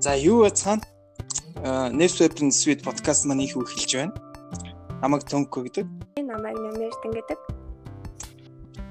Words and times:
За 0.00 0.16
юу 0.16 0.48
бацхан 0.48 0.80
Newsweb-ийн 1.60 2.48
Sweet 2.48 2.80
podcast 2.80 3.28
маань 3.28 3.44
их 3.44 3.52
эхэлж 3.52 3.92
байна. 4.00 4.16
Намайг 5.04 5.28
Төнкө 5.28 5.68
гэдэг. 5.68 5.84
Намайг 6.24 6.56
Намэртэн 6.56 7.12
гэдэг. 7.20 7.38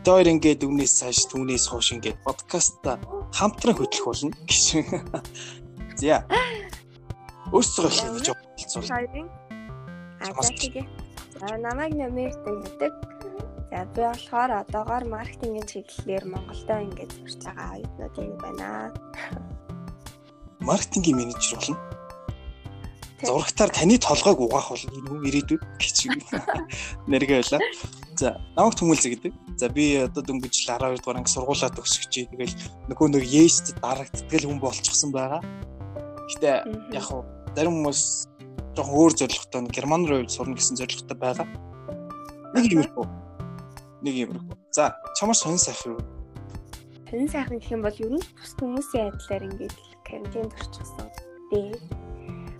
Тоор 0.06 0.30
ингээд 0.30 0.62
өмнөөс 0.70 0.94
цааш 1.02 1.34
түүнээс 1.34 1.66
хойш 1.74 1.98
ингээд 1.98 2.22
подкаста 2.22 3.02
хамтран 3.34 3.74
хөтлөх 3.74 4.06
болно 4.06 4.38
гэж. 4.46 4.86
За. 5.98 6.22
Өөрсдөө 7.58 7.90
хэлж 7.90 8.28
болцсон. 8.30 8.86
Хоёрын 8.86 9.28
Аа. 10.22 10.30
За 11.42 11.58
намайг 11.58 11.98
Намэртэн 11.98 12.58
гэдэг. 12.70 12.94
За 13.74 13.82
би 13.90 14.02
болохоор 14.06 14.52
одоогоор 14.62 15.10
маркетингийн 15.10 15.66
чиглэлээр 15.66 16.26
Монголдо 16.30 16.76
ингээд 16.86 17.12
сурч 17.18 17.42
байгаа 17.50 17.82
оюутнууд 17.82 18.16
юм 18.22 18.38
байна. 18.38 18.94
Маркетингийн 20.70 21.18
менежер 21.18 21.58
болно. 21.58 21.78
Зурагтаар 23.26 23.72
таны 23.74 23.98
толгойг 23.98 24.40
угаах 24.40 24.70
болно 24.70 24.94
энэ 24.94 25.28
ирээдүйд 25.28 25.64
гэж 25.82 25.98
нэргээ 27.12 27.42
байлаа. 27.42 27.62
За 28.16 28.38
намайг 28.56 28.78
Түмэлзэ 28.78 29.10
гэдэг. 29.18 29.34
За 29.58 29.68
би 29.68 29.98
одоо 29.98 30.22
дөнгөж 30.24 30.54
12 30.54 31.02
дугаар 31.02 31.20
анги 31.20 31.34
сургуулаа 31.34 31.74
төгсөж 31.74 32.14
тэгэл 32.32 32.56
нөгөө 32.88 33.08
нэг 33.18 33.24
Есть 33.26 33.76
дарагддаг 33.82 34.46
хүн 34.46 34.62
болчихсон 34.62 35.12
байгаа. 35.12 35.42
Гэтэ 36.32 36.64
яг 36.94 37.04
хуу 37.04 37.26
зарим 37.58 37.82
хүмүүс 37.82 38.02
жоохон 38.78 38.96
өөр 38.96 39.14
зорилготой 39.18 39.68
герман 39.74 40.06
руу 40.08 40.30
сурна 40.30 40.56
гэсэн 40.56 40.80
зорилготой 40.80 41.18
байгаа. 41.18 41.48
Нэг 42.56 42.72
юм 42.72 42.86
уу? 42.96 43.10
нэг 44.02 44.16
юмрхүү. 44.16 44.56
За 44.72 44.96
чамаар 45.20 45.36
сонин 45.36 45.60
сайхан 45.60 45.98
юу? 45.98 46.04
Сонин 47.10 47.30
сайхан 47.30 47.60
гэх 47.60 47.72
юм 47.72 47.84
бол 47.84 48.00
ер 48.00 48.12
нь 48.16 48.24
бус 48.24 48.52
хүмүүсийн 48.56 49.12
адилаар 49.12 49.44
ингээд 49.50 49.76
карантинд 50.10 50.54
орчихсон. 50.58 51.08
Дээ. 51.54 51.78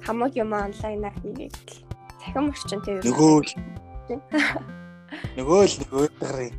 Хамаг 0.06 0.34
юм 0.38 0.54
онлайнаар 0.54 1.16
хийгээд 1.22 1.58
цахим 2.22 2.50
орчинтэй 2.54 3.02
юу? 3.02 3.04
Нөгөө 3.10 3.34
л 3.42 3.54
нөгөө 5.38 5.62
л 5.66 5.76
нөгөө 5.82 6.06
гарын 6.22 6.54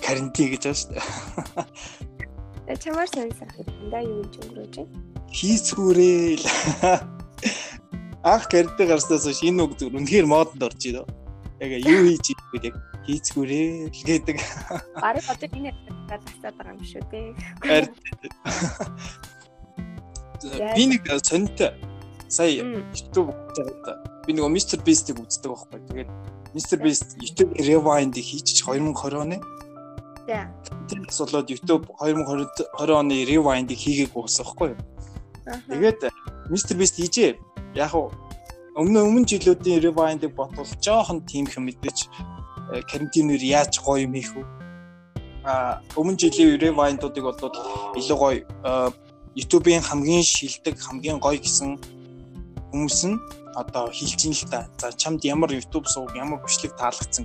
карантин 0.00 0.48
гэж 0.52 0.62
байна 0.64 0.78
шүү 0.80 0.90
дээ. 0.96 2.76
Чамаар 2.80 3.08
сонин 3.12 3.34
сайхан 3.36 3.66
да 3.92 4.00
юу 4.00 4.24
гэж 4.24 4.34
өнгөрөөж 4.40 4.74
байна? 4.80 4.92
Хийцгүүрээ 5.30 6.40
л. 6.40 6.46
Ах 8.24 8.44
карантин 8.48 8.88
гарснаас 8.88 9.28
шинэ 9.28 9.64
үг 9.64 9.76
зүгээр 9.76 9.98
үнэхээр 10.00 10.26
модонд 10.28 10.62
орж 10.64 10.80
ирээ. 10.88 11.06
Яг 11.60 11.72
юу 11.84 12.00
хийж 12.08 12.26
ийгүүд 12.32 12.64
яг 12.68 12.76
хийцгүүрээ 13.04 13.68
л 13.92 14.02
гэдэг. 14.08 14.36
Бараг 15.00 15.24
одоо 15.28 15.48
энэ 15.48 15.72
тасаад 16.08 16.54
байгаа 16.56 16.74
юм 16.76 16.84
шүү 16.84 17.04
дээ. 17.12 17.28
Би 20.42 20.86
нэг 20.86 21.04
сонтой 21.22 21.74
сая 22.28 22.62
YouTube 22.94 23.34
үзээд 23.34 23.70
би 24.26 24.32
нэг 24.36 24.46
Mr 24.48 24.78
Beast-ийг 24.84 25.18
үздэг 25.20 25.50
байхгүй. 25.50 25.80
Тэгээд 25.90 26.10
Mr 26.54 26.76
Beast 26.80 27.18
YouTube 27.20 27.52
Rewind-ийг 27.58 28.24
хийчих 28.24 28.64
2020 28.66 29.18
оны. 29.20 29.38
За. 30.26 30.48
Тэгээс 30.88 31.20
болоод 31.26 31.50
YouTube 31.50 31.84
2020 31.98 32.94
оны 32.94 33.16
Rewind-ийг 33.26 33.78
хийгээг 33.78 34.14
уусан 34.14 34.46
байхгүй. 34.46 34.72
Тэгээд 35.68 36.08
Mr 36.48 36.74
Beast 36.78 36.96
хийжээ. 36.96 37.34
Яг 37.74 37.92
өмнө 38.78 39.02
өмнө 39.02 39.26
жилүүдийн 39.26 39.82
Rewind-ыг 39.82 40.32
ботвол 40.34 40.70
жоохон 40.78 41.26
тийм 41.26 41.50
хэм 41.50 41.66
мэдээж 41.66 42.08
карантинээр 42.70 43.42
яаж 43.42 43.82
гоё 43.82 44.06
юм 44.06 44.14
хийх 44.14 44.32
вэ? 44.34 44.44
А 45.44 45.80
өмнө 45.96 46.20
жилийн 46.20 46.60
ревайндуудыг 46.60 47.24
бодвол 47.24 47.56
илүү 47.96 48.18
гоё 48.18 48.40
YouTube-ийн 49.40 49.80
хамгийн 49.80 50.22
шилдэг, 50.22 50.76
хамгийн 50.76 51.18
гоё 51.18 51.40
гэсэн 51.40 51.80
хүмүүс 52.70 53.00
нь 53.08 53.16
одоо 53.56 53.88
хэлж 53.88 54.20
ин 54.28 54.34
л 54.36 54.44
та. 54.52 54.68
За 54.78 54.92
чамд 54.92 55.24
ямар 55.24 55.50
YouTube 55.50 55.88
сууг, 55.88 56.12
ямар 56.14 56.44
бичлэг 56.44 56.76
таалагдсан 56.76 57.24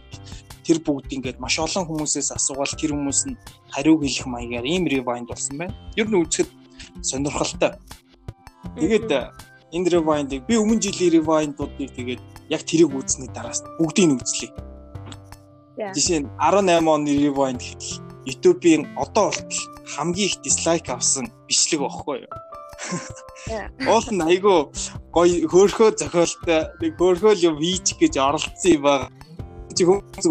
тэр 0.66 0.80
бүгд 0.82 1.14
ингээд 1.14 1.38
маш 1.44 1.60
олон 1.60 1.86
хүмүүсээс 1.86 2.34
асуувал 2.34 2.74
тэр 2.74 2.96
хүмүүс 2.96 3.22
нь 3.30 3.38
хариу 3.70 4.00
хэлэх 4.02 4.26
маягаар 4.26 4.66
ийм 4.66 4.88
rewind 4.90 5.28
болсон 5.30 5.60
байна. 5.60 5.76
Ер 6.00 6.08
нь 6.10 6.18
үзэхэд 6.18 6.50
сонирхолтой. 7.06 7.78
Тэгээд 8.80 9.12
энэ 9.76 9.90
rewind-ыг 9.94 10.42
би 10.50 10.56
өмнө 10.58 10.82
жилийн 10.82 11.22
rewind-уудыг 11.22 11.92
тэгээд 11.94 12.22
яг 12.50 12.62
тэрийг 12.66 12.96
үзсний 12.96 13.30
дараас 13.30 13.62
бүгдийг 13.78 14.08
нь 14.10 14.18
үзлээ. 14.18 14.52
Жишээ 15.76 16.20
нь 16.24 16.30
18 16.40 16.88
оны 16.88 17.12
Rewind 17.20 17.60
гэхэл 17.60 18.05
YouTube-ийн 18.26 18.98
одоо 18.98 19.30
болтол 19.30 19.60
хамгийн 19.96 20.30
их 20.30 20.42
дизлайк 20.42 20.90
авсан 20.90 21.32
бичлэг 21.48 21.82
багхгүй 21.82 22.26
юу? 22.26 22.34
Уул 23.88 24.08
нь 24.12 24.26
айгүй 24.26 24.58
гоё 25.14 25.48
хөөрхөө 25.52 25.90
зохиолтой 26.02 26.62
нэг 26.82 26.94
хөөрхөө 26.98 27.34
юм 27.48 27.56
хийчих 27.62 27.98
гэж 28.02 28.14
оролцсон 28.18 28.72
юм 28.74 28.82
байна. 28.82 29.08
Чи 29.76 29.84
хүмүүс 29.86 30.26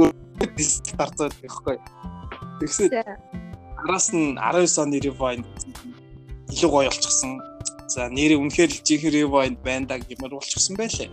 дизлайк 0.59 0.97
дарцаад 0.99 1.35
байхгүй 1.39 1.75
юу? 1.79 1.85
Тэгсэн 2.61 2.91
араас 3.79 4.11
нь 4.13 4.35
19 4.35 4.83
оны 4.83 4.99
Rewind 4.99 5.47
илүү 6.51 6.71
гоё 6.71 6.91
болчихсон. 6.91 7.39
За 7.87 8.09
нэрээ 8.11 8.41
үнэхээр 8.43 8.71
жинхэнэ 8.83 9.23
Rewind 9.23 9.59
байна 9.63 9.87
да 9.87 9.97
гэмээр 10.03 10.35
болчихсон 10.35 10.75
байлээ. 10.77 11.11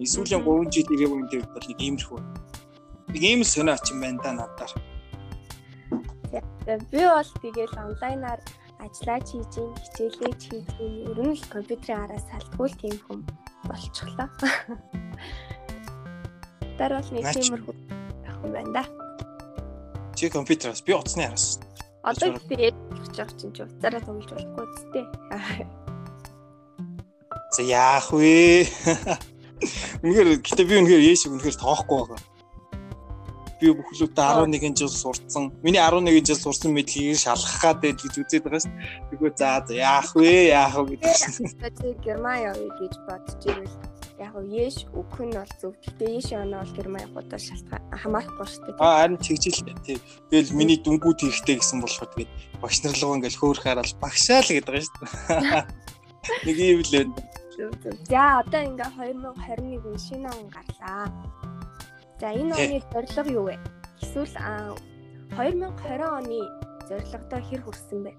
Эсвэл 0.00 0.26
3 0.32 0.72
жилийн 0.72 1.00
Rewind 1.00 1.28
дээр 1.30 1.46
бол 1.52 1.66
нэг 1.68 1.78
иймэрхүү 1.78 2.44
Нэг 3.14 3.22
ийм 3.22 3.44
сонио 3.44 3.74
очин 3.78 4.00
байна 4.00 4.18
да 4.24 4.32
надаар. 4.32 4.72
Би 6.64 7.04
бол 7.04 7.30
тэгэл 7.42 7.74
онлайнаар 7.76 8.40
ажиллаж 8.80 9.26
хийж 9.28 9.52
ийн, 9.60 9.72
хичээлээ 9.80 10.32
хийж 10.40 10.68
ийн, 10.80 10.94
ер 11.10 11.18
нь 11.20 11.36
л 11.36 11.44
компьютерийн 11.52 12.02
араас 12.04 12.24
салтгүй 12.30 12.68
тийм 12.80 12.96
хүм 13.04 13.20
болчихлоо. 13.68 14.28
Тэр 16.78 16.90
бол 16.98 17.10
нэг 17.14 17.24
тиймэрхүү 17.32 17.74
юм 18.44 18.52
байна 18.52 18.72
да. 18.72 18.84
Чи 20.14 20.28
компьютераас 20.28 20.82
би 20.82 20.92
утасны 20.92 21.24
араас. 21.24 21.60
Одоо 22.02 22.36
тэгээд 22.36 22.74
хийж 22.74 23.16
байгаа 23.16 23.38
чинь 23.40 23.54
ч 23.56 23.58
уцаараа 23.64 24.02
тоглож 24.04 24.30
болохгүй 24.32 24.66
зүтэй. 24.76 25.04
За 27.56 27.62
яах 27.62 28.12
вэ? 28.12 28.68
Үнэхээр 30.04 30.28
гэтээ 30.44 30.66
би 30.68 30.74
үнэхээр 30.82 31.08
яаш 31.08 31.22
үнэхээр 31.30 31.56
тоохгүй 31.56 31.98
байгаа 32.04 32.33
би 33.64 33.72
бүхлүүдээ 33.72 34.28
11 34.44 34.76
жил 34.76 34.92
сурцсан. 34.92 35.48
Миний 35.64 35.80
11 35.80 36.20
жил 36.28 36.36
сурсан 36.36 36.76
мэдлэгийг 36.76 37.16
шалгах 37.16 37.56
гад 37.64 37.80
байж 37.80 37.96
гэж 38.04 38.14
үзээд 38.20 38.44
байгаа 38.44 38.60
шүү. 38.60 38.74
Тэгвэл 39.08 39.36
за 39.40 39.64
яах 39.72 40.12
вэ? 40.12 40.52
Яах 40.52 40.76
вэ 40.84 41.00
гэдэг. 41.00 42.04
Герман 42.04 42.38
явъя 42.52 42.70
гэж 42.76 42.94
бодож 43.08 43.40
ивэл 43.48 43.72
яг 44.20 44.34
нь 44.36 44.52
Еш 44.52 44.76
өгөх 44.92 45.20
нь 45.24 45.32
бол 45.32 45.52
зөв. 45.60 45.72
Гэтэ 45.80 46.04
Еш 46.12 46.28
оноо 46.36 46.60
бол 46.60 46.76
Герман 46.76 47.02
явахудаа 47.08 47.40
шалтгаан 47.40 47.82
хамаарахгүй 48.04 48.46
шүү 48.46 48.62
дээ. 48.68 48.76
Аа 48.84 48.96
харин 49.00 49.18
чигжил 49.24 49.58
тий. 49.82 49.98
Тэгэл 50.30 50.52
миний 50.52 50.78
дүнгууд 50.78 51.18
хийхтэй 51.24 51.56
гэсэн 51.58 51.80
болохоор 51.80 52.10
тэгээд 52.12 52.32
багш 52.60 52.78
нар 52.84 52.96
руу 53.00 53.16
ингээл 53.16 53.40
хөөх 53.40 53.64
хараад 53.64 53.90
багшаа 53.98 54.44
л 54.44 54.52
гэдэг 54.52 54.68
байгаа 54.68 54.84
шүү. 54.84 55.04
Нэг 56.46 56.56
юм 56.60 56.80
л 56.84 56.92
байна. 56.92 57.12
За 58.10 58.42
одоо 58.42 58.62
ингээ 58.66 58.90
2021 58.98 59.98
шинэ 59.98 60.28
он 60.30 60.46
гарлаа. 60.50 61.06
За 62.20 62.30
энэ 62.30 62.54
оны 62.54 62.78
зорилго 62.94 63.30
юу 63.30 63.44
вэ? 63.50 63.58
Эсвэл 63.98 64.30
2020 65.34 65.98
оны 65.98 66.38
зорилгодоо 66.86 67.40
хэр 67.42 67.60
хүрсэн 67.66 68.00
бэ? 68.06 68.12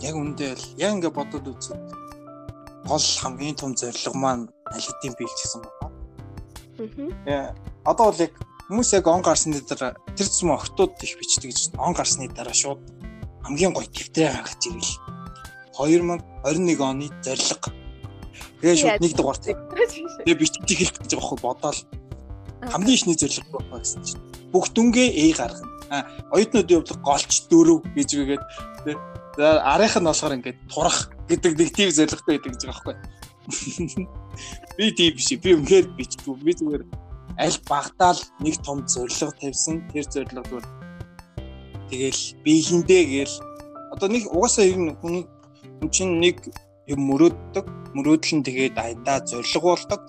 Яг 0.00 0.16
үндэ 0.16 0.56
л 0.56 0.64
яг 0.80 0.96
ингээ 0.96 1.12
бодоод 1.12 1.44
үзвэл 1.52 1.84
гол 2.88 3.04
хамгийн 3.20 3.60
том 3.60 3.76
зорилго 3.76 4.16
маань 4.16 4.48
аль 4.72 4.80
хэдийн 4.80 5.14
бий 5.20 5.28
гэсэн 5.28 5.60
байна. 5.60 5.92
Аа. 7.28 7.52
Одоо 7.84 8.08
бол 8.08 8.24
яг 8.24 8.32
хүмүүс 8.72 8.96
яг 8.96 9.04
он 9.04 9.20
гарсны 9.20 9.60
дараа 9.68 9.92
тэр 10.16 10.32
зам 10.32 10.56
охтууд 10.56 10.96
их 11.04 11.12
бичдэг 11.20 11.52
гэж 11.52 11.76
он 11.76 11.92
гарсны 11.92 12.32
дараа 12.32 12.56
шууд 12.56 12.80
хамгийн 13.44 13.76
гоё 13.76 13.84
дэвтрээ 13.84 14.32
гаргаж 14.32 14.64
ирэл. 14.64 14.96
2021 15.76 16.80
оны 16.80 17.12
зорилго. 17.20 17.68
Тэгээ 18.64 18.80
шууд 18.80 19.00
нэг 19.04 19.12
дугаар. 19.12 19.38
Тэгээ 19.44 20.40
бичиж 20.40 20.64
гэж 20.64 21.12
байгаа 21.12 21.28
хөө 21.28 21.40
бодоол 21.44 21.80
хамгийн 22.72 22.96
ихний 22.96 23.16
зорилго 23.16 23.58
байна 23.58 23.82
гэсэн 23.82 24.02
чинь 24.04 24.22
бүх 24.52 24.66
дүнгээ 24.72 25.08
A 25.08 25.24
гаргана. 25.36 25.68
А 25.88 25.96
оюутнуудын 26.36 26.84
хувьд 26.84 27.00
голч 27.04 27.32
дөрөв 27.48 27.80
гэж 27.96 28.10
үгээд 28.20 28.42
за 29.36 29.46
арийнх 29.72 29.96
нь 29.96 30.08
болохоор 30.08 30.36
ингээд 30.36 30.58
турах 30.68 30.98
гэдэг 31.28 31.52
нэг 31.56 31.68
тийм 31.72 31.90
зорилготой 31.92 32.36
байдаг 32.36 32.52
гэж 32.52 32.62
байгаа 32.64 32.84
байхгүй. 32.84 32.96
Би 34.76 34.92
тийм 34.92 35.12
биш. 35.16 35.28
Би 35.40 35.50
үнээр 35.56 35.86
бичгүй. 35.96 36.34
Би 36.44 36.52
зүгээр 36.52 36.84
аль 37.40 37.58
багтаал 37.68 38.20
нэг 38.44 38.60
том 38.60 38.84
зорилго 38.84 39.32
тавьсан. 39.40 39.88
Тэр 39.92 40.04
зорилго 40.04 40.44
зүгээр 40.44 40.66
тэгэл 41.88 42.22
би 42.44 42.52
хиндэ 42.60 43.00
гээл 43.08 43.36
одоо 43.92 44.08
нэг 44.12 44.28
угаасаа 44.28 44.68
ер 44.68 44.76
нь 44.76 44.92
хүн 45.00 45.24
чинь 45.90 46.20
нэг 46.20 46.44
юм 46.92 47.00
мөрөөддөг 47.08 47.66
мөрөөдөл 47.96 48.34
нь 48.36 48.46
тэгээд 48.48 48.76
аяндаа 48.76 49.18
зориг 49.30 49.62
болдог 49.62 50.00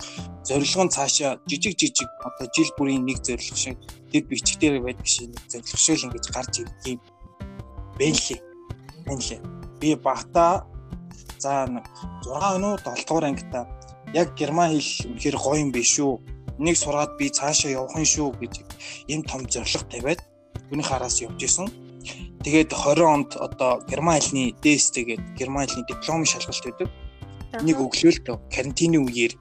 зорилго 0.48 0.82
нь 0.84 0.94
цаашаа 0.96 1.32
жижиг 1.48 1.74
жижиг 1.80 2.10
одоо 2.26 2.46
жил 2.54 2.70
бүрийн 2.76 3.04
нэг 3.04 3.18
зорилго 3.24 3.56
шиг 3.56 3.76
тэр 4.10 4.24
бичгтэр 4.28 4.80
байдаг 4.84 5.06
шиг 5.06 5.28
нэг 5.32 5.44
зорилго 5.52 5.78
шиг 5.78 5.96
л 5.96 6.04
ингэж 6.08 6.26
гарч 6.34 6.52
ирдэг 6.60 6.86
юм 6.92 7.00
бэлээ 7.98 8.40
бэлээ 9.06 9.40
би 9.80 9.88
багтаа 9.96 10.70
За 11.40 11.64
6 11.64 12.60
өнөө 12.60 12.74
7 12.84 13.04
дугаар 13.08 13.24
ангита 13.32 13.64
яг 14.12 14.36
герман 14.36 14.76
хэл 14.76 15.08
үнэхээр 15.08 15.36
гоё 15.40 15.56
юм 15.64 15.70
биш 15.72 15.96
үү? 15.96 16.20
Энийг 16.60 16.76
сураад 16.76 17.16
би 17.16 17.32
цаашаа 17.32 17.72
явах 17.80 17.96
юм 17.96 18.04
шүү 18.04 18.28
гэж 18.36 18.54
ийм 19.08 19.24
том 19.24 19.48
зорилго 19.48 19.88
тавиад 19.88 20.20
хүний 20.68 20.84
хараас 20.84 21.16
явж 21.24 21.40
исэн. 21.40 21.72
Тэгээд 22.40 22.72
20 22.72 23.04
онд 23.04 23.30
одоо 23.36 23.84
герман 23.84 24.16
хэлний 24.16 24.56
ДСТ 24.64 25.04
гээд 25.04 25.36
герман 25.36 25.68
хэлний 25.68 25.84
диплом 25.88 26.24
шалгалт 26.24 26.64
өгдөг. 26.72 26.88
Нэг 27.60 27.76
өглөөл 27.76 28.18
тө 28.24 28.40
карантины 28.48 28.96
үеэр 28.96 29.36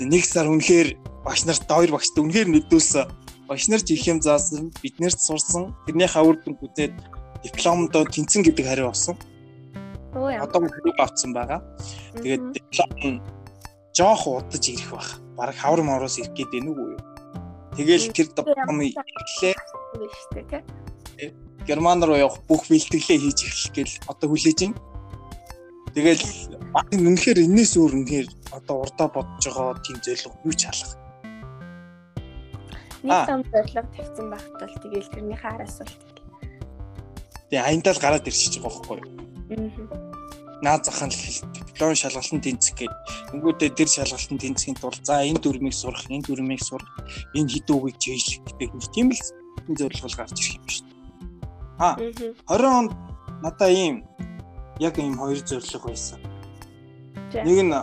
нэг 0.00 0.24
сар 0.24 0.48
үнэхээр 0.48 0.96
багш 1.24 1.44
нарт 1.44 1.68
хоёр 1.68 1.92
багштай 1.92 2.24
үнэхээр 2.24 2.48
нүдүүлсэн. 2.48 3.06
Багш 3.48 3.68
нар 3.68 3.82
ч 3.84 3.92
их 3.92 4.08
юм 4.08 4.24
заасан, 4.24 4.72
биднэрт 4.80 5.20
сурсан. 5.20 5.76
Тэрнийхээ 5.84 6.24
үр 6.24 6.36
дүн 6.40 6.56
үзээд 6.56 6.94
дипломдоо 7.44 8.08
тэнцэн 8.08 8.42
гэдэг 8.48 8.64
хариу 8.64 8.88
авсан. 8.88 9.20
Одоо 10.16 10.64
хэрэг 10.64 10.96
авсан 10.96 11.36
байгаа. 11.36 11.60
Тэгээд 12.16 12.42
диплом 12.56 13.20
жоох 13.92 14.26
удаж 14.26 14.64
ирэх 14.64 14.90
баг. 14.90 15.08
Бараг 15.36 15.56
хавар 15.60 15.82
мороос 15.84 16.16
ирэх 16.18 16.32
гээд 16.32 16.50
байна 16.52 16.70
уу 16.72 16.96
юу? 16.96 17.02
Тэгэл 17.76 18.08
тэр 18.16 18.28
дипломыг 18.32 18.96
ирлээ. 18.96 19.54
Герман 21.66 22.02
руу 22.02 22.16
явах 22.16 22.40
бүх 22.48 22.66
бэлтгэлээ 22.70 23.18
хийж 23.20 23.38
эхлэх 23.44 23.72
гээл 23.74 23.94
одоо 24.06 24.26
хүлээж 24.30 24.58
байна. 24.62 24.78
Тэгэл 25.94 26.24
үнэхээр 26.94 27.38
энэс 27.46 27.72
өөр 27.76 27.92
үнэхээр 27.98 28.28
одоо 28.56 28.76
урдаа 28.86 29.08
бодож 29.10 29.44
байгаа 29.44 29.82
тийм 29.82 29.98
зөвлөгөө 30.04 30.46
юу 30.46 30.54
ч 30.54 30.62
халах. 30.66 30.92
Нэг 33.02 33.20
том 33.26 33.42
зорилго 33.50 33.82
тавьсан 33.94 34.26
бол 34.30 34.46
тэгэл 34.82 35.12
тэрнийхээ 35.14 35.52
араас 35.54 35.78
бол 35.80 35.94
Тэгээ 37.50 37.66
аянтал 37.66 37.98
гараад 38.02 38.26
ирчихэж 38.26 38.58
байгаа 38.58 38.82
байхгүй 38.82 38.98
юу? 38.98 39.90
Аа 39.90 40.16
наад 40.62 40.84
захын 40.84 41.10
диплом 41.52 41.94
шалгалтанд 41.94 42.44
тэнцэх 42.44 42.74
гээд 42.80 42.94
өнгөдөө 43.36 43.70
тэр 43.76 43.88
шалгалтанд 43.92 44.40
тэнцэхийн 44.40 44.76
тулд 44.80 45.04
за 45.04 45.20
энэ 45.20 45.40
дүрмийг 45.44 45.76
сурах, 45.76 46.08
энэ 46.08 46.24
дүрмийг 46.24 46.62
сурах, 46.64 46.88
энэ 47.36 47.50
хэдэн 47.52 47.76
үгийг 47.76 47.98
чийж 48.00 48.40
гэдэг 48.40 48.70
нэг 48.72 48.88
тийм 48.94 49.08
л 49.12 49.20
зорилго 49.76 50.08
гарч 50.16 50.36
ирэх 50.40 50.56
юм 50.56 50.64
шүү 50.64 50.84
дээ. 50.88 50.95
А 51.78 51.96
20 51.98 52.64
онд 52.64 52.92
надаа 53.42 53.70
ийм 53.70 54.04
яг 54.80 54.98
ийм 54.98 55.16
хоёр 55.18 55.40
зорилго 55.44 55.88
байсан. 55.88 56.20
Нэг 57.32 57.58
нь 57.64 57.74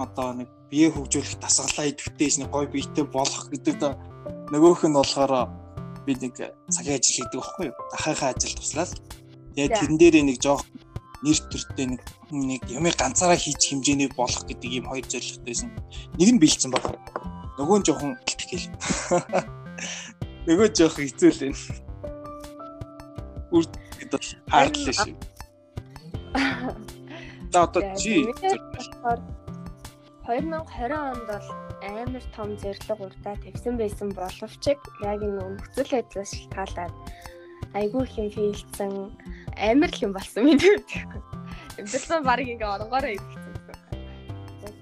одоо 0.00 0.32
нэг 0.32 0.48
бие 0.70 0.88
хөгжүүлэх 0.88 1.36
дасгалаа 1.40 1.90
идэвхтэйс 1.92 2.40
нэг 2.40 2.50
гой 2.50 2.66
биетэй 2.66 3.04
болох 3.04 3.50
гэдэг 3.52 3.76
да 3.80 3.98
нөгөөх 4.52 4.88
нь 4.88 4.96
болохоор 4.96 5.52
би 6.06 6.16
нэг 6.16 6.34
цагийн 6.72 6.96
ажил 6.96 7.16
хийдэг 7.20 7.40
байхгүй 7.40 7.66
юу? 7.68 7.76
Ахыхаа 7.92 8.32
ажил 8.32 8.56
туслаад 8.56 8.92
тэгээд 9.54 9.76
тэрэн 9.76 9.98
дээр 10.00 10.16
нэг 10.24 10.38
жоох 10.40 10.64
нэр 11.20 11.38
төртэй 11.52 11.86
нэг 11.92 12.02
нэг 12.32 12.62
юмыг 12.72 12.96
ганцаараа 12.96 13.36
хийж 13.36 13.60
хэмжээний 13.68 14.08
болох 14.16 14.46
гэдэг 14.48 14.70
ийм 14.72 14.88
хоёр 14.88 15.04
зорилготойсэн. 15.04 15.68
Нэг 16.16 16.28
нь 16.32 16.40
бэлдсэн 16.40 16.72
баг. 16.72 16.96
Нөгөө 17.60 17.76
нь 17.80 17.84
жоохон 17.84 18.16
гэл. 18.24 18.72
Нөгөө 20.48 20.68
жоохон 20.72 21.04
хэцүү 21.04 21.28
л 21.28 21.40
байна. 21.44 21.89
Үр 23.50 23.64
гэдэг 23.98 24.20
хардлаа 24.50 24.94
шүү. 24.94 25.14
За 27.52 27.66
одоо 27.66 27.82
чи 27.98 28.26
2020 30.30 30.94
онд 30.94 31.26
бол 31.26 31.46
амар 31.82 32.24
том 32.36 32.54
зэрлэг 32.62 33.00
урдаа 33.00 33.34
тавьсан 33.42 33.74
байсан 33.74 34.08
боловч 34.14 34.64
яг 34.70 35.20
энэ 35.26 35.42
нөхцөл 35.42 35.90
байдлаас 35.90 36.30
шалтгаалаад 36.30 36.94
айгүй 37.74 38.02
их 38.06 38.14
юм 38.18 38.30
фейлдсэн 38.30 38.92
амар 39.58 39.90
л 39.90 40.04
юм 40.06 40.12
болсон 40.14 40.44
минь 40.46 40.62
үү. 40.62 40.78
Бэлсэн 41.78 42.22
баг 42.22 42.40
ингээ 42.46 42.70
оронгороо 42.70 43.10
ирсэн. 43.18 43.50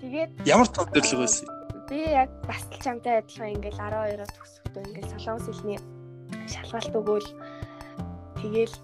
Тэгээд 0.02 0.30
ямар 0.44 0.68
тав 0.68 0.92
төрлөг 0.92 1.20
байсан? 1.24 1.46
Би 1.88 1.98
яг 2.12 2.30
бас 2.44 2.64
л 2.68 2.80
чамтай 2.84 3.24
адилхан 3.24 3.56
ингээл 3.56 3.80
12-оо 3.80 4.28
төгсөхдөө 4.28 4.82
ингээл 4.88 5.12
солонгос 5.16 5.46
хэлний 5.48 5.80
шалгалт 6.48 6.94
өгөөл 6.96 7.28
тэгээл 8.40 8.74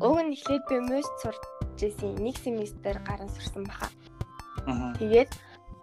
уг 0.00 0.16
нь 0.24 0.34
эхлээд 0.34 0.64
би 0.68 0.76
мөс 0.90 1.08
сурч 1.22 1.42
ирсэн 1.80 2.16
нэг 2.18 2.36
семестр 2.40 2.96
гарan 3.06 3.30
сурсан 3.30 3.64
баха. 3.68 3.88
Тэгээд 4.98 5.30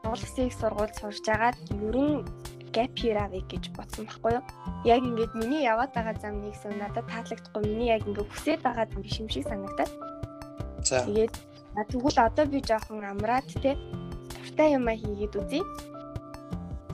Монгол 0.04 0.18
Улсын 0.18 0.50
сургууль 0.50 0.96
сурж 0.98 1.26
агаад 1.30 1.58
ерөн 1.70 2.26
gap 2.74 2.96
year 3.04 3.18
авъя 3.22 3.44
гэж 3.46 3.70
бодсон 3.78 4.08
байхгүй 4.10 4.34
юу. 4.40 4.44
Яг 4.86 5.02
ингээд 5.06 5.34
миний 5.38 5.64
яваад 5.64 5.94
байгаа 5.94 6.16
зам 6.18 6.42
нэгсэн 6.42 6.80
надад 6.80 7.06
таалагдахгүй 7.06 7.62
миний 7.68 7.90
яг 7.94 8.08
ингээд 8.08 8.32
хүсээд 8.32 8.62
байгаа 8.66 8.86
зам 8.90 9.02
биш 9.06 9.20
юм 9.22 9.30
шиг 9.30 9.46
санагдаад. 9.46 9.92
За. 10.82 11.06
Тэгээд 11.06 11.34
тэгвэл 11.92 12.18
одоо 12.18 12.46
би 12.50 12.60
жоохон 12.66 13.06
амраад 13.06 13.46
те 13.62 13.78
дуртай 14.34 14.74
юмаа 14.74 14.96
хийгээд 14.98 15.38
үзье. 15.38 15.62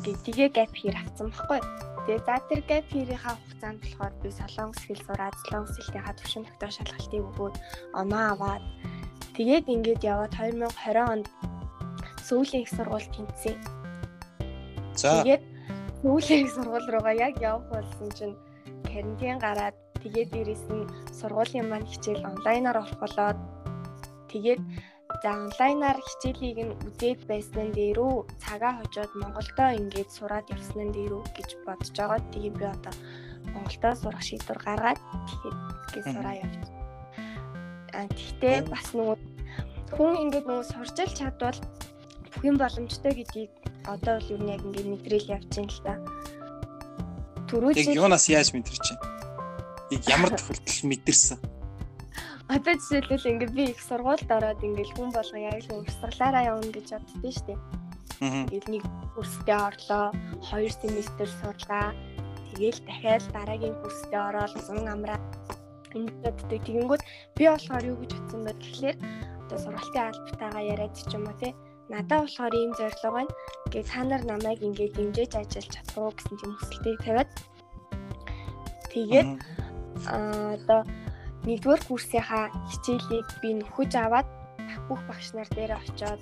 Гэ 0.03 0.11
тэгээ 0.25 0.49
gap 0.51 0.73
year 0.83 0.95
авсан 0.99 1.31
байхгүй 1.31 1.57
юу. 1.63 1.96
Тэгээ 2.07 2.23
за 2.23 2.39
тэр 2.47 2.61
gap 2.71 2.87
year-ийнхаа 2.95 3.35
хугацаанд 3.35 3.83
болохоор 3.83 4.13
би 4.23 4.29
солонгос 4.31 4.79
хэл 4.87 5.03
сураад 5.03 5.35
солонгос 5.43 5.75
хэлтийнхаа 5.75 6.15
төвшин 6.15 6.47
тогтоох 6.47 6.71
шалгалтыг 6.71 7.23
өгөөд 7.35 7.55
оноо 7.99 8.23
аваад 8.31 8.63
тэгээд 9.35 9.67
ингээд 9.67 10.07
яваад 10.07 10.31
2020 10.39 11.03
онд 11.03 11.27
сүүлийн 12.23 12.63
их 12.63 12.71
сургуульд 12.71 13.11
тэнцсэн. 13.11 13.59
За. 14.95 15.19
Тэгээд 15.19 15.43
сүүлийн 15.99 16.47
сургууль 16.47 16.87
руугаа 16.95 17.15
яг 17.27 17.35
явах 17.43 17.67
болсон 17.75 18.07
чинь 18.15 18.39
карантин 18.87 19.43
гараад 19.43 19.75
тэгээд 19.99 20.31
дээрэс 20.31 20.63
нь 20.71 20.87
сургуулийн 21.11 21.67
маань 21.67 21.91
хичээл 21.91 22.23
онлайнаар 22.23 22.79
болох 22.79 22.99
болоод 23.03 23.39
тэгээд 24.31 24.63
за 25.23 25.29
онлайнаар 25.33 25.97
хичээлийг 25.97 26.57
нь 26.67 26.77
үзээд 26.87 27.21
байсан 27.31 27.71
дээрүү 27.73 28.13
цагаа 28.43 28.73
хожоод 28.77 29.11
Монголдоо 29.17 29.69
ингээд 29.79 30.09
сураад 30.13 30.45
явсан 30.51 30.91
дээрүү 30.93 31.23
гэж 31.33 31.49
бодож 31.65 31.95
байгаа. 31.95 32.21
Тэгээд 32.31 32.55
би 32.59 32.65
одоо 32.67 32.93
Монголдоо 33.53 33.93
сурах 33.95 34.21
шийдвэр 34.21 34.59
гаргаад 34.61 34.99
тэгээд 34.99 35.57
ингээд 35.57 36.07
сураа 36.13 36.35
явж. 36.43 36.63
А 37.97 38.05
тэгтээ 38.13 38.57
бас 38.69 38.87
нөгөө 38.93 39.17
хүн 39.95 40.13
ингээд 40.27 40.45
нөгөө 40.45 40.65
сурч 40.69 40.97
л 41.01 41.17
чадвал 41.17 41.59
бүх 42.27 42.43
юм 42.45 42.55
боломжтой 42.61 43.13
гэдгийг 43.17 43.51
одоо 43.89 44.19
бол 44.19 44.31
юу 44.35 44.41
нэг 44.43 44.61
ингээд 44.61 44.91
мэдрэл 44.91 45.33
явж 45.39 45.49
байна 45.55 45.71
л 45.71 45.81
да. 45.87 45.95
Түрүү 47.47 47.71
чи 47.73 47.95
юунаас 47.95 48.27
яаж 48.27 48.51
мэдэрч 48.53 48.83
чинь? 48.83 49.01
Яг 49.95 50.03
ямар 50.11 50.29
тохиолдолд 50.37 50.83
мэдэрсэн? 50.83 51.56
Одоо 52.47 52.73
жишээлбэл 52.79 53.27
ингээд 53.27 53.53
би 53.53 53.63
их 53.75 53.79
сургуульд 53.83 54.31
ороод 54.31 54.63
ингээд 54.63 54.95
хүн 54.95 55.11
болго 55.11 55.35
яг 55.35 55.59
л 55.67 55.83
урсгалаараа 55.83 56.47
явна 56.55 56.71
гэж 56.71 56.87
боддөө 56.95 57.33
штэ. 57.35 57.53
Ингээд 58.23 58.67
нэг 58.71 58.83
курстэй 59.11 59.57
орлоо, 59.67 60.15
хоёр 60.47 60.71
семестр 60.71 61.27
сурлаа. 61.27 61.91
Тэгээл 62.55 62.79
дахиад 62.87 63.23
дараагийн 63.35 63.75
курстэй 63.83 64.15
ороод 64.15 64.55
зун 64.63 64.87
амраа 64.87 65.19
ингээд 65.91 66.39
тэгэнгүүт 66.47 67.03
би 67.35 67.43
болохоор 67.51 67.83
юу 67.83 67.97
гэж 67.99 68.11
утсан 68.15 68.41
бэ 68.47 68.53
гэхлээр 68.55 68.97
одоо 69.43 69.57
сургалтын 69.59 70.07
албатайгаа 70.07 70.63
яриад 70.71 70.95
ч 70.95 71.11
юм 71.15 71.27
уу 71.27 71.35
те 71.35 71.51
надад 71.91 72.23
болохоор 72.23 72.53
ийм 72.55 72.71
зорилго 72.79 73.09
байна. 73.11 73.33
Гээ 73.71 73.83
та 73.91 74.01
нар 74.07 74.23
намайг 74.23 74.59
ингээд 74.63 74.95
дэмжиж 74.95 75.31
ажиллаж 75.35 75.67
чадах 75.67 75.97
уу 75.99 76.11
гэсэн 76.15 76.35
тийм 76.39 76.53
хүсэлтийг 76.55 76.99
тавиад 77.03 77.29
тэгээд 78.91 79.29
аа 80.07 80.55
одоо 80.55 80.81
нэгдүгээр 81.47 81.81
курсынхаа 81.87 82.51
хичээлийг 82.67 83.27
би 83.39 83.49
нөхөж 83.55 83.91
аваад 83.95 84.27
бүх 84.91 84.99
багш 85.07 85.31
нар 85.31 85.47
дээр 85.55 85.79
очиод 85.79 86.19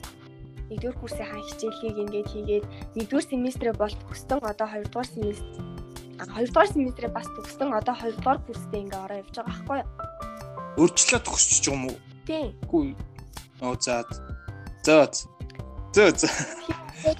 нэгдүгээр 0.70 0.98
курсынхаа 1.02 1.42
хичээлийг 1.50 1.98
ингээд 1.98 2.30
хийгээд 2.30 2.66
нэгдүгээр 2.94 3.30
семестрээ 3.34 3.74
бол 3.74 3.94
төгсдөн 4.06 4.46
одоо 4.46 4.68
хоёрдугаар 4.70 5.10
семестр 5.10 5.50
хоёрдугаар 6.30 6.70
семестрээ 6.70 7.10
бас 7.10 7.28
төгсдөн 7.34 7.74
одоо 7.74 7.96
хоёрдугаар 7.98 8.40
курстэй 8.46 8.82
ингээ 8.86 9.02
ороо 9.02 9.18
явж 9.26 9.34
байгаа 9.34 9.50
байхгүй 9.50 9.78
юу? 9.82 9.90
Өөрчлөлт 10.78 11.26
төгсчих 11.26 11.66
юм 11.74 11.82
уу? 11.90 11.98
Тийм. 12.30 12.48
Үгүй. 12.70 12.88
Оо 13.66 13.76
за. 13.82 14.06
За. 14.86 15.10
Зөө 15.96 16.12
зөө. 16.22 17.16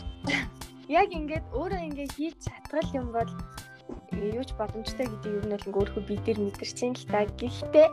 Яг 0.94 1.10
ингээд 1.10 1.46
өөрөө 1.58 1.82
ингээд 1.90 2.12
хийж 2.14 2.36
чадгал 2.46 2.90
юм 2.94 3.10
бол 3.10 3.30
юу 4.22 4.44
ч 4.44 4.52
боломжтой 4.60 5.08
гэдэг 5.08 5.32
юм 5.32 5.46
нь 5.50 5.56
л 5.56 5.66
ингээ 5.68 5.82
өөрөө 5.82 6.04
би 6.08 6.16
дээр 6.24 6.40
мэдэрч 6.40 6.78
юм 6.86 6.94
л 6.96 7.06
та. 7.12 7.26
Гэхдээ 7.26 7.88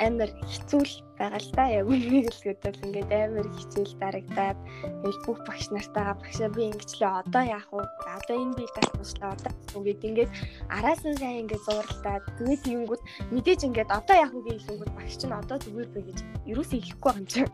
амар 0.00 0.30
хэцүү 0.42 0.82
л 0.82 0.94
байгаа 1.18 1.40
л 1.40 1.50
та. 1.54 1.64
Яг 1.70 1.86
үнийг 1.86 2.26
л 2.30 2.42
гэдэг 2.42 2.74
ингээд 2.82 3.10
амар 3.14 3.46
хичээл 3.54 3.94
дарагдаад 4.02 4.58
тэгэл 5.02 5.20
бүх 5.26 5.38
багш 5.46 5.66
нартайгаа 5.70 6.16
багшаа 6.18 6.48
би 6.50 6.62
ингэчлээ 6.74 7.12
одоо 7.22 7.42
яах 7.46 7.68
вэ? 7.70 7.84
Одоо 7.84 8.36
энэ 8.42 8.56
би 8.58 8.64
тасчлаа 8.74 9.32
одоо 9.38 9.52
ингээд 9.78 10.02
ингээд 10.02 10.30
араас 10.70 11.02
нь 11.06 11.18
сайн 11.18 11.46
ингээд 11.46 11.62
зурлаад 11.66 12.24
тэгээд 12.38 12.62
тиймгүүд 12.66 13.02
мэдээж 13.30 13.60
ингээд 13.68 13.90
одоо 13.94 14.16
яах 14.18 14.32
вэ 14.34 14.42
гэхлэнгүүд 14.50 14.92
багш 14.98 15.14
чинь 15.20 15.34
одоо 15.34 15.56
зүгээр 15.62 15.88
бэ 15.94 16.00
гэж 16.10 16.18
юусоо 16.50 16.78
хэлэхгүй 16.78 17.10
байгаа 17.10 17.22
юм 17.22 17.28
чинь. 17.30 17.52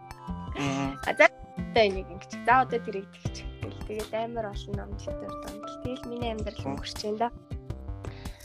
А 1.04 1.12
за 1.14 1.26
одоо 1.60 1.82
энийг 1.84 2.08
ингэж. 2.08 2.32
За 2.46 2.62
одоо 2.64 2.78
тэгчих 2.80 3.46
гэл. 3.62 3.86
Тэгээд 3.86 4.12
амар 4.14 4.46
олон 4.54 4.74
номдлогоор 4.76 5.34
домдол. 5.44 5.76
Тэгэл 5.84 6.08
миний 6.08 6.30
амьдрал 6.32 6.66
өнгөрч 6.66 6.98
байна 7.04 7.18
да. 7.18 7.28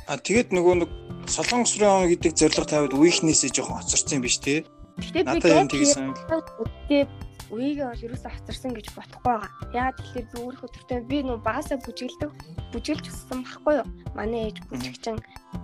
А 0.05 0.21
тэгээд 0.21 0.53
нөгөө 0.53 0.75
нэг 0.85 0.89
солонгос 1.25 1.81
руу 1.81 1.89
явна 1.89 2.13
гэдэг 2.13 2.37
зорилго 2.37 2.69
тавиад 2.69 2.93
үеийнхнээсээ 2.93 3.49
жоохон 3.57 3.81
хоцорсон 3.81 4.21
юм 4.21 4.23
биш 4.29 4.37
тий? 4.37 4.61
Гэтэ 5.01 5.25
би 5.25 5.41
тэгээд 5.41 7.09
үеигээ 7.53 7.85
бол 7.85 8.05
ерөөсө 8.09 8.29
хоцорсон 8.29 8.73
гэж 8.73 8.87
бодохгүй 8.97 9.29
байгаа. 9.29 9.51
Яагаад 9.75 9.97
тэгэхээр 10.01 10.27
би 10.33 10.37
өөрөө 10.41 10.65
өдөртөө 10.65 10.99
би 11.05 11.17
нөө 11.21 11.37
багасаа 11.45 11.77
бүжиглдэг 11.85 12.31
бүжиглж 12.73 13.05
өссөн 13.05 13.39
байхгүй 13.45 13.73
юу? 13.79 13.87
Манай 14.17 14.41
ээж 14.49 14.57
бүжигчин 14.65 15.17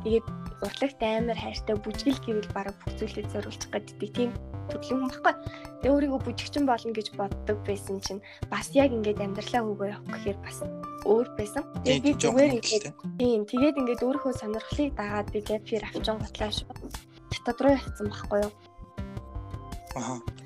тэгээд 0.05 0.25
урлагт 0.61 1.01
амар 1.01 1.39
хайртай 1.41 1.75
бүжгэл 1.81 2.19
гэвэл 2.21 2.53
бараг 2.53 2.75
бүх 2.85 2.93
зүйлээ 3.01 3.25
зориулчих 3.33 3.69
гэдэг 3.73 4.09
тийм 4.13 4.31
төрлийн 4.69 5.00
хүн 5.01 5.09
байхгүй. 5.09 5.33
Тэгээ 5.81 5.93
өөрийгөө 5.95 6.21
бүжигчин 6.21 6.65
болно 6.69 6.91
гэж 6.93 7.07
боддог 7.17 7.57
байсан 7.65 7.97
чинь 8.05 8.21
бас 8.53 8.69
яг 8.77 8.93
ингээд 8.93 9.23
амьдралаа 9.25 9.63
өгөө 9.65 9.88
явах 9.89 10.09
гэхээр 10.21 10.39
бас 10.45 10.57
өөр 11.09 11.27
байсан. 11.33 11.63
Тэгээд 11.81 12.05
би 12.05 12.11
зүгээр 12.21 12.51
ингээд 12.61 12.85
тийм 13.17 13.41
тэгээд 13.50 13.79
ингээд 13.81 14.05
өөрийнхөө 14.05 14.33
сонирхлыг 14.38 14.91
дагаад 14.93 15.27
би 15.33 15.39
гэпфир 15.41 15.83
авчин 15.89 16.21
готлаа 16.21 16.51
шүү. 16.53 16.69
Хятад 17.33 17.57
руу 17.57 17.73
явцсан 17.73 18.07
байхгүй 18.13 18.39
юу? 18.45 18.53
Аа 19.97 20.40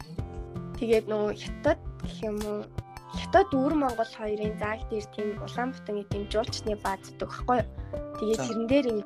Тэгээд 0.86 1.10
нөгөө 1.10 1.34
хятад 1.34 1.80
гэх 2.06 2.18
юм 2.30 2.38
уу 2.46 2.62
хятад 3.18 3.50
өвөр 3.58 3.74
Монгол 3.74 4.06
хоёрын 4.06 4.54
зааг 4.62 4.86
дээр 4.94 5.10
тийм 5.18 5.34
Улаанбаатар 5.42 6.06
тийм 6.14 6.24
жуулчны 6.30 6.78
бааз 6.78 7.10
өгөхгүй. 7.10 7.66
Тэгээд 8.22 8.42
тэрэн 8.46 8.68
дээр 8.70 8.86
юм 8.94 9.00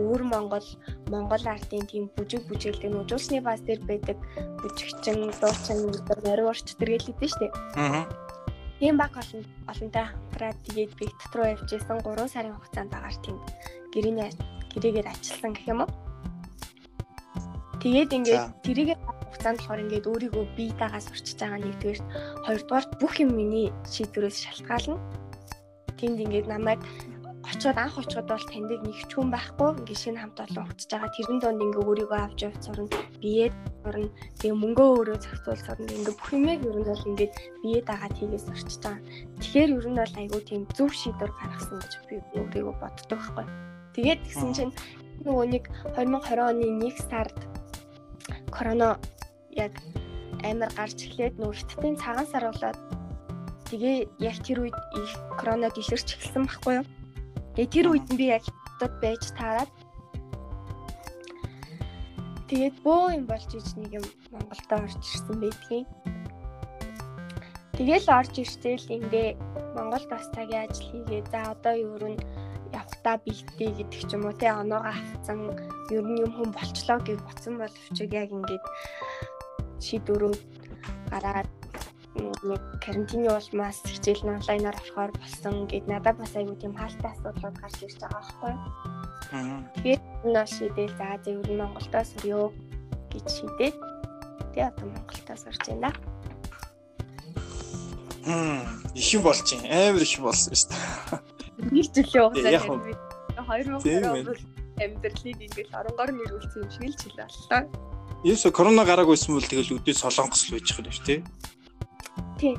өвөр 0.00 0.22
Монгол 0.32 0.64
Монгол 1.12 1.44
артын 1.44 1.84
тийм 1.92 2.08
бүжиг 2.16 2.48
бүжиглдэг 2.48 2.88
нөгөө 2.88 3.04
жуулчны 3.12 3.44
бааз 3.44 3.60
дээр 3.68 3.84
байдаг 3.84 4.16
бүжигчин, 4.64 5.28
дуучин, 5.36 5.92
нариурч 6.24 6.72
тэргэлээдэн 6.80 7.28
штэ. 7.28 7.52
Аа. 7.76 8.08
Тийм 8.80 8.96
баг 8.96 9.12
олон 9.12 9.44
олонтой 9.68 10.04
хамтраад 10.08 10.56
тэгээд 10.64 10.92
би 10.96 11.04
дотроо 11.20 11.52
явж 11.52 11.68
исэн 11.68 12.00
3 12.00 12.32
сарын 12.32 12.56
хугацаанд 12.56 12.96
агаар 12.96 13.16
тийм 13.20 13.36
гэрээний 13.92 14.32
гэрээгээр 14.72 15.12
ажилласан 15.12 15.52
гэх 15.52 15.68
юм 15.68 15.84
уу. 15.84 15.92
Тэгээд 17.84 18.16
ингээд 18.24 18.44
тэрийг 18.64 18.96
хугацаанд 19.36 19.60
болохоор 19.60 19.84
ингээд 19.84 20.08
өөрийгөө 20.08 20.44
бие 20.56 20.72
дагаас 20.80 21.06
урчиж 21.12 21.36
байгаа 21.36 21.60
нэгдүгээр 21.60 22.00
хоёрдугаар 22.48 22.86
бүх 23.00 23.14
юм 23.20 23.30
миний 23.36 23.68
шийдвэрээс 23.84 24.38
шалтгаална. 24.40 24.96
Тэнд 26.00 26.18
ингээд 26.24 26.48
намайг 26.48 26.80
очоод 27.46 27.78
анх 27.78 27.96
очоод 28.00 28.26
бол 28.26 28.44
таньдаг 28.50 28.80
нэг 28.82 28.96
ч 29.06 29.12
хүн 29.14 29.30
байхгүй 29.30 29.70
ингээд 29.78 30.02
шинэ 30.02 30.18
хамт 30.18 30.38
олон 30.40 30.66
уцаж 30.66 30.90
байгаа 30.90 31.10
тэрэн 31.14 31.38
донд 31.38 31.62
ингээ 31.62 31.86
өөрийгөө 31.86 32.20
авч 32.26 32.38
явж 32.48 32.60
сурна 32.64 32.88
биеэд 33.22 33.54
сурна 33.84 34.08
тэгээ 34.40 34.56
мөнгөө 34.62 34.88
өөрөө 34.96 35.18
зохицуул 35.22 35.62
сурна 35.62 35.94
ингээ 35.94 36.18
бүх 36.18 36.30
юмэг 36.34 36.60
ер 36.66 36.76
нь 36.80 36.88
бол 36.90 37.06
ингээд 37.06 37.32
биеэ 37.62 37.80
дагаад 37.86 38.14
хийгээс 38.18 38.46
орчиж 38.50 38.80
байгаа. 38.82 39.02
Тэгэхээр 39.38 39.70
ер 39.78 39.86
нь 39.86 40.00
бол 40.00 40.14
айгүй 40.18 40.40
тийм 40.42 40.62
зөв 40.74 40.90
шийдвэр 40.90 41.32
гаргасан 41.38 41.78
гэж 41.78 41.92
би 42.08 42.14
өөрийгөө 42.34 42.74
боддог 42.82 43.08
байхгүй. 43.14 43.46
Тэгээд 43.94 44.20
тэгсэн 44.26 44.50
чинь 44.56 44.72
нөгөө 45.22 45.46
нэг 45.54 45.64
2020 45.94 46.50
оны 46.50 46.66
1 46.82 46.98
сард 47.08 47.38
корона 48.50 48.98
яг 49.56 49.74
амар 50.44 50.70
гарч 50.76 50.98
эхлээд 51.08 51.34
хиттийн 51.40 51.96
цагаан 51.96 52.28
сар 52.28 52.44
болоод 52.48 52.78
тэгээ 53.72 53.96
яг 54.20 54.36
тэр 54.46 54.58
үед 54.68 54.78
их 55.00 55.12
коронад 55.40 55.74
илэрч 55.74 56.08
эхэлсэн 56.14 56.44
байхгүй 56.46 56.74
юу. 56.80 56.86
Тэгээ 57.56 57.72
тэр 57.74 57.86
үед 57.90 58.06
би 58.14 58.26
яг 58.36 58.44
хятад 58.44 58.94
байж 59.02 59.22
таарад 59.34 59.70
Тэгээд 62.46 62.76
бөө 62.86 63.18
юм 63.18 63.24
болж 63.26 63.50
иж 63.58 63.74
нэг 63.74 63.98
юм 63.98 64.06
Монголд 64.30 64.70
орж 64.70 65.02
ирсэн 65.02 65.36
байдгийн. 65.42 65.86
Тэгэл 67.74 68.06
орж 68.06 68.34
иртэл 68.38 68.86
ингээ 68.86 69.34
Монголд 69.74 70.06
бас 70.06 70.30
цагийн 70.30 70.70
ажил 70.70 70.86
хийгээ. 70.86 71.26
За 71.26 71.50
одоо 71.50 71.74
юу 71.74 71.98
нь 72.06 72.22
явахтаа 72.70 73.18
бэлтээ 73.26 73.70
гэдэг 73.82 74.02
ч 74.06 74.10
юм 74.14 74.30
уу 74.30 74.34
те 74.38 74.54
оноогоо 74.54 74.94
авцсан 74.94 75.38
ер 75.90 76.06
нь 76.06 76.22
юм 76.22 76.32
хүн 76.38 76.54
болчлоо 76.54 76.98
гэж 77.02 77.18
бодсон 77.26 77.54
боловч 77.58 77.96
яг 77.98 78.30
ингээд 78.30 78.64
шийдвэрүүд 79.80 80.40
гараад 81.10 81.50
нэг 82.16 82.62
карантины 82.80 83.28
улмаас 83.28 83.82
хичээл 83.84 84.24
нь 84.24 84.34
онлайнаар 84.36 84.76
авахаар 84.78 85.12
болсон 85.20 85.66
гэд 85.68 85.84
надад 85.88 86.16
бас 86.16 86.32
айгүй 86.36 86.56
тийм 86.56 86.74
хаалттай 86.76 87.12
асуудлууд 87.12 87.56
гарч 87.60 87.76
ирж 87.84 87.98
байгаа 88.00 88.22
байхгүй. 88.22 88.54
Тэгээд 89.76 90.04
нөө 90.32 90.46
шийдэл 90.46 90.94
за 90.96 91.08
зөвөр 91.24 91.50
Монголдоо 91.60 92.04
сурё 92.08 92.40
гэж 93.12 93.26
шийдээд 93.36 93.76
тэгээ 94.52 94.68
одоо 94.70 94.86
Монголдоо 94.88 95.36
сурч 95.36 95.62
байна. 95.68 95.90
Хм 98.26 98.86
их 98.96 99.12
юм 99.12 99.22
болж 99.22 99.46
юм 99.52 99.60
амар 99.68 100.02
их 100.02 100.18
болсон 100.20 100.54
шүү 100.56 100.70
дээ. 100.72 101.20
Нэг 101.74 101.86
жилийн 101.92 102.24
хугацаанд 102.32 102.96
2020 103.36 104.04
онд 104.08 104.28
амьдралыг 104.80 105.38
ингээл 105.44 105.78
оронгоор 105.78 106.10
нэрүүлсэн 106.16 106.62
юм 106.64 106.70
шиг 106.72 106.88
л 106.88 106.96
жил 106.96 107.16
боллоо. 107.20 107.62
Ерөөсө 108.24 108.48
корона 108.56 108.84
гараагүйсэн 108.88 109.36
бол 109.36 109.44
тэгэл 109.44 109.76
өдөө 109.76 109.94
солонгос 109.96 110.48
л 110.48 110.56
байж 110.56 110.72
юм 110.72 110.88
шүү 110.88 111.04
тий. 111.04 111.20
Тий. 112.40 112.56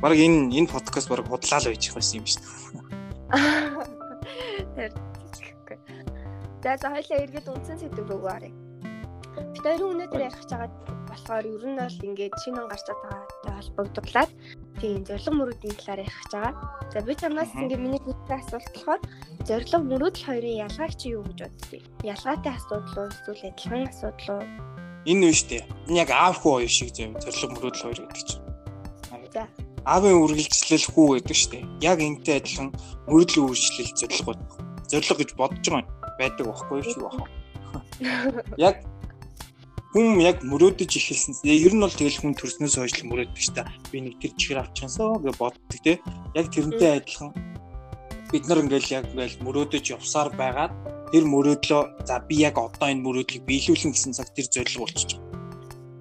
Бараг 0.00 0.18
энэ 0.18 0.56
энэ 0.56 0.72
подкаст 0.72 1.08
бараг 1.12 1.28
худлаа 1.28 1.60
л 1.60 1.68
байж 1.68 1.92
байсан 1.92 2.16
юм 2.22 2.26
шүү 2.26 2.40
дээ. 2.40 2.48
За 6.64 6.80
за 6.80 6.88
хоёлаа 6.88 7.20
эргээд 7.20 7.52
үндсэн 7.52 7.76
сэдв 7.76 8.08
рүү 8.08 8.24
оръё. 8.24 8.48
Бид 9.52 9.64
хоёрын 9.68 9.92
өнөөдөр 9.92 10.24
ярих 10.24 10.40
гэж 10.40 10.56
байгаа 10.56 10.93
болохоор 11.14 11.46
ер 11.46 11.64
нь 11.70 11.78
бол 11.78 11.98
ингээд 12.02 12.34
шинэ 12.42 12.58
он 12.58 12.68
гарч 12.68 12.86
байгаатай 12.90 13.52
холбогдуулаад 13.54 14.30
тийм 14.82 15.00
зориг 15.06 15.30
мөрүүдийн 15.30 15.76
талаар 15.78 16.02
ярих 16.02 16.18
гэж 16.18 16.32
байгаа. 16.34 16.54
За 16.90 16.98
би 17.06 17.14
чамнаас 17.14 17.52
ингээд 17.54 17.82
миний 17.86 18.02
бүгдээ 18.02 18.38
асуулт 18.42 18.68
болохоор 18.74 19.00
зориг 19.46 19.72
мөрүүдл 19.78 20.26
хоёрын 20.26 20.60
ялгааг 20.66 20.92
чи 20.98 21.06
юу 21.14 21.22
гэж 21.22 21.38
боддгийг? 21.46 21.84
Ялгаатай 22.02 22.52
асуудал 22.58 22.98
уу 22.98 23.08
эсвэл 23.14 23.46
адилхан 23.46 23.86
асуудал 23.86 24.28
уу? 24.34 24.44
Энэ 25.06 25.30
шүү 25.30 25.48
дээ. 25.48 25.62
Энэ 25.88 26.00
яг 26.02 26.10
аав 26.10 26.36
хүү 26.42 26.52
хоёр 26.58 26.72
шиг 26.74 26.90
зөв 26.90 27.14
зориг 27.22 27.50
мөрүүдл 27.54 27.82
хоёр 27.86 27.98
гэдэг 28.02 28.26
чинь. 28.26 28.44
За. 29.34 29.46
Аавын 29.84 30.18
үргэлжлэл 30.22 30.90
хүү 30.94 31.06
гэдэг 31.22 31.38
дээ. 31.50 31.62
Яг 31.82 31.98
энтэй 32.02 32.38
адилхан 32.38 32.70
мөрөдлийн 33.10 33.46
үргэлжлэл 33.46 33.98
зорилгод 33.98 34.40
зорилго 34.90 35.14
гэж 35.18 35.30
бодож 35.34 35.66
байгаа 35.66 36.18
байдаг 36.18 36.46
байхгүй 36.46 36.78
юу. 36.86 37.10
Яг 38.66 38.86
хүн 39.94 40.18
яг 40.18 40.42
мөрөөдөж 40.42 40.90
эхэлсэн. 40.90 41.46
Ер 41.46 41.70
нь 41.70 41.78
бол 41.78 41.94
тэгэл 41.94 42.18
хүн 42.18 42.34
төрснөөс 42.34 42.82
хойш 42.82 42.98
л 42.98 43.14
мөрөөддөг 43.14 43.38
ш 43.38 43.54
та. 43.54 43.62
Би 43.94 44.02
нэг 44.02 44.18
тэр 44.18 44.34
чихэр 44.34 44.66
авчихсанаа 44.66 45.22
гэж 45.22 45.38
боддог 45.38 45.78
те. 45.86 46.02
Яг 46.34 46.50
тэрнтэй 46.50 46.98
адилхан 46.98 47.30
бид 48.34 48.44
нар 48.50 48.66
ингээл 48.66 48.90
яг 48.90 49.06
ингээл 49.14 49.38
мөрөөдөж 49.46 49.84
явсаар 49.94 50.34
байгаад 50.34 50.74
тэр 51.14 51.24
мөрөөдлөө 51.30 51.82
за 52.10 52.18
би 52.26 52.42
яг 52.42 52.58
одоо 52.58 52.90
энэ 52.90 53.06
мөрөөдлийг 53.06 53.46
биелүүлэн 53.46 53.94
гэсэн 53.94 54.18
цаг 54.18 54.34
тэр 54.34 54.50
зорилго 54.50 54.82
болчихж 54.82 55.14
байгаа. 55.14 55.38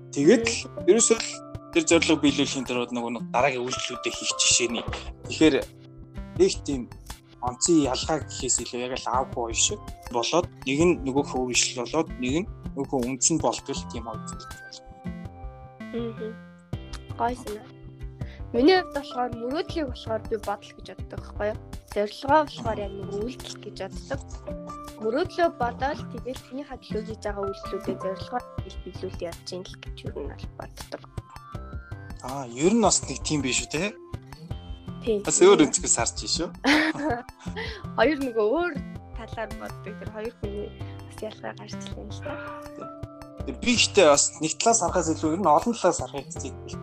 Тэгээд 0.09 0.45
л 0.50 0.57
ерөөсөө 0.89 1.17
тэр 1.77 1.83
зорилго 1.85 2.17
биелүүлэхийн 2.25 2.65
дараа 2.65 2.89
нөгөө 2.89 3.29
дараагийн 3.29 3.62
үйлдэлүүдээ 3.62 4.13
хийх 4.17 4.33
жишээний. 4.41 4.85
Тэгэхээр 5.29 5.55
их 6.41 6.55
тийм 6.65 6.89
онцгийн 7.47 7.91
ялгаа 7.93 8.17
гэхээс 8.23 8.55
илүү 8.63 8.79
яг 8.88 8.93
л 9.00 9.07
аав 9.12 9.27
хоо 9.35 9.51
шиг 9.51 9.79
болоод 10.15 10.47
нэг 10.67 10.79
нь 10.88 10.93
нөгөөх 11.05 11.31
өөрчлөл 11.35 11.83
болоод 11.83 12.09
нэг 12.23 12.35
нь 12.43 12.50
нөгөө 12.77 13.00
үндсэн 13.07 13.38
болтол 13.43 13.81
тийм 13.91 14.07
хоёр 14.07 14.23
зүйл 14.27 14.47
байна. 14.50 14.63
Аа. 15.93 16.31
Гой 17.19 17.35
санаа. 17.35 17.67
Миний 18.53 18.77
хувьд 18.79 18.93
болохоор 18.95 19.31
мөрөөдлийг 19.41 19.88
болохоор 19.89 20.21
би 20.29 20.38
бодол 20.38 20.71
гэж 20.77 20.88
боддог 20.93 21.19
байхгүй 21.19 21.47
юу? 21.51 21.59
Зорилгоо 21.93 22.41
болохоор 22.45 22.79
яг 22.85 22.93
нэг 22.93 23.09
үйлдэл 23.17 23.57
гэж 23.65 23.77
боддог. 23.81 24.21
Мөрөөдлөө 25.03 25.50
бодоод 25.62 26.00
тэгэл 26.13 26.45
таны 26.47 26.63
хадлуу 26.69 27.01
хийж 27.01 27.21
байгаа 27.25 27.43
үйлдэлүүдээ 27.50 27.97
зорилгоо 28.03 28.41
биелүүлээд 28.62 29.25
явж 29.29 29.47
ийн 29.51 29.63
л 29.65 29.75
гэж 29.83 29.95
юу 30.05 30.19
нь 30.21 30.29
бол 30.31 30.45
боддог. 30.57 31.01
Аа, 32.23 32.45
ер 32.47 32.73
нь 32.77 32.85
бас 32.85 32.97
нэг 33.03 33.19
тийм 33.25 33.41
биш 33.41 33.65
үү 33.65 33.69
те? 33.73 33.83
Тийм. 35.03 35.19
Бас 35.27 35.39
өөр 35.43 35.65
өнцгөөс 35.67 35.95
харж 36.00 36.24
шүү. 36.31 36.50
Хоёр 38.00 38.17
нөгөө 38.24 38.48
өөр 38.55 38.74
талаар 39.19 39.51
боддог. 39.60 39.93
Тэр 40.00 40.10
хоёр 40.15 40.33
хүний 40.39 40.67
бас 41.03 41.17
ялгаа 41.19 41.53
гарч 41.60 41.75
ирсэн 41.75 42.07
л 42.07 42.22
та. 42.24 42.31
Би 43.43 43.75
ихтэй 43.75 44.07
бас 44.07 44.31
нэг 44.39 44.55
талаас 44.55 44.79
харахаас 44.79 45.12
илүү 45.12 45.36
ер 45.36 45.41
нь 45.43 45.51
олон 45.51 45.75
талаас 45.75 46.00
харахыг 46.00 46.31
би. 46.39 46.75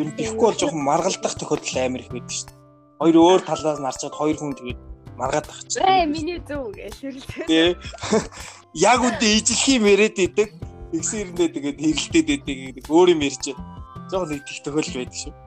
Ер 0.00 0.06
нь 0.08 0.16
бихгүй 0.16 0.40
бол 0.40 0.56
жоохон 0.56 0.88
маргалдах 0.88 1.36
тохиолдол 1.36 1.78
амар 1.84 2.00
их 2.00 2.08
байдаг 2.08 2.32
шүү 2.32 2.48
дээ. 2.48 2.58
Хоёр 3.04 3.16
өөр 3.20 3.40
талаас 3.44 3.78
нарчаад 3.84 4.14
хоёр 4.16 4.36
хүн 4.40 4.56
тэгээд 4.56 4.80
маргаад 5.20 5.44
тах 5.44 5.60
чинь. 5.68 5.84
Ээ 5.84 6.08
миний 6.08 6.40
зөв 6.48 6.72
гэж 6.72 6.96
хэлдэг. 6.96 7.44
Тий. 7.44 7.76
Яг 8.88 9.04
үндэ 9.04 9.26
ижлэх 9.36 9.68
юм 9.68 9.84
яриад 9.84 10.16
идэг. 10.16 10.48
Тэгсэрэндээ 10.96 11.48
тэгээд 11.52 11.78
хэрэлдээд 11.84 12.28
идэг 12.40 12.88
өөр 12.88 13.12
юм 13.12 13.20
ярьж. 13.28 13.52
Жоохон 14.08 14.32
нэг 14.32 14.48
их 14.48 14.64
тохиолдол 14.64 14.96
байдаг 15.04 15.20
шүү. 15.20 15.43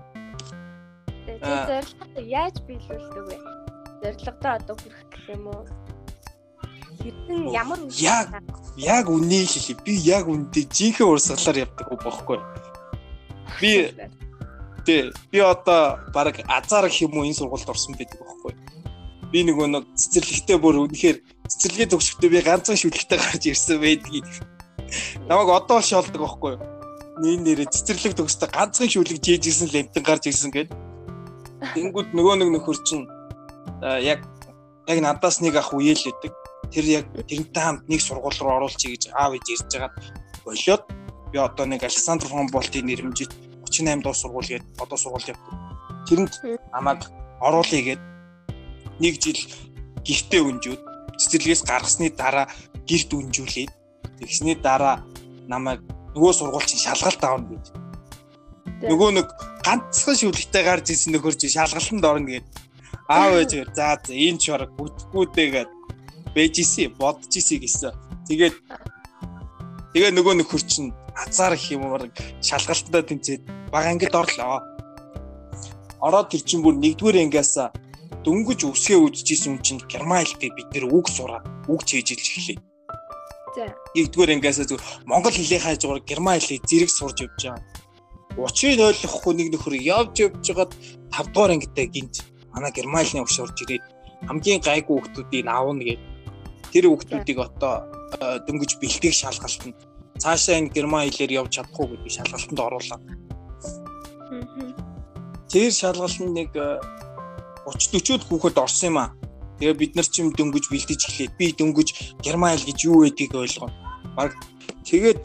Тэгээд 1.37 1.67
зорилгоо 1.69 2.21
яаж 2.25 2.55
биелүүлдэг 2.67 3.23
вэ? 3.29 3.37
Зорилгодоо 4.01 4.51
одоо 4.57 4.75
хүрэх 4.77 5.01
гэх 5.11 5.25
юм 5.35 5.45
уу? 5.53 5.63
Хэрхэн 6.97 7.41
ямар 7.53 7.79
яг 8.01 8.27
яг 8.77 9.05
үнийг 9.09 9.49
хэлээ. 9.49 9.83
Би 9.85 9.93
яг 10.01 10.25
үндэ 10.27 10.65
жинхэнэ 10.65 11.09
урсгалаар 11.09 11.63
явдаг 11.65 11.87
бохгүй. 12.01 12.39
Би 13.61 13.71
Тэ 14.87 15.11
би 15.31 15.39
одоо 15.43 15.99
баг 16.15 16.39
азар 16.47 16.87
гэх 16.87 17.03
юм 17.03 17.19
уу 17.19 17.27
энэ 17.27 17.35
сургуульд 17.35 17.67
орсон 17.67 17.99
байдаг 17.99 18.23
байхгүй. 18.23 18.55
Би 19.35 19.43
нөгөө 19.43 19.67
нэг 19.67 19.83
цэцэрлэгтээ 19.99 20.57
бүр 20.63 20.87
үнэхээр 20.87 21.17
цэцэрлэгээ 21.43 21.91
төгсөхдөө 21.91 22.29
би 22.31 22.39
ганцхан 22.39 22.79
шүлэгтэй 22.79 23.19
гарч 23.19 23.43
ирсэн 23.51 23.83
байдгийг. 23.83 24.23
Намайг 25.27 25.51
одоо 25.51 25.83
л 25.83 25.89
шолдог 25.91 26.23
байхгүй? 26.23 26.55
Нийн 27.19 27.43
нэрээ 27.43 27.67
цэцэрлэг 27.67 28.15
төгсдө 28.15 28.47
ганцхан 28.47 28.87
шүлэг 28.87 29.19
жийжсэн 29.19 29.67
лемтэн 29.75 30.03
гарч 30.07 30.31
ирсэн 30.31 30.55
гээд. 30.55 30.71
Тэнгүүд 31.57 32.13
нөгөө 32.13 32.35
нэг 32.41 32.49
нөхөр 32.53 32.77
чинь 32.85 33.05
яг 33.81 34.21
яг 34.87 34.97
надаас 35.01 35.41
нэг 35.41 35.57
ах 35.57 35.73
үеэл 35.73 36.09
өгдөг. 36.13 36.33
Тэр 36.71 36.85
яг 36.85 37.05
тэрнтэй 37.27 37.63
хамт 37.63 37.89
нэг 37.89 38.01
сургууль 38.01 38.37
руу 38.39 38.53
оруулчих 38.61 38.91
гэж 38.93 39.03
аав 39.15 39.33
ээж 39.35 39.47
ирж 39.55 39.71
байгаад 39.71 39.95
болоод 40.45 40.83
би 41.31 41.37
одоо 41.39 41.65
нэг 41.65 41.83
Александр 41.83 42.27
фон 42.27 42.47
Болтын 42.51 42.85
нэрмжит 42.85 43.31
38 43.65 44.03
дуус 44.03 44.21
сургууль 44.21 44.47
гээд 44.47 44.65
одоо 44.79 44.97
сургууль 44.97 45.27
явдаг. 45.27 45.53
Тэрэнд 46.07 46.33
намайг 46.71 47.01
оруулъя 47.41 47.81
гээд 47.83 48.01
нэг 48.99 49.13
жил 49.21 49.39
гихтээ 50.03 50.41
өнжөөд 50.43 50.81
цэцэрлэгээс 51.17 51.63
гаргасны 51.65 52.09
дараа 52.13 52.47
гэрт 52.87 53.11
өнжүүлээд 53.13 53.71
тэгсний 54.19 54.55
дараа 54.55 55.03
намайг 55.47 55.81
нөгөө 56.15 56.33
сургуульчин 56.33 56.79
шалгалт 56.79 57.21
авна 57.23 57.47
гэж. 57.53 57.65
Нөгөө 58.87 59.09
нэг 59.17 59.27
ганцхан 59.67 60.15
шүлэгтэй 60.15 60.63
гарч 60.63 60.95
ирсэн 60.95 61.11
нөхөр 61.11 61.35
чи 61.35 61.51
шалгалтанд 61.51 62.05
орно 62.07 62.31
гээд 62.31 62.47
аав 63.11 63.35
ээжээр 63.35 63.69
за 63.75 63.99
за 63.99 64.13
энэ 64.15 64.39
ч 64.39 64.55
бараг 64.55 64.71
бүтгэгүйдээгээд 64.79 65.69
бэжсэн 66.31 66.95
бодчихсэн 66.95 67.59
гэсэн. 67.59 67.91
Тэгээд 68.31 68.55
тэгээ 69.91 70.11
нөгөө 70.15 70.35
нөхөр 70.39 70.63
чинь 70.63 70.95
азар 71.19 71.59
их 71.59 71.67
юм 71.75 71.83
бараг 71.91 72.15
шалгалтандаа 72.39 73.03
тэнцээд 73.03 73.43
бага 73.67 73.91
ангид 73.91 74.15
орлоо. 74.15 74.63
Ороод 75.99 76.31
тэр 76.31 76.47
чинь 76.47 76.63
бүр 76.63 76.79
нэгдүгээр 76.79 77.27
ангиас 77.27 77.59
дөнгөж 78.23 78.71
өсгөө 78.71 79.03
үдчихсэн 79.03 79.51
юм 79.51 79.59
чинь 79.59 79.83
герман 79.91 80.23
хэлтэй 80.23 80.51
бид 80.55 80.71
нэр 80.71 80.87
үг 80.87 81.11
сураад 81.11 81.43
үг 81.67 81.83
чийжилж 81.83 82.23
эхлэв. 82.23 82.59
За. 83.51 83.67
Нэгдүгээр 83.99 84.31
ангиас 84.39 84.63
зөв 84.63 84.79
монгол 85.03 85.35
хэлээ 85.35 85.59
хайж 85.59 85.83
байгаа 85.83 86.07
герман 86.07 86.39
хэлийг 86.39 86.63
зэрэг 86.63 86.91
сурж 86.91 87.19
явж 87.27 87.35
байгаа. 87.35 87.59
Учрыг 88.37 88.79
ойлгохгүй 88.79 89.33
нэг 89.33 89.47
нөхөр 89.53 89.75
явж 89.81 90.15
явж 90.21 90.45
байгаад 90.45 90.71
5 91.09 91.33
дугаар 91.33 91.51
ангитай 91.57 91.87
гинт 91.89 92.21
манай 92.53 92.71
герман 92.71 93.01
хэлний 93.01 93.23
өгш 93.25 93.37
орж 93.41 93.57
ирээд 93.65 93.85
хамгийн 94.29 94.61
гайгүй 94.61 94.97
хүмүүсийг 95.01 95.47
аавна 95.49 95.83
гэд 95.83 96.01
тэр 96.71 96.85
хүмүүсийг 96.89 97.39
одоо 97.41 97.73
дөнгөж 98.45 98.71
бэлтгэх 98.81 99.13
шалгалтанд 99.13 99.77
цаашаа 100.21 100.57
энэ 100.59 100.73
герман 100.73 101.05
хэлээр 101.05 101.31
явж 101.41 101.51
чадах 101.57 101.79
уу 101.79 101.89
гэдгийг 101.89 102.13
шалгалтанд 102.17 102.59
оруулаад. 102.59 103.03
Тэр 105.51 105.71
шалгалтанд 105.71 106.33
нэг 106.33 106.51
30 106.53 106.97
40-од 107.67 108.23
хүүхэд 108.25 108.57
орсон 108.57 108.87
юм 108.89 108.97
аа. 108.97 109.09
Тэгээ 109.59 109.75
бид 109.81 109.93
нар 109.95 110.07
ч 110.07 110.21
юм 110.21 110.29
дөнгөж 110.33 110.65
бэлдэж 110.71 111.01
эхлээд 111.09 111.33
би 111.37 111.45
дөнгөж 111.57 111.89
герман 112.25 112.53
хэл 112.53 112.69
гэж 112.69 112.79
юу 112.89 113.05
байдгийг 113.05 113.33
ойлгоно. 113.35 113.73
Баг 114.17 114.31
тэгээд 114.85 115.21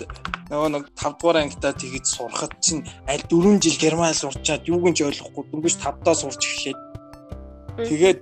нөгөө 0.52 0.68
нэг 0.68 0.84
5 0.92 1.16
дугаар 1.16 1.48
ангитаа 1.48 1.72
тэгж 1.72 2.04
сурахад 2.12 2.52
чинь 2.60 2.84
аль 3.08 3.24
4 3.24 3.56
жил 3.64 3.76
герман 3.80 4.12
сурчаад 4.12 4.68
юуг 4.68 4.84
нь 4.84 4.96
ч 4.96 5.00
ойлгохгүй 5.08 5.48
дөнгөж 5.48 5.74
5 5.80 6.04
даа 6.04 6.12
сурч 6.12 6.44
эхлээд. 6.44 6.80
Тэгээд 7.88 8.20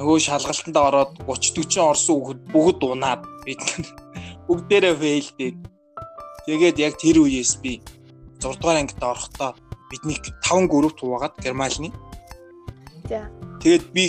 нөгөө 0.00 0.18
шалгалтанд 0.24 0.76
ороод 0.80 1.12
30 1.28 1.68
40 1.68 1.84
орсон 1.92 2.16
хүүхэд 2.16 2.40
бүгд 2.48 2.80
унаад 2.88 3.22
бид 3.44 3.60
бүгдээрээ 4.48 4.94
фейлдээд 4.96 5.56
тэгээд 6.48 6.76
яг 6.80 6.94
тэр 6.96 7.16
үеэс 7.22 7.60
би 7.60 7.84
6 8.40 8.58
дугаар 8.64 8.80
ангид 8.80 9.04
орохдоо 9.04 9.52
бидний 9.92 10.16
5 10.16 10.72
групп 10.72 10.96
хуваагаад 10.96 11.36
германы 11.44 11.92
За. 13.08 13.28
Тэгээд 13.60 13.84
би 13.92 14.04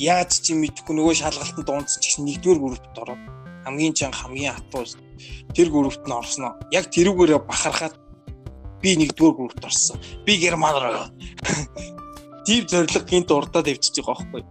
яаж 0.00 0.40
ч 0.40 0.56
юм 0.56 0.64
мэдэхгүй 0.64 0.96
нөгөө 0.96 1.14
шалгалтанд 1.20 1.92
гэсэн 1.92 2.24
нэгдүгээр 2.24 2.60
группт 2.64 2.96
ороод 2.96 3.22
хамгийн 3.68 3.92
чанга 3.92 4.16
хамгийн 4.16 4.56
хатуу 4.56 4.88
тэр 5.54 5.68
группт 5.70 6.04
нь 6.06 6.12
орсноо. 6.12 6.58
Яг 6.72 6.90
тэрүүгээрээ 6.92 7.40
бахархаад 7.44 7.94
би 8.82 8.96
нэгдүгээр 8.96 9.34
группт 9.36 9.64
орсон. 9.64 9.98
Би 10.24 10.38
герман 10.38 10.76
руу. 10.76 11.06
Тим 12.46 12.64
зориг 12.68 13.04
гинт 13.04 13.30
урдаад 13.30 13.68
явчихж 13.68 14.00
байгаа 14.00 14.24
байхгүй. 14.32 14.42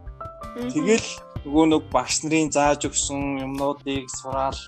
Тэгэл 0.74 1.08
нөгөө 1.46 1.66
нэг 1.72 1.84
багш 1.94 2.22
нарын 2.26 2.52
зааж 2.52 2.90
өгсөн 2.90 3.42
юмнуудыг 3.46 4.06
сураал 4.12 4.60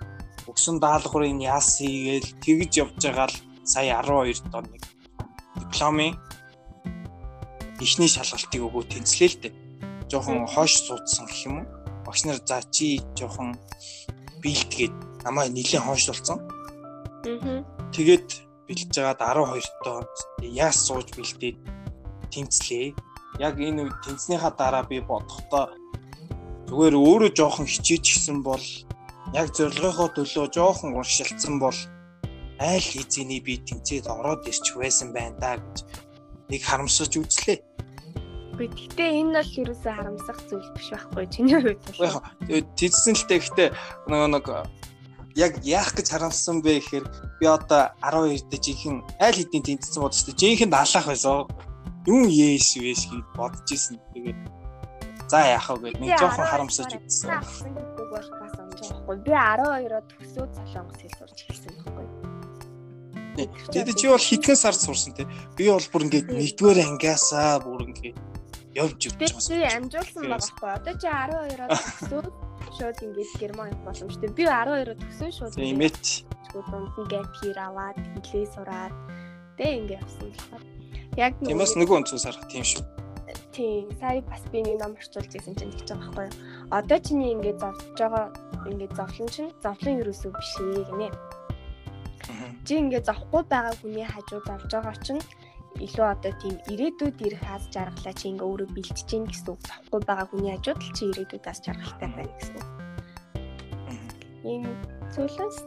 өгсөн 0.49 0.81
даалгаврын 0.81 1.43
яас 1.43 1.77
хийгээл 1.77 2.29
тэгж 2.41 2.71
явж 2.81 2.97
байгаа 3.03 3.27
л 3.29 3.37
сая 3.67 4.01
12 4.01 4.49
дон 4.49 4.65
нэг 4.71 4.83
дипломын 5.61 6.17
ихний 7.79 8.09
шалгалтыг 8.09 8.61
өгөө 8.65 8.83
тэнцлээ 8.91 9.29
л 9.29 9.37
дээ. 9.43 9.53
Жохон 10.09 10.47
хоош 10.49 10.73
суудсан 10.83 11.25
гэх 11.29 11.45
юм 11.47 11.55
уу? 11.61 11.67
Багш 12.05 12.25
нар 12.25 12.39
за 12.43 12.59
чи 12.73 12.99
жохон 13.15 13.55
бэлтгээд 14.41 14.95
намайг 15.23 15.51
нэлийн 15.53 15.83
хоошлуулсан. 15.83 16.39
Аа. 17.25 17.63
Тэгээд 17.91 18.27
бэлж 18.67 18.89
жагаад 18.93 19.19
12 19.19 19.65
доо 19.85 20.05
яас 20.41 20.77
сууж 20.85 21.07
бэлдээд 21.17 21.57
тэнцлээ. 22.31 22.93
Яг 23.39 23.55
энэ 23.59 23.89
үед 23.89 23.97
тэнцнийхаа 24.05 24.53
дараа 24.53 24.83
би 24.83 24.99
бодохдоо 25.01 25.73
зүгээр 26.69 26.95
өөрөө 26.95 27.31
жоохон 27.33 27.65
хичээж 27.65 28.03
гисэн 28.05 28.45
бол 28.45 28.61
яг 29.33 29.47
зорилгынхоо 29.57 30.09
төлөө 30.13 30.47
жоохон 30.53 30.93
уршилсан 30.97 31.57
бол 31.57 31.77
айл 32.59 32.85
хизээний 32.85 33.41
би 33.41 33.57
тэнцээд 33.57 34.05
ороод 34.05 34.45
ирч 34.45 34.75
байсан 34.77 35.13
байна 35.13 35.37
да 35.41 35.57
гэж 35.57 35.77
нэг 36.49 36.61
харамсаж 36.61 37.13
үзлээ. 37.17 37.57
Гэхдээ 38.59 39.11
энэ 39.23 39.33
бол 39.39 39.51
ерөөсөө 39.63 39.93
харамсах 39.95 40.39
зүйл 40.51 40.69
биш 40.75 40.87
байхгүй 40.91 41.25
чиний 41.31 41.57
хувьд. 41.63 41.79
Тэгээд 42.43 42.67
тийдсэн 42.75 43.15
л 43.15 43.25
гэхдээ 43.31 43.69
нөгөө 44.11 44.29
нэг 44.35 44.45
яг 45.35 45.61
яах 45.63 45.93
гэж 45.93 46.07
харамссан 46.09 46.61
бэ 46.61 46.79
гэхээр 46.79 47.05
би 47.39 47.45
одоо 47.45 47.93
12 48.01 48.49
дэх 48.49 48.61
жинхэнэ 48.65 49.01
айл 49.21 49.37
хэдийн 49.37 49.65
тэнцсэн 49.65 50.01
бодож 50.01 50.21
дээ. 50.25 50.41
Жинхэнэ 50.41 50.73
алаах 50.73 51.07
байсан. 51.09 51.45
Юм 52.09 52.25
ээш 52.25 52.79
вэш 52.81 53.01
гэж 53.11 53.23
бодож 53.37 53.67
исэн. 53.69 54.01
Тэгээд 54.13 54.39
за 55.29 55.39
яах 55.45 55.69
вэ 55.69 55.93
гэд 55.93 56.01
нэг 56.01 56.17
жоохон 56.17 56.47
харамсаж 56.49 56.89
үзсэн. 56.97 57.29
Би 59.09 59.31
12-оо 59.33 60.01
төсөөд 60.09 60.51
солонгос 60.57 60.97
хэл 61.01 61.17
сурч 61.17 61.37
эхэлсэн 61.45 61.73
байхгүй. 61.77 62.07
Тэгээд 63.69 63.97
чи 63.97 64.07
бол 64.09 64.19
хэдхэн 64.19 64.57
сар 64.57 64.75
сурсан 64.75 65.13
те. 65.13 65.29
Би 65.55 65.69
бол 65.69 65.85
бүр 65.93 66.05
ингээд 66.09 66.27
нэгдүгээр 66.33 66.79
ангиасаа 66.89 67.61
бүр 67.61 67.85
ингээд 67.89 68.17
явж 68.75 68.99
явж 69.09 69.17
байгаа. 69.17 69.49
Би 69.49 69.65
амжуулсан 69.77 70.23
байгаа 70.25 70.49
хгүй. 70.49 70.69
Одоо 70.77 70.93
чи 70.97 71.07
12-оор 71.07 71.61
төсөөд 71.69 72.48
шууд 72.77 72.97
ингээд 73.01 73.31
герман 73.39 73.73
боломжтой. 73.85 74.29
Би 74.33 74.43
12-оор 74.45 74.89
төсөө 74.97 75.29
шууд 75.33 75.53
имэт. 75.57 76.03
Дунд 76.53 76.93
нь 76.97 77.09
гэп 77.09 77.29
хир 77.39 77.57
аваад 77.57 77.97
хэлээ 78.25 78.47
сураад 78.53 78.93
тэг 79.57 79.85
ингээд 79.85 80.01
явсан 80.01 80.27
болохоор. 80.29 80.63
Яг 81.17 81.33
Тиймээс 81.41 81.73
нөгөө 81.77 81.95
өнцгөөс 81.99 82.25
харах 82.25 82.47
тийм 82.49 82.65
шүү. 82.65 82.83
Тийм. 83.53 83.89
Сая 83.99 84.21
бас 84.21 84.41
би 84.51 84.61
нэг 84.63 84.79
ном 84.79 84.95
орчуулж 84.95 85.29
байсан 85.29 85.53
чинь 85.57 85.73
тэгж 85.73 85.89
байгаа 85.91 86.09
байхгүй 86.09 86.25
юу. 86.29 86.37
Одоо 86.71 86.97
чиний 87.01 87.33
ингээд 87.35 87.59
зовж 87.59 87.97
байгаа 87.97 88.25
ингээд 88.69 88.93
зовлон 88.95 89.29
чинь 89.29 89.51
зовлон 89.61 89.99
юусоо 89.99 90.31
биш 90.31 90.51
ээ 90.63 90.85
гинэ. 90.89 91.09
Чи 92.65 92.73
ингээд 92.79 93.05
зовхгүй 93.09 93.43
байгаа 93.51 93.75
хүний 93.81 94.07
хажууд 94.07 94.45
зовж 94.47 94.71
байгаа 94.71 94.95
чинь 95.03 95.21
илүү 95.77 96.05
одоо 96.09 96.33
тийм 96.41 96.55
ирээдүйд 96.73 97.17
ирэх 97.21 97.43
аз 97.45 97.63
жаргалаа 97.69 98.13
чи 98.17 98.25
ингээ 98.33 98.49
өөрөө 98.49 98.69
бэлтэж 98.73 99.05
гин 99.05 99.23
гэсэн 99.29 99.49
үг. 99.53 99.61
Зовхгүй 99.61 100.01
байгаа 100.03 100.27
хүний 100.27 100.51
хажууд 100.57 100.81
л 100.81 100.95
чи 100.97 101.03
ирээдүйд 101.13 101.45
аз 101.45 101.59
жаргалтай 101.61 102.09
байна 102.09 102.33
гэсэн. 102.41 102.57
Ийм 104.49 104.63
зүйлээс. 105.13 105.59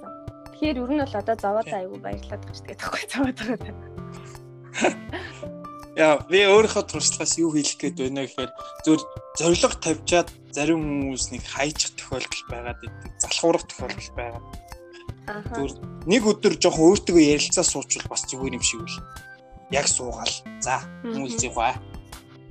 Тэгэхээр 0.52 0.80
ер 0.82 0.90
нь 0.90 1.02
бол 1.06 1.16
одоо 1.22 1.36
зовоод 1.38 1.70
айгу 1.70 1.96
баярлаад 2.02 2.42
гэж 2.42 2.58
тэгээд 2.66 2.80
тахгүй 2.82 3.04
зовоод 3.06 3.38
байгаа. 3.38 3.74
Яа, 5.92 6.16
би 6.24 6.40
өөрийнхөө 6.40 6.84
туршлагаас 6.88 7.36
юу 7.36 7.52
хэлэх 7.52 7.76
гээд 7.76 7.96
байна 8.00 8.24
гэхээр 8.24 8.50
зөв 8.80 9.04
зориг 9.36 9.76
тавьчаад 9.76 10.28
зарим 10.48 10.80
хүмүүс 10.80 11.36
нэг 11.36 11.44
хайчих 11.44 11.92
тохиолдол 12.00 12.44
байгаад 12.48 12.80
идэг, 12.80 13.12
залхуурах 13.20 13.64
тохиолдол 13.68 14.12
байгаад. 14.16 14.44
Аа. 15.28 15.68
Нэг 16.08 16.22
өдөр 16.24 16.56
жоохон 16.56 16.96
өөртөө 16.96 17.20
ярилцаа 17.20 17.64
суучвал 17.64 18.08
бас 18.08 18.24
зүгээр 18.24 18.56
юм 18.56 18.64
шиг 18.64 18.80
үл 18.80 18.96
яг 19.72 19.88
суугаал. 19.88 20.34
За 20.60 20.84
хүмүүлзий 21.02 21.50
хаа. 21.50 21.80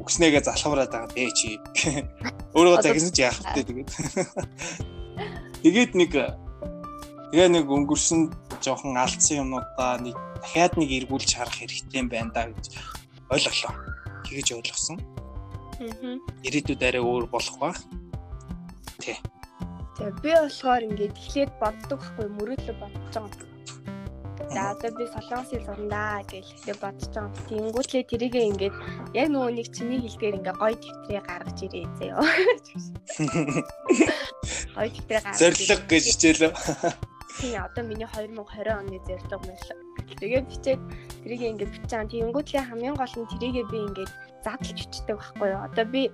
Үгснээгээ 0.02 0.44
залхавраад 0.44 0.92
байгаа 0.92 1.14
бэ 1.14 1.30
чи. 1.38 1.62
Өөрөө 2.58 2.82
загсан 2.82 3.14
чи 3.14 3.22
яах 3.22 3.38
вэ 3.54 3.62
тэгээд. 3.62 3.90
Тэгээд 5.62 5.92
нэг 5.94 6.12
тэгээ 7.32 7.50
нэг 7.54 7.66
өнгөрсөн 7.70 8.34
жоохон 8.66 8.98
алдсан 8.98 9.46
юмнуудаа 9.46 10.02
нэг 10.02 10.18
дахиад 10.42 10.74
нэг 10.82 10.90
эргүүлж 11.06 11.30
харах 11.38 11.54
хэрэгтэй 11.62 12.02
юм 12.02 12.10
байна 12.10 12.34
да 12.34 12.50
гэж 12.50 12.74
ойлголоо. 13.30 13.74
Тэгэж 14.26 14.48
ойлгосон. 14.58 14.98
Аа. 15.82 16.18
Ирээдүйд 16.42 16.82
арай 16.82 17.02
өөр 17.06 17.30
болох 17.30 17.58
байх. 17.62 17.78
Тэ. 18.98 19.22
Тэгээ 20.02 20.18
би 20.26 20.32
болохоор 20.34 20.82
ингээд 20.90 21.14
эхлээд 21.14 21.52
боддог 21.62 22.02
байхгүй 22.02 22.28
мөрөөдлөө 22.42 22.76
бодож 22.82 23.14
байгаа 23.14 23.51
За 24.54 24.72
одоо 24.72 24.92
би 24.98 25.08
солонгосын 25.08 25.64
сурнаа 25.64 26.24
гэж 26.28 26.46
ихтэй 26.52 26.76
бодож 26.76 27.08
байгаа. 27.16 27.32
Тэнгүүтлээ 27.48 28.04
тэрийгээ 28.12 28.46
ингээд 28.52 28.76
яг 29.16 29.28
нөгөө 29.32 29.52
нэг 29.56 29.68
чиний 29.72 30.04
хэлдгээр 30.04 30.44
ингээд 30.44 30.60
гоё 30.60 30.76
дэвтрээ 30.76 31.24
гаргаж 31.24 31.60
ирээ 31.64 31.88
зөө. 31.96 32.20
Гоё 34.76 34.90
дэвтрээ 34.92 35.24
гаргаж. 35.24 35.40
Зориг 35.40 35.88
гэж 35.88 36.04
хичээлээ. 36.04 36.52
тий 37.40 37.56
одоо 37.56 37.84
миний 37.88 38.12
2020 38.12 38.76
оны 38.76 39.00
зорилго 39.08 39.40
мэл. 39.48 39.72
Тэгээ 40.20 40.44
бичээд 40.44 40.82
тэрийг 41.24 41.42
ингээд 41.56 41.72
бичсэн. 41.72 42.12
Тэнгүүтлээ 42.12 42.68
хамгийн 42.68 43.00
гол 43.00 43.16
нь 43.16 43.32
тэрийгээ 43.32 43.72
би 43.72 43.88
ингээд 43.88 44.12
задлж 44.44 44.84
бичдэг 44.84 45.16
байхгүй 45.16 45.48
юу. 45.48 45.64
Одоо 45.64 45.88
би 45.88 46.12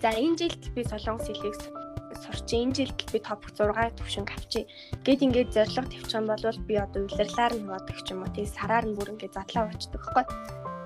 за 0.00 0.16
энэ 0.16 0.40
жилд 0.40 0.64
би 0.72 0.80
солонгос 0.88 1.28
хэлийг 1.28 1.79
сурч 2.20 2.48
энэ 2.52 2.74
жилд 2.76 3.00
би 3.12 3.18
топ 3.18 3.40
6 3.48 3.96
төвшинг 3.96 4.28
авчи. 4.30 4.68
Гэт 5.04 5.20
ингээд 5.24 5.54
зорилго 5.56 5.88
тавьчих 5.88 6.14
юм 6.14 6.26
бол 6.28 6.44
би 6.68 6.74
одоо 6.76 7.00
улирлаар 7.08 7.54
нь 7.56 7.68
бодох 7.68 8.00
ч 8.04 8.12
юм 8.12 8.22
уу. 8.22 8.32
Тэгээ 8.34 8.54
сараар 8.56 8.84
нь 8.86 8.96
бүр 8.96 9.12
ингээд 9.16 9.36
задлаа 9.36 9.64
болчдөг 9.68 10.00
байхгүй. 10.04 10.24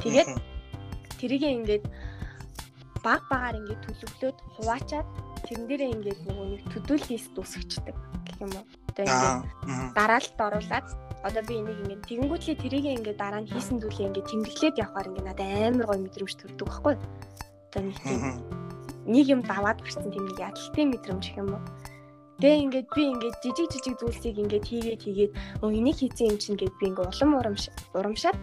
Тэгээд 0.02 0.30
тэрийгээ 1.18 1.52
ингээд 1.58 1.84
баг 3.04 3.22
багаар 3.28 3.58
ингээд 3.60 3.84
төлөвлөөд 3.84 4.38
хуваачаад 4.56 5.08
тэрэн 5.44 5.66
дээрээ 5.68 5.94
ингээд 5.94 6.20
нөгөө 6.24 6.46
нэг 6.54 6.62
төдөл 6.72 7.04
лист 7.10 7.34
үсгэждэг 7.36 7.96
гэх 8.24 8.38
юм 8.40 8.52
уу. 8.56 8.64
Одоо 8.94 9.04
ингээд 9.04 9.92
дараалт 9.92 10.38
оруулаад 10.40 10.86
одоо 11.24 11.42
би 11.48 11.54
энийг 11.60 11.78
ингээд 11.84 12.02
тэгэнгүүтлээ 12.08 12.56
тэрийг 12.60 12.86
ингээд 13.00 13.20
дараа 13.20 13.40
нь 13.44 13.50
хийсэн 13.52 13.80
зүйлээ 13.80 14.08
ингээд 14.08 14.28
тэмдэглээд 14.28 14.80
явахаар 14.80 15.08
ингээд 15.08 15.28
надад 15.28 15.48
амар 15.68 15.86
гоё 15.88 16.00
мэдрэмж 16.04 16.32
төрдөг 16.36 16.68
байхгүй. 16.68 16.94
Одоо 17.68 17.82
нэг 17.84 17.96
тийм 18.04 18.20
нэг 19.06 19.26
юм 19.28 19.40
даваад 19.44 19.80
гарсан 19.84 20.10
тийм 20.10 20.24
нэг 20.28 20.38
ядалтын 20.40 20.88
мэдрэмж 20.92 21.24
юм 21.36 21.56
уу. 21.56 21.62
Тэгээ 22.40 22.62
ингээд 22.66 22.88
би 22.90 23.02
ингээд 23.14 23.36
жижиг 23.42 23.68
жижиг 23.70 23.94
зүйлсийг 24.00 24.36
ингээд 24.42 24.66
хийгээд 24.66 25.02
хийгээд 25.06 25.32
өө 25.62 25.70
энийг 25.70 25.96
хийсэн 26.02 26.34
юм 26.34 26.38
чинь 26.42 26.54
ингээд 26.58 26.78
би 26.82 26.84
ингээд 26.90 27.10
улам 27.14 27.30
урамш 27.38 27.64
урамшаад 27.94 28.38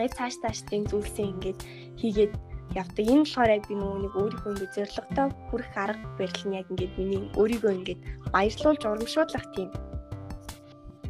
яг 0.00 0.12
цааш 0.16 0.34
цааш 0.40 0.58
тийм 0.72 0.82
зүйлсээ 0.88 1.26
ингээд 1.28 1.58
хийгээд 2.00 2.32
явдаг. 2.74 3.04
Энэ 3.04 3.24
болохоор 3.26 3.50
яг 3.50 3.64
би 3.68 3.74
нэг 3.76 4.14
өөрийнхөө 4.16 4.52
ингээд 4.56 4.74
зорилготой 4.76 5.26
хүрэх 5.50 5.72
арга 5.76 6.06
барил 6.16 6.44
нь 6.48 6.56
яг 6.56 6.66
ингээд 6.72 6.92
миний 6.96 7.22
өөрийгөө 7.36 7.72
ингээд 7.76 8.00
баярлуулж 8.32 8.82
урамшуулах 8.88 9.46
тийм 9.52 9.68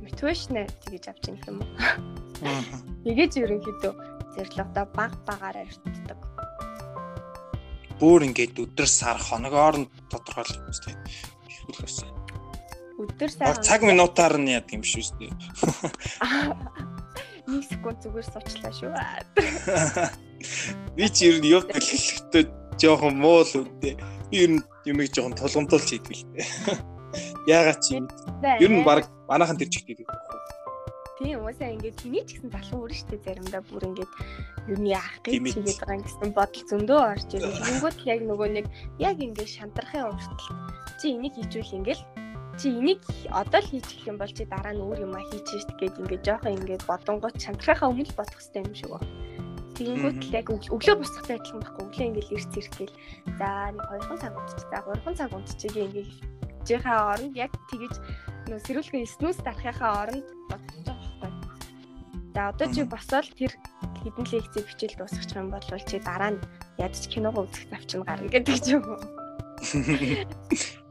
мотивашн 0.02 0.56
тэгэж 0.82 1.04
авч 1.08 1.24
юм 1.30 1.38
юм. 1.46 1.58
Тэгэж 3.04 3.32
ерөнхийдөө 3.44 3.92
зорилготой 4.34 4.86
баг 4.96 5.12
багаараа 5.28 5.64
өртдөг. 5.68 6.29
Бүр 8.00 8.24
ингээд 8.24 8.56
өдөр 8.56 8.88
сар 8.88 9.20
хоногоор 9.20 9.76
нь 9.84 9.90
тодорхойлох 10.08 10.56
юм 10.56 10.72
шүү 10.72 10.88
дээ. 10.88 10.98
Шүлх 11.52 11.80
байсан. 11.84 12.08
Өдөр 12.96 13.30
сар 13.30 13.56
цаг 13.60 13.80
минутаар 13.84 14.40
нь 14.40 14.56
яд 14.56 14.72
юм 14.72 14.80
шүү 14.80 15.04
дээ. 15.20 15.32
1 17.50 17.66
секунд 17.68 17.98
зүгээр 18.00 18.26
суучлаа 18.30 18.72
шүү. 18.72 18.92
Би 20.96 21.04
ч 21.12 21.28
ер 21.28 21.36
нь 21.42 21.50
явд 21.50 21.68
хэлэхдээ 21.76 22.44
жоохон 22.80 23.20
муу 23.20 23.44
л 23.44 23.68
үдээ. 23.68 23.94
Би 24.30 24.36
ер 24.44 24.50
нь 24.56 24.64
юмыг 24.88 25.12
жоохон 25.12 25.36
тулгамдуулж 25.36 25.88
хийдэг 25.90 26.14
л 26.14 26.24
дээ. 26.32 26.46
Яагаад 27.50 27.80
чи 27.84 27.98
ер 27.98 28.70
нь 28.70 28.86
баг 28.86 29.10
манайхан 29.28 29.58
тэр 29.58 29.68
чигтэй 29.68 29.98
гэдэг. 29.98 30.29
Тийм 31.20 31.44
уусаа 31.44 31.68
ингээд 31.76 32.00
тэний 32.00 32.24
ч 32.24 32.40
гэсэн 32.40 32.48
залуу 32.48 32.88
өөр 32.88 32.92
штэ 32.96 33.20
заримдаа 33.20 33.60
бүр 33.68 33.92
ингээд 33.92 34.12
юу 34.72 34.78
нь 34.80 34.88
яах 34.88 35.20
гэж 35.20 35.36
хийгээд 35.52 35.80
байгаа 35.84 36.00
гэсэн 36.00 36.30
бодол 36.32 36.64
зөндөө 36.64 37.00
орж 37.12 37.28
ирэх. 37.36 37.60
Тэнгүүд 37.60 37.98
яг 38.08 38.20
нөгөө 38.24 38.48
нэг 38.56 38.66
яг 38.96 39.16
ингээд 39.20 39.52
шантрахын 39.52 40.08
уртал 40.16 40.48
чи 40.96 41.12
энийг 41.12 41.36
хийжүүл 41.36 41.76
ингээл 41.76 42.02
чи 42.56 42.66
энийг 42.72 43.04
одоо 43.28 43.60
л 43.60 43.68
хийчих 43.68 44.08
юм 44.08 44.16
бол 44.16 44.32
чи 44.32 44.48
дараа 44.48 44.72
нь 44.72 44.80
өөр 44.80 45.04
юм 45.04 45.12
а 45.12 45.20
хийчих 45.28 45.60
шүү 45.60 45.76
дээ 45.76 46.00
ингээд 46.00 46.24
жоохон 46.24 46.56
ингээд 46.56 46.88
бодонгууд 46.88 47.36
шантрахаа 47.36 47.92
өмнө 47.92 48.08
л 48.08 48.16
бодох 48.16 48.40
хэрэгтэй 48.40 48.64
юм 48.64 48.72
шиг 48.72 48.88
байна. 48.88 49.12
Тэгэнгүүт 49.76 50.18
л 50.24 50.36
яг 50.40 50.46
өглөө 50.48 50.96
босохтой 51.00 51.36
адилхан 51.36 51.60
байхгүй 51.60 51.84
өглөө 51.84 52.06
ингээд 52.08 52.32
ирц 52.32 52.52
иргээл 52.56 52.96
за 53.36 53.48
нэг 53.76 53.84
2 54.08 54.20
цаг 54.24 54.32
унтчих 54.36 54.64
за 54.72 54.78
3 54.88 55.20
цаг 55.20 55.30
унтчих 55.36 55.76
ингээд 55.76 56.10
жихаа 56.68 57.12
оронд 57.16 57.36
яг 57.36 57.52
тэгэж 57.72 57.94
нөө 58.48 58.60
сэрүүлгээ 58.64 59.04
снүүс 59.08 59.38
дарахынхаа 59.40 59.92
оронд 60.04 60.26
бодож. 60.52 60.99
За 62.34 62.48
одоо 62.50 62.66
чи 62.70 62.82
босоод 62.86 63.26
тэр 63.34 63.52
хэдэн 64.06 64.26
лекцээ 64.30 64.62
бичил 64.62 64.94
дуусгачих 64.94 65.36
юм 65.36 65.50
бол 65.50 65.62
чи 65.66 65.98
дараа 65.98 66.30
нь 66.30 66.42
ядч 66.78 67.10
киногоо 67.10 67.44
үзэх 67.50 67.66
завчин 67.70 68.06
гарна 68.06 68.30
гэдэг 68.30 68.56
ч 68.62 68.66
юм 68.78 68.84
уу. 68.86 69.02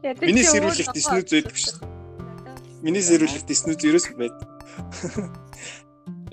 Миний 0.04 0.44
сэрүүлэгт 0.44 0.96
снүүз 1.00 1.28
байдаг 1.32 1.56
шүү. 1.56 1.80
Миний 2.84 3.00
сэрүүлэгт 3.00 3.48
снүүз 3.48 3.80
ерөөс 3.88 4.06
байд. 4.20 4.36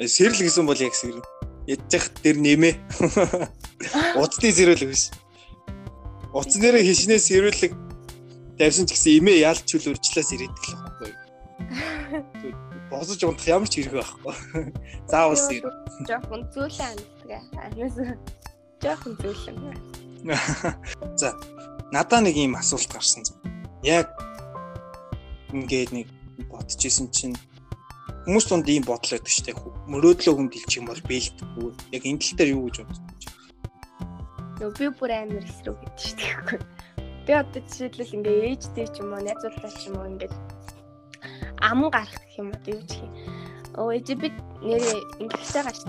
Сэрэл 0.04 0.44
гэсэн 0.44 0.66
бол 0.68 0.78
яг 0.78 0.94
сэрэл. 0.94 1.24
Ядчих 1.72 2.12
тэр 2.20 2.38
нэмээ. 2.44 2.76
Уцны 4.20 4.52
сэрүүлэг 4.52 4.92
биш. 4.92 5.16
Уцн 6.36 6.60
дээрээ 6.62 6.84
хишнээ 6.84 7.20
сэрүүлэг 7.20 7.74
тавьсан 8.60 8.86
ч 8.86 8.94
гэсэн 8.94 9.14
имээ 9.24 9.48
ялч 9.48 9.64
чүл 9.66 9.96
урьдлаас 9.96 10.30
ирээдэг 10.36 10.64
л 10.68 10.76
байхгүй. 10.78 11.12
Босож 12.98 13.22
унтах 13.24 13.48
ямар 13.48 13.70
ч 13.70 13.78
хэрэг 13.78 14.02
байхгүй. 14.02 14.34
Заавал 15.06 15.38
сэр. 15.38 15.70
Жохон 16.10 16.42
зөөлөн 16.50 16.98
амтгаа. 16.98 17.42
Анаас 17.62 17.96
жохон 18.82 19.14
зөөлөн. 19.22 19.78
За 21.16 21.38
надаа 21.94 22.22
нэг 22.26 22.36
ийм 22.36 22.58
асуулт 22.58 22.90
гарсан. 22.90 23.22
Яг 23.86 24.10
ингээд 25.54 25.94
нэг 25.94 26.08
бодчихсэн 26.50 27.14
чинь 27.14 27.38
хүмүүс 28.26 28.46
тунд 28.50 28.66
ийм 28.66 28.84
бодол 28.84 29.14
байдаг 29.14 29.30
шүү 29.30 29.46
дээ. 29.46 29.58
Мөрөөдлөө 29.94 30.34
хүнд 30.36 30.54
хэлчих 30.58 30.82
юм 30.82 30.90
бол 30.90 31.02
бэлдэхгүй. 31.06 31.70
Яг 31.94 32.04
энэ 32.04 32.20
тал 32.20 32.36
дээр 32.38 32.54
юу 32.58 32.66
гэж 32.68 32.78
бодож 32.82 33.24
байна? 34.58 34.74
Би 34.74 34.88
бүр 34.90 35.12
амар 35.14 35.46
эсрэг 35.46 35.78
гэдэг 35.78 36.02
шүү 36.02 36.18
дээ. 36.18 36.60
Би 37.24 37.32
одоо 37.38 37.62
жишээлбэл 37.62 38.16
ингээ 38.18 38.58
ээжтэй 38.58 38.88
ч 38.90 39.00
юм 39.00 39.14
уу, 39.14 39.22
найзуудтай 39.22 39.72
ч 39.72 39.88
юм 39.88 39.96
уу 40.02 40.10
ингээд 40.12 40.34
ам 41.62 41.90
гарах 41.90 42.14
гэх 42.14 42.38
юм 42.40 42.52
уу? 42.54 42.60
Гэх 42.66 43.02
юм. 43.02 43.12
Өө 43.78 43.90
ээж 43.98 44.08
би 44.18 44.28
нэрээ 44.66 45.00
ингээдтэй 45.22 45.64
гарч 45.64 45.82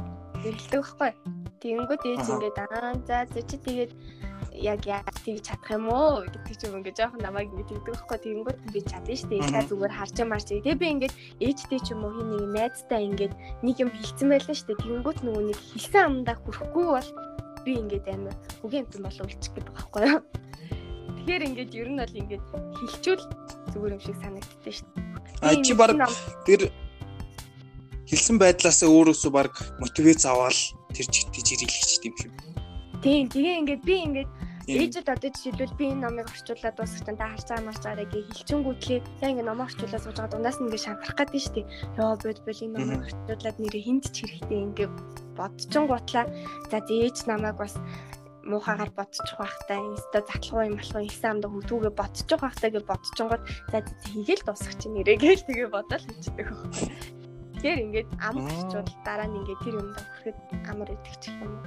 бэлддэг 0.43 0.81
байхгүй. 0.83 1.11
Тэгэнгүүт 1.59 2.03
ээж 2.05 2.25
ингээд 2.31 2.59
аа 2.63 2.95
за 3.03 3.43
чи 3.49 3.57
тэгээд 3.59 3.93
яг 4.55 4.87
яг 4.87 5.07
тийг 5.25 5.43
чадах 5.43 5.71
юм 5.71 5.89
уу? 5.89 6.23
Гэдэг 6.27 6.57
ч 6.59 6.63
юм 6.69 6.79
ингээ 6.79 6.95
жоохон 6.99 7.23
намайг 7.23 7.51
ингээ 7.51 7.69
тэгдэг 7.69 7.95
байхгүй. 7.95 8.19
Тэгэнгүүт 8.23 8.59
би 8.75 8.81
чадна 8.87 9.15
шүү 9.15 9.29
дээ. 9.31 9.51
Та 9.51 9.67
зүгээр 9.67 9.95
харж 9.95 10.17
марч 10.27 10.45
тэгээ 10.51 10.77
би 10.79 10.87
ингээд 10.95 11.15
ээжтэй 11.43 11.81
ч 11.83 11.87
юм 11.95 12.05
уу 12.07 12.13
хин 12.15 12.29
нэг 12.35 12.45
найзтай 12.55 13.03
ингээд 13.09 13.35
нэг 13.63 13.77
юм 13.83 13.91
хилцэн 13.91 14.29
байлаа 14.31 14.55
шүү 14.55 14.69
дээ. 14.69 14.83
Тэгэнгүүт 14.83 15.21
нөгөө 15.27 15.45
нэг 15.49 15.59
хилсэн 15.59 16.03
амдаа 16.07 16.37
хүрэхгүй 16.39 16.87
бол 16.87 17.11
би 17.65 17.73
ингээд 17.83 18.07
амар 18.15 18.37
үгийн 18.63 18.87
юм 18.87 19.03
болоо 19.05 19.25
үлчих 19.27 19.53
гэдэг 19.55 19.75
байхгүй 19.75 20.03
юу 20.07 20.21
тэгэхээр 21.29 21.45
ингээд 21.45 21.73
ер 21.77 21.89
нь 21.93 22.01
бол 22.01 22.21
ингээд 22.25 22.45
хилчүүл 22.81 23.25
зүгээр 23.77 23.93
юм 23.93 24.01
шиг 24.01 24.17
санагддээ 24.17 24.75
шүү 24.81 24.89
дээ 24.97 25.09
а 25.45 25.55
чи 25.61 25.73
баг 25.77 25.93
тэр 26.49 26.73
хилсэн 28.09 28.41
байдлаасаа 28.41 28.89
өөрөөсөө 28.89 29.31
баг 29.37 29.53
мотивац 29.77 30.25
аваад 30.25 30.57
тэр 30.97 31.05
чигтэж 31.05 31.47
ирэлхэж 31.53 32.01
юм 32.09 32.17
шиг. 32.17 32.33
Тийм 33.05 33.29
тэгээ 33.29 33.61
ингээд 33.61 33.83
би 33.85 33.97
ингээд 34.09 34.31
Ээжэд 34.69 35.09
одоо 35.09 35.33
жишээлбэл 35.33 35.81
би 35.81 35.85
энэ 35.97 36.05
номыг 36.05 36.29
орчуулад 36.29 36.77
дуусгах 36.77 37.17
та 37.17 37.33
харж 37.33 37.49
байгаа 37.49 37.65
марж 37.65 37.81
байгаагаа 37.81 38.13
гээ 38.13 38.29
хилчингүүтлээ 38.29 39.01
яг 39.25 39.31
ингэ 39.33 39.49
ном 39.49 39.65
орчуулаад 39.65 40.05
сууж 40.05 40.17
байгаа 40.21 40.33
дундаас 40.33 40.59
нь 40.61 40.69
ингэ 40.69 40.85
шанхрах 40.85 41.17
гэдэг 41.17 41.41
шүү 41.41 41.55
дээ. 41.57 41.67
Йоо 41.97 42.13
бод 42.21 42.39
бод 42.45 42.59
энэ 42.61 42.77
номыг 42.77 43.01
орчуулад 43.09 43.57
нэрээ 43.65 43.85
хинт 43.89 44.05
ч 44.13 44.17
хэрэгтэй 44.29 44.61
ингэ 44.69 44.85
бодчихгуутлаа. 45.41 46.27
За 46.69 46.79
ээж 46.85 47.17
намайг 47.25 47.57
бас 47.57 47.81
муухагаар 48.49 48.91
бодчих 48.97 49.37
байхтай 49.37 49.79
инста 49.79 50.25
затлахгүй 50.25 50.73
юм 50.73 50.77
болох 50.81 51.05
ихсэн 51.05 51.31
амд 51.37 51.45
хөвтүүгээ 51.47 51.93
бодчих 51.93 52.41
байхтай 52.41 52.71
гэж 52.73 52.85
бодчихгоот 52.89 53.43
за 53.69 53.79
хийгээл 54.09 54.43
дуусгах 54.49 54.77
чинь 54.81 54.95
нэрээ 54.97 55.17
гээл 55.21 55.45
тэгээ 55.45 55.69
бодоод 55.69 56.03
хийчихдэг. 56.09 56.49
Тэгэхээр 57.59 57.83
ингээд 57.85 58.11
ам 58.25 58.37
орчуул 58.49 58.91
дараа 59.05 59.29
нь 59.29 59.37
ингээд 59.37 59.61
тэр 59.61 59.75
юмд 59.77 59.97
хүрэхэд 60.01 60.39
амар 60.71 60.89
итгэчих 60.97 61.37
юм 61.45 61.53
уу? 61.61 61.67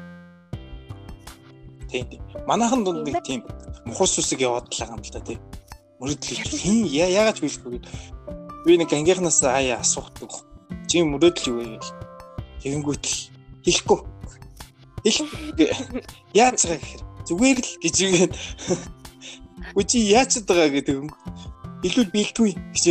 Тийм. 1.91 2.08
Манайхан 2.48 2.82
дунд 2.82 3.04
нэг 3.06 3.22
тийм 3.22 3.44
мухус 3.86 4.17
үсэг 4.17 4.41
яваад 4.41 4.72
байгаа 4.72 4.96
юм 4.98 5.04
л 5.04 5.13
да 5.13 5.22
тий. 5.22 5.38
Мөрөдөл 6.00 6.41
хин 6.48 6.88
яагаад 6.88 7.38
хэлэхгүй 7.38 7.72
гээд 7.78 7.86
би 8.65 8.72
нэг 8.80 8.89
ангийнхнаас 8.89 9.44
аяа 9.44 9.84
асуух. 9.84 10.10
Чи 10.88 11.04
мөрөдөл 11.04 11.52
юу 11.52 11.58
вэ 11.60 11.65
гэл. 11.78 11.94
Тэгэнгүүт 12.63 13.04
л 13.06 13.17
хэлэхгүй. 13.67 14.00
Яаж 16.34 16.60
байгаа 16.66 16.80
гэхээр 16.82 17.04
зүгээр 17.28 17.60
л 17.60 17.72
гэж 17.82 17.96
игээд 18.06 18.34
Үчи 19.78 19.98
яаж 20.12 20.42
байгаа 20.46 20.70
гэдэг 20.74 20.96
юм. 21.00 21.10
Илүү 21.82 22.06
бэлтгүй 22.14 22.52
гэж. 22.76 22.86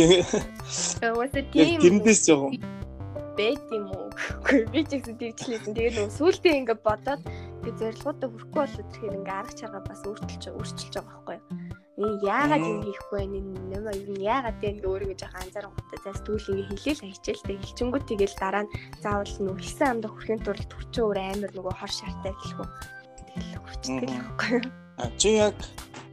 Өөсөө 1.03 1.43
тийм. 1.51 1.79
Тэрнээс 1.79 2.21
жоохон 2.27 2.59
бэт 3.37 3.63
юм 3.71 3.87
уу? 3.91 4.09
Би 4.71 4.81
ч 4.83 4.99
гэсэн 4.99 5.15
тэгчлээсэн. 5.19 5.73
Тэгээд 5.75 5.95
нөө 5.97 6.09
сүултээ 6.15 6.59
ингээд 6.61 6.81
бодоод 6.83 7.21
тэг 7.63 7.73
зорилгоудаа 7.79 8.29
хүрэхгүй 8.29 8.59
бол 8.59 8.75
тэрхээр 8.75 9.17
ингээ 9.19 9.37
арга 9.39 9.55
чаргаа 9.55 9.83
бас 9.87 10.01
өөрчилж 10.03 10.43
өөрчилж 10.51 10.93
байгаа 10.95 11.07
байхгүй 11.07 11.35
юу. 11.39 11.45
Энэ 12.01 12.25
яагаад 12.25 12.65
ингэ 12.65 12.89
хийхгүй 12.89 13.17
вэ? 13.21 13.27
Нэм 13.69 13.85
ер 13.93 14.09
нь 14.09 14.25
яагаад 14.25 14.57
ингэ 14.57 14.89
өөрийгөө 14.89 15.17
жоохон 15.21 15.41
анзаарангуудаа 15.45 15.99
заас 16.01 16.19
түүл 16.25 16.49
ингээ 16.49 16.69
хэлээл 16.73 17.03
хайчаалтай 17.05 17.55
хэлчингүү 17.61 18.01
тэгэл 18.09 18.35
дараа 18.41 18.63
нь 18.65 18.73
заавал 19.05 19.35
нөх 19.45 19.57
хэлсэн 19.61 19.87
амда 20.01 20.07
хүрэхин 20.09 20.41
тулд 20.41 20.65
төрчөө 20.65 21.03
өөр 21.05 21.19
амар 21.21 21.51
нөгөө 21.53 21.73
хор 21.77 21.91
шартай 21.93 22.33
гэлхүү. 22.33 22.67
Тэгэл 23.29 23.53
хүчтэй 23.61 23.97
л 24.01 24.13
байхгүй 24.17 24.49
юу. 24.57 24.65
А 24.97 25.05
чи 25.21 25.29
яг 25.37 25.57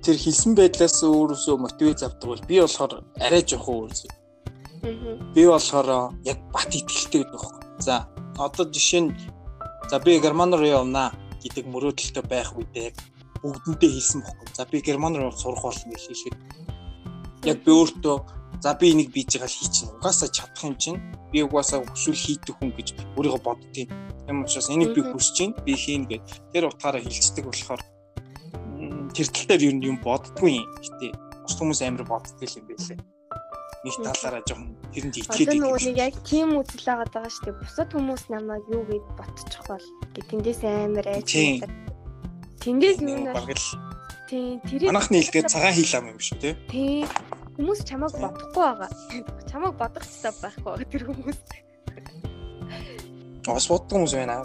тэр 0.05 0.17
хэлсэн 0.21 0.53
байдлаас 0.53 0.97
өөрөөсөө 1.01 1.57
мотивац 1.57 2.01
авдаг 2.05 2.29
бол 2.29 2.45
би 2.45 2.57
болохоор 2.61 2.93
арай 3.25 3.43
жоохон 3.49 3.89
өөр 3.89 3.93
Би 5.35 5.43
болохоор 5.49 5.89
яг 6.29 6.39
бат 6.53 6.71
итгэлтэй 6.71 7.25
гэдэг 7.25 7.33
байхгүй. 7.33 7.65
За 7.81 8.07
одоо 8.37 8.65
жишээ 8.69 9.03
нь 9.09 9.11
за 9.91 9.97
би 10.05 10.21
герман 10.21 10.53
руу 10.53 10.69
явнаа 10.69 11.17
гэдэг 11.43 11.65
мөрөөдөлтөй 11.73 12.25
байх 12.29 12.53
үедээ 12.55 12.93
бүгдэндээ 13.43 13.91
хэлсэн 13.95 14.21
байхгүй. 14.23 14.49
За 14.55 14.65
би 14.67 14.81
герман 14.81 15.17
руу 15.17 15.33
сурах 15.33 15.63
болно 15.63 15.93
гэж 15.93 16.03
хэлэхэд 16.07 16.37
яг 17.49 17.59
би 17.65 17.71
өөртөө 17.73 18.17
за 18.61 18.75
би 18.75 18.93
энийг 18.93 19.11
бийж 19.15 19.39
байгаа 19.39 19.51
л 19.51 19.59
хийчихнэ. 19.59 19.95
Угаасаа 19.99 20.29
чадах 20.29 20.65
юм 20.65 20.77
чинь 20.77 20.99
би 21.33 21.43
угаасаа 21.43 21.85
хүсвэл 21.85 22.19
хийдэг 22.19 22.55
хүн 22.59 22.71
гэж 22.75 22.89
өөрийгөө 23.17 23.43
боддгийн. 23.47 23.89
Тийм 24.27 24.43
учраас 24.43 24.69
энийг 24.71 24.93
би 24.95 25.01
хүсэж 25.03 25.37
байна. 25.39 25.63
Би 25.65 25.73
хийн 25.79 26.05
гэд 26.11 26.25
тэр 26.53 26.69
утгаараа 26.69 27.03
хэлцдэг 27.03 27.45
болохоор 27.47 27.83
тэр 29.15 29.27
тал 29.31 29.47
дээр 29.49 29.63
юу 29.69 29.75
юм 29.79 29.99
боддгүй 30.03 30.51
юм. 30.59 30.67
Гэтэ 30.83 31.07
бус 31.47 31.55
хүмүүс 31.55 31.81
амар 31.87 32.05
боддог 32.05 32.43
юм 32.43 32.67
байлээ 32.67 32.99
нэг 33.85 33.95
талаараа 34.03 34.43
жоохон 34.43 34.75
тэрэнд 34.93 35.17
итгэдэг. 35.23 35.49
Одоо 35.49 35.59
нөгөө 35.63 35.81
нэг 35.87 35.99
яг 36.03 36.15
тийм 36.27 36.49
үзэл 36.59 36.87
байгаа 36.89 37.09
даа 37.15 37.29
шүү 37.31 37.45
дээ. 37.47 37.61
Бусад 37.63 37.91
хүмүүс 37.95 38.25
намайг 38.33 38.65
юу 38.75 38.83
гэж 38.91 39.05
ботчих 39.15 39.63
бол 39.71 39.87
гэ 40.15 40.21
тэндээс 40.27 40.63
амар 40.67 41.07
айж. 41.07 41.31
Тэндээс 41.31 41.88
юу 42.69 42.77
нэг 42.77 43.33
баг 43.33 43.49
л 43.49 43.69
Тийм 44.29 44.61
тэр 44.61 44.93
манайхны 44.93 45.25
хэлдгээр 45.25 45.49
цагаан 45.49 45.73
хил 45.73 45.97
ам 45.97 46.07
юм 46.13 46.21
шүү 46.21 46.37
тий. 46.37 46.55
Тийм 46.69 47.09
хүмүүс 47.57 47.81
чамайг 47.89 48.13
бодохгүй 48.21 48.61
байгаа. 48.61 48.91
Чамайг 49.49 49.75
бодох 49.81 50.05
хэрэгтэй 50.05 50.33
байхгүй 50.45 50.85
тэр 50.93 51.03
хүмүүс. 51.09 51.41
Бас 53.49 53.67
боддог 53.73 53.95
хүмүүс 53.97 54.15
байна. 54.21 54.45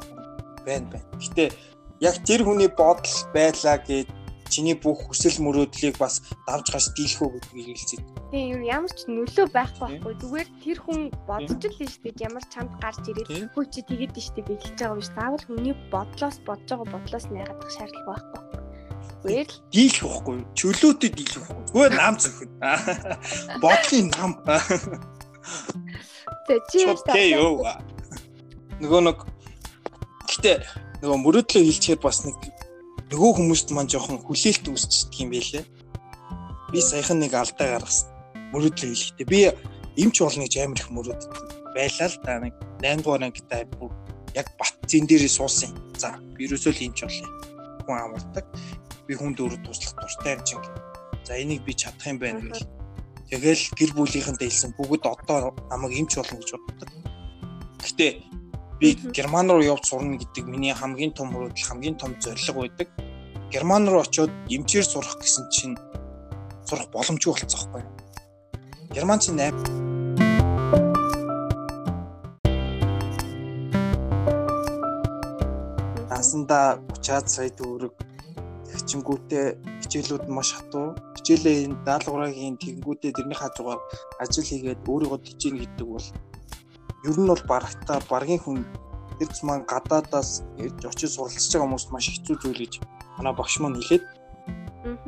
Байна 0.63 0.87
байна. 0.87 1.07
Гэтэ 1.19 1.51
яг 1.99 2.15
тэр 2.23 2.47
хүний 2.47 2.71
бодол 2.71 3.11
байлаа 3.35 3.75
гэж 3.83 4.07
чиний 4.49 4.75
бүх 4.75 5.07
хүсэл 5.07 5.43
мөрөөдлийг 5.43 5.97
бас 5.99 6.21
давж 6.47 6.65
гарч 6.71 6.87
дийлхүү 6.97 7.27
гэдгийг 7.33 7.67
хэлцээ. 7.71 8.01
Тийм 8.33 8.63
ямар 8.65 8.91
ч 8.91 9.05
нөлөө 9.07 9.47
байхгүй 9.53 9.83
байхгүй. 9.83 10.13
Зүгээр 10.21 10.49
тэр 10.63 10.77
хүн 10.83 10.99
бодож 11.27 11.61
л 11.63 11.77
нь 11.79 11.89
шүү 11.91 12.01
дээ. 12.03 12.25
Ямар 12.27 12.45
чамд 12.49 12.73
гарч 12.81 13.03
ирээд 13.07 13.53
хөө 13.53 13.65
чи 13.69 13.81
тэгээд 13.85 14.15
шүү 14.17 14.35
дээ 14.35 14.47
гэж 14.49 14.61
хэлж 14.63 14.79
байгаа 14.81 14.99
шүү. 14.99 15.13
Заавал 15.13 15.43
хүний 15.47 15.75
бодлоос 15.93 16.37
бодож 16.47 16.69
байгаа 16.69 16.87
бодлоос 16.93 17.25
найгаадах 17.29 17.71
шаардлага 17.71 18.09
байхгүй. 18.09 18.41
Зүгээр 19.23 19.47
л 19.47 19.57
дийлэх 19.71 20.03
байхгүй. 20.03 20.37
Чөлөөтэй 20.57 21.11
дийлэх 21.13 21.43
байхгүй. 21.47 21.65
Зүгээр 21.71 21.93
нам 21.93 22.15
зөвхөн. 22.19 22.49
Бодлын 23.63 24.07
нам. 24.17 24.31
Тэ 26.47 26.59
чи 26.71 26.79
нөгөө 28.83 29.01
нэг 29.07 29.19
гэтээ 30.27 30.57
нөгөө 31.03 31.17
мөрөөдлөө 31.23 31.63
хэлчихээр 31.63 32.01
бас 32.03 32.25
нэг 32.25 32.35
нөгөө 33.11 33.31
хүмүүст 33.37 33.67
маань 33.75 33.91
жоохон 33.91 34.21
хүлээлт 34.23 34.65
үүсчихдэг 34.69 35.19
юм 35.23 35.29
байлээ. 35.33 35.65
Би 36.71 36.79
саяхан 36.81 37.19
нэг 37.19 37.33
алдаа 37.33 37.79
гаргасан. 37.79 38.07
Мөрөөдлөө 38.53 38.89
хэлэхдээ 38.93 39.27
би 39.27 39.39
эмч 39.97 40.15
болно 40.21 40.45
гэж 40.45 40.55
амар 40.61 40.79
их 40.79 40.89
мөрөөддөг 40.89 41.31
байлаа 41.73 42.07
л 42.07 42.17
да 42.23 42.39
нэг 42.39 42.53
8 42.81 43.01
дугаар 43.01 43.23
ангитай 43.25 43.65
бүр 43.65 43.91
яг 44.37 44.47
бат 44.57 44.73
зэн 44.87 45.05
дээрээ 45.09 45.29
суусан. 45.29 45.73
За 45.97 46.17
би 46.37 46.45
ерөөсөө 46.45 46.73
л 46.73 46.85
эмч 46.85 46.99
болъё. 47.03 47.27
Хүн 47.85 47.97
амардаг. 47.97 48.45
Би 49.07 49.13
хүн 49.17 49.33
дөрөв 49.33 49.61
туслах 49.65 49.93
дуртай 49.97 50.37
юм 50.37 50.41
чинь. 50.45 50.65
За 51.25 51.33
энийг 51.37 51.65
би 51.65 51.73
чадах 51.73 52.07
юм 52.07 52.19
байна 52.21 52.41
гэл. 52.41 52.65
Тэгэл 53.29 53.63
гэр 53.77 53.91
бүлийнхэнтэй 53.97 54.49
хэлсэн 54.49 54.71
бүгд 54.77 55.03
одоо 55.09 55.53
намайг 55.69 55.97
эмч 55.97 56.13
болно 56.17 56.37
гэж 56.37 56.49
боддог. 56.53 56.89
Гэтэ 57.81 58.07
би 58.79 58.95
герман 59.13 59.49
руу 59.51 59.61
явж 59.61 59.87
сурна 59.89 60.17
гэдэг 60.17 60.45
миний 60.45 60.73
хамгийн 60.73 61.13
том 61.13 61.33
мөрөөдөл 61.33 61.67
хамгийн 61.69 61.95
том 61.97 62.15
зорилго 62.19 62.61
байдаг. 62.61 62.87
Герман 63.51 63.87
руу 63.87 64.01
очиод 64.01 64.31
эмчээр 64.49 64.85
сурах 64.85 65.17
гэсэн 65.21 65.49
чинь 65.51 65.77
сурах 66.65 66.89
боломжгүй 66.89 67.33
болцсон 67.33 67.71
байхгүй? 67.73 67.83
Герман 68.93 69.19
чинь 69.19 69.37
8 69.37 69.93
Насанда 76.09 76.79
30 77.01 77.27
сая 77.27 77.49
төгрөг 77.49 77.93
тэгчингүүтээ 78.71 79.45
хичээлүүд 79.81 80.25
маш 80.29 80.53
хатуу. 80.55 80.95
Хичээлээ 81.17 81.65
энэ 81.65 81.77
даалгаврын 81.85 82.57
тэгэнгүүтээ 82.57 83.11
тэрний 83.17 83.37
хажуугаар 83.37 83.81
ажил 84.23 84.45
хийгээд 84.47 84.87
өөрийгөө 84.87 85.19
тижээн 85.19 85.57
гэдэг 85.61 85.87
бол 85.87 86.07
ер 87.03 87.17
нь 87.19 87.29
бол 87.31 87.43
барагтаа 87.51 87.99
баргийн 88.09 88.41
хүн 88.43 88.57
тэр 89.19 89.29
цуман 89.35 89.61
гадаадаас 89.67 90.43
ирж 90.57 90.81
очиж 90.87 91.11
суралцж 91.13 91.51
байгаа 91.51 91.67
хүмүүст 91.67 91.89
маш 91.91 92.07
хэцүү 92.09 92.35
зүйл 92.41 92.61
гэж 92.63 92.73
манай 93.17 93.33
багш 93.35 93.55
маань 93.59 93.77
хэлээд 93.77 94.03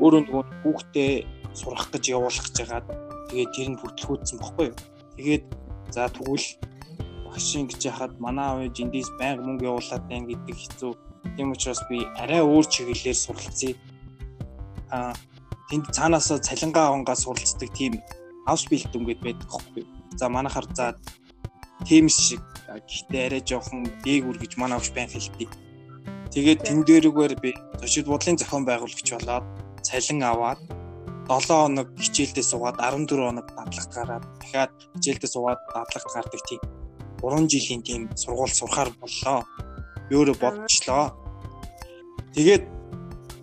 өөрөө 0.04 0.22
нөгөө 0.28 0.44
хүүхдээ 0.64 1.12
сурах 1.56 1.88
гэж 1.92 2.04
явуулах 2.16 2.46
гэж 2.46 2.56
байгаа. 2.62 2.82
Тэгээд 3.32 3.52
тэр 3.56 3.68
нь 3.72 3.80
бүтлгүүдсэн 3.80 4.38
бохгүй 4.40 4.66
юу. 4.70 4.78
Тэгээд 5.18 5.46
за 5.96 6.12
тэгвэл 6.12 6.48
багшийн 7.26 7.68
гэж 7.68 7.82
яхад 7.92 8.14
манай 8.20 8.46
аав 8.46 8.60
эндээс 8.68 9.10
байнга 9.20 9.44
мөнгө 9.44 9.68
явуулаад 9.72 10.04
байна 10.12 10.30
гэдэг 10.30 10.56
хэцүү. 10.56 10.92
Тийм 11.36 11.52
учраас 11.52 11.82
би 11.90 12.04
арай 12.22 12.42
өөр 12.44 12.66
чиглэлээр 12.70 13.18
суралцъя. 13.18 13.74
Аа 14.92 15.14
тэнд 15.72 15.90
цаанаасаа 15.96 16.40
цалингаа 16.40 16.94
онгоо 16.96 17.16
суралцдаг 17.16 17.72
тийм 17.74 18.00
аусбилт 18.46 18.94
өнгөд 18.94 19.20
байдаг 19.26 19.48
байхгүй 19.50 19.82
юу. 19.84 19.90
За 20.20 20.30
манайхаар 20.30 20.68
за 20.78 20.96
тийм 21.84 22.08
шиг 22.08 22.40
гэхдээ 22.72 23.24
арай 23.28 23.42
жоохон 23.44 23.84
дээгүр 24.08 24.38
гэж 24.40 24.56
манай 24.56 24.80
авч 24.80 24.96
байн 24.96 25.12
хэлтий. 25.12 25.50
Тэгээд 26.32 26.64
тэн 26.64 26.88
дээрүүгээр 26.88 27.34
би 27.44 27.52
зочид 27.80 28.08
бодлын 28.08 28.40
зохион 28.40 28.64
байгуулагч 28.64 29.10
болоод 29.12 29.46
цалин 29.84 30.24
аваад 30.24 30.60
7 31.28 31.50
хоног 31.50 31.88
хичээлдээ 32.00 32.46
суугаад 32.52 32.78
14 32.80 33.18
хоног 33.18 33.48
дадлагт 33.58 33.92
гараад 33.98 34.26
дахиад 34.40 34.72
хичээлдээ 34.94 35.32
суугаад 35.34 35.62
дадлагт 35.74 36.10
гардаг 36.16 36.42
тийм 36.48 36.62
3 37.22 37.48
жилийн 37.52 37.82
тийм 37.82 38.02
сургууль 38.16 38.54
сурахаар 38.54 38.90
боллоо. 39.02 39.40
Өөрөө 40.12 40.38
бодчихлоо. 40.44 41.06
Тэгээд 42.36 42.64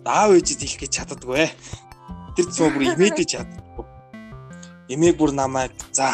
аав 0.05 0.31
ээжэд 0.37 0.61
хэлэх 0.63 0.79
гэж 0.83 0.91
чаддаггүй. 0.95 1.47
Тэр 2.35 2.47
цоо 2.55 2.69
бүр 2.71 2.83
имэдэж 2.93 3.27
чаддаггүй. 3.35 3.85
Эмээг 4.93 5.15
бүр 5.19 5.31
намайг 5.35 5.73
за 5.91 6.13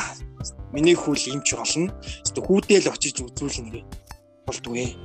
миний 0.74 0.96
хүл 0.96 1.18
имч 1.18 1.54
болно. 1.56 1.94
Тэгвэл 2.24 2.48
хүүдэл 2.48 2.92
очиж 2.94 3.18
үзүүлнэ 3.22 3.70
гэ. 3.74 3.82
Болдгүй. 4.48 4.96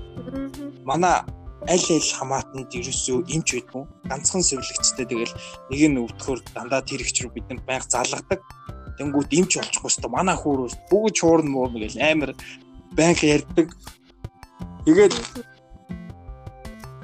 Манай 0.85 1.25
аль 1.69 1.89
аль 1.97 2.11
хамаатанд 2.19 2.71
ерөөсөө 2.73 3.25
имч 3.33 3.49
байдгүй. 3.57 3.85
Ганцхан 4.09 4.43
сэвлэгчтэй 4.45 5.07
тэгэл 5.09 5.35
нэг 5.71 5.81
нь 5.89 6.01
өвдөхөр 6.05 6.41
дандаа 6.53 6.85
тэр 6.85 7.01
ихч 7.01 7.25
рүү 7.25 7.33
бидэнд 7.41 7.65
байнга 7.65 7.89
залгадаг. 7.89 8.41
Тэнгүүт 9.01 9.31
имч 9.33 9.57
болчихгүй 9.57 9.91
өстө 9.91 10.09
манай 10.13 10.37
хүүрөөс 10.37 10.77
бүгд 10.93 11.15
чуурн 11.19 11.49
муурн 11.49 11.81
гэл 11.81 11.99
амар 11.99 12.31
байнга 12.93 13.25
ярьдаг. 13.25 13.69
Тэгээд 14.85 15.15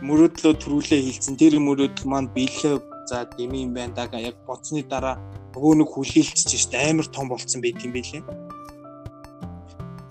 мөрөөдлөө 0.05 0.55
төрүүлээ 0.61 1.01
хийлцэн 1.09 1.37
тэр 1.41 1.57
мөрөөдөл 1.61 2.09
маань 2.09 2.33
биелээ 2.37 2.77
за 3.09 3.25
дэмий 3.37 3.65
юм 3.65 3.73
байна 3.75 3.97
даа 3.97 4.21
яг 4.21 4.37
боцны 4.47 4.85
дараа 4.85 5.17
нөгөө 5.57 5.73
нэг 5.81 5.89
хүлээлтч 5.91 6.49
шүү 6.57 6.71
дээ 6.73 6.91
амар 6.95 7.09
том 7.11 7.27
болцсон 7.29 7.61
байт 7.61 7.83
юм 7.85 7.93
байлээ. 7.93 8.23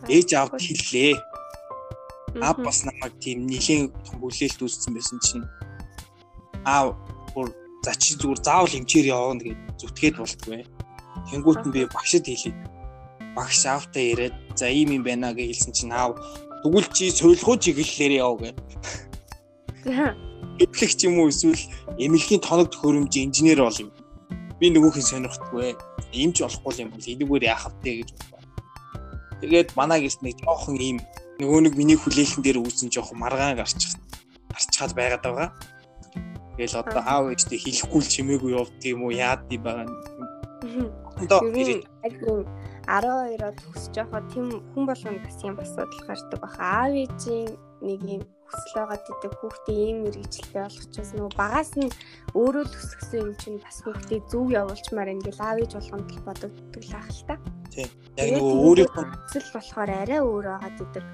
Ээж 0.10 0.30
аавд 0.34 0.58
хэллээ. 0.58 1.13
Аа 2.41 2.54
бас 2.54 2.86
намайг 2.86 3.13
тийм 3.22 3.45
нэлийн 3.45 3.93
том 4.06 4.17
хүлээлт 4.22 4.62
үүссэн 4.62 4.93
байсан 4.93 5.19
чинь 5.22 5.45
аав 6.65 6.98
бүр 7.34 7.54
за 7.86 7.93
чи 7.95 8.17
зүгээр 8.17 8.41
заавал 8.43 8.78
эмчээр 8.78 9.08
явна 9.13 9.41
гэж 9.45 9.58
зүтгээд 9.80 10.15
болтгүй. 10.17 10.62
Тэнгүүт 11.30 11.62
нь 11.65 11.74
би 11.74 11.82
багшд 11.86 12.26
хэлээ. 12.26 12.54
Багш 13.38 13.62
аавтаа 13.65 14.04
ирээд 14.04 14.36
за 14.60 14.65
ийм 14.69 14.89
юм 14.98 15.04
байна 15.06 15.34
гэж 15.34 15.48
хэлсэн 15.54 15.74
чинь 15.78 15.93
аав 15.93 16.17
тэгвэл 16.62 16.89
чи 16.93 17.10
суулгуу 17.13 17.58
чиглэлээр 17.58 18.13
яв 18.19 18.36
гэ. 18.41 18.52
Эдлэг 20.63 20.91
ч 20.98 21.08
юм 21.08 21.24
уу 21.24 21.32
эсвэл 21.32 21.63
эмнэлгийн 22.02 22.41
тоног 22.43 22.67
төхөөрөмж 22.74 23.13
инженер 23.15 23.63
бол 23.63 23.80
юм 23.80 23.89
би 24.60 24.67
нөгөөхийг 24.69 25.08
сонирхдаггүй. 25.08 25.72
Иймч 26.12 26.43
болохгүй 26.43 26.84
юм 26.84 26.91
бол 26.91 27.00
энэгээр 27.00 27.43
яах 27.48 27.72
вэ 27.80 28.04
гэж 28.04 28.10
бодлоо. 28.12 28.38
Тэгээд 29.41 29.75
манай 29.80 30.04
гэрт 30.04 30.21
нэг 30.21 30.36
жоохон 30.43 30.75
ийм 30.80 30.97
нөгөө 31.39 31.60
нэг 31.67 31.73
миний 31.80 31.95
хүлээлтэн 31.95 32.43
дээр 32.43 32.60
үүсэн 32.60 32.91
жоохон 32.91 33.19
маргаан 33.19 33.56
гарчих 33.56 33.95
гарчхаад 34.52 34.93
байгаад 34.95 35.23
байгаа. 35.23 35.49
Тэгэл 36.60 36.80
одоо 36.84 37.02
аав 37.08 37.32
ээжтэй 37.32 37.60
хэлэхгүй 37.60 38.02
л 38.04 38.12
чимээгүй 38.12 38.52
явдаг 38.60 38.84
юм 38.84 39.08
уу 39.08 39.15
яад 39.15 39.47
юм 39.47 39.63
байгаа. 39.63 39.88
Одоо 41.23 41.39
12-оод 42.89 43.56
төгсөж 43.63 43.95
байгаа 43.95 44.21
тийм 44.34 44.47
хүн 44.75 44.84
болгоно 44.89 45.23
бас 45.23 45.38
юм 45.45 45.56
асуудал 45.56 46.04
гардаг 46.04 46.39
баха. 46.43 46.60
Аав 46.60 46.93
ээжийн 46.99 47.56
нэг 47.80 48.02
юм 48.04 48.23
хүсэл 48.49 48.73
байгаа 48.81 48.99
гэдэг 49.05 49.33
хүүхдээ 49.39 49.77
ийм 49.77 49.97
мэрэгчлээ 50.03 50.63
болгочихсон 50.65 51.17
нөгөө 51.21 51.38
багаас 51.38 51.71
нь 51.77 51.93
өөрөө 52.33 52.63
л 52.65 52.75
өсгсөн 52.81 53.19
юм 53.21 53.31
чинь 53.38 53.59
бас 53.62 53.77
хүүхдээ 53.85 54.19
зөв 54.27 54.47
явуулчмаар 54.49 55.13
ингээл 55.13 55.41
аав 55.45 55.57
ээж 55.62 55.71
болгонд 55.77 56.09
л 56.09 56.25
бодогддог 56.25 56.83
л 56.89 56.97
ах 56.97 57.09
л 57.13 57.23
та. 57.29 57.35
Тийм. 57.69 57.89
Яг 58.17 58.29
нөгөө 58.33 58.57
өөрийнхөө 58.65 59.05
хүсэл 59.05 59.47
болохоор 59.53 59.89
арай 59.93 60.19
өөр 60.25 60.45
байгаа 60.49 60.73
гэдэг. 60.75 61.05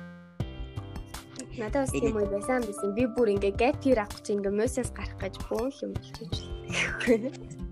Надад 1.60 1.88
бас 1.88 1.92
тийм 1.92 2.16
үе 2.20 2.28
байсан 2.32 2.64
байсан. 2.68 2.96
Би 2.96 3.04
бүр 3.08 3.36
ингээ 3.36 3.56
гэт 3.60 3.78
тэр 3.84 4.04
авах 4.04 4.20
чинь 4.24 4.40
ингээ 4.40 4.60
мөсөөс 4.60 4.92
гарах 4.92 5.20
гэж 5.20 5.36
бөөн 5.48 5.72
юм 5.84 5.92
болчихж 5.96 6.36
байна. 7.04 7.65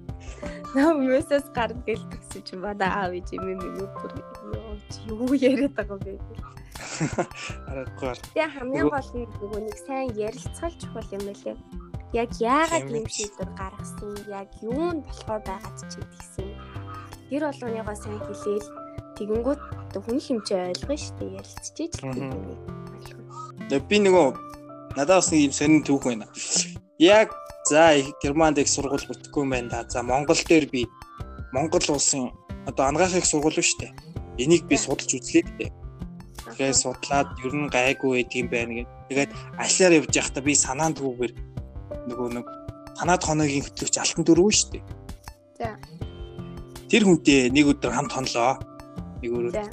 Наа 0.73 0.93
мөсөөс 0.97 1.53
гард 1.53 1.77
гээл 1.85 2.01
гэсэн 2.09 2.41
чинь 2.49 2.61
манай 2.65 2.89
аав 2.89 3.13
ээж 3.13 3.37
юм 3.37 3.45
минут 3.45 3.93
бүр 3.93 4.11
юу 5.05 5.33
яриад 5.37 5.73
байгаа 5.77 5.99
бэ? 6.01 6.17
Аргагүй. 7.69 8.17
Тэгээ 8.33 8.49
хамгийн 8.57 8.89
гол 8.89 9.09
нь 9.13 9.29
нөгөө 9.37 9.61
нэг 9.69 9.77
сайн 9.85 10.09
ярилцгал 10.17 10.73
чухал 10.81 11.13
юм 11.13 11.23
байлээ. 11.29 11.57
Яг 12.13 12.29
яагаад 12.41 12.89
ийм 12.89 13.05
шийдвэр 13.05 13.51
гаргасан, 13.57 14.13
яг 14.29 14.49
юу 14.65 14.97
нь 14.97 15.05
болохоор 15.05 15.41
байгаад 15.45 15.77
ч 15.77 15.93
гэдгийгсэн. 15.97 16.49
Тэр 17.29 17.43
болгоныгоо 17.49 17.97
сайн 17.97 18.21
хэлээл 18.21 18.69
тэгэнгүүт 19.17 19.61
хүн 19.93 20.19
хэмжээ 20.25 20.73
ойлгоно 20.73 20.97
шүү 20.97 21.15
дээ 21.21 21.37
ярилцчихэж 21.37 21.93
л 22.01 22.17
тийм. 22.17 23.77
Би 23.89 23.97
нөгөө 24.01 24.27
надад 24.97 25.21
бас 25.21 25.29
нэг 25.29 25.41
юм 25.49 25.53
сонин 25.53 25.81
түүх 25.85 26.05
байна. 26.05 26.25
Яг 26.97 27.33
за 27.69 27.95
Германд 28.21 28.59
их 28.59 28.67
сургууль 28.67 29.07
бүтэхгүй 29.07 29.43
юм 29.43 29.51
байна 29.51 29.69
да. 29.69 29.89
За 29.89 30.03
Монгол 30.03 30.35
дээр 30.35 30.67
би 30.69 30.87
Монгол 31.53 31.83
улсын 31.89 32.31
одоо 32.67 32.87
ангаах 32.87 33.15
их 33.15 33.25
сургууль 33.25 33.55
шүү 33.55 33.79
дээ. 33.79 33.93
Энийг 34.43 34.67
би 34.67 34.75
судалж 34.77 35.13
үзлээ 35.15 35.43
дээ. 35.59 35.71
Тэгээд 36.57 36.75
судлаад 36.75 37.27
ер 37.45 37.53
нь 37.55 37.71
гайгүй 37.71 38.23
байдаг 38.23 38.35
юм 38.35 38.49
байна 38.51 38.73
гэд. 38.83 38.89
Тэгээд 39.09 39.31
алиар 39.57 39.91
явж 40.03 40.11
байхдаа 40.11 40.43
би 40.43 40.53
санаандгүйгээр 40.53 41.33
нөгөө 42.11 42.27
нэг 42.35 42.45
танаад 42.99 43.23
хоногийн 43.23 43.63
хөтлөгч 43.63 43.95
алтан 43.97 44.23
дөрөв 44.27 44.51
шүү 44.51 44.69
дээ. 44.75 44.83
За. 45.57 45.67
Тэр 46.91 47.03
хүнтэй 47.07 47.49
нэг 47.49 47.71
өдөр 47.71 47.95
хамт 47.95 48.11
хонлоо. 48.11 48.59
Нэг 49.23 49.31
өрөө. 49.31 49.65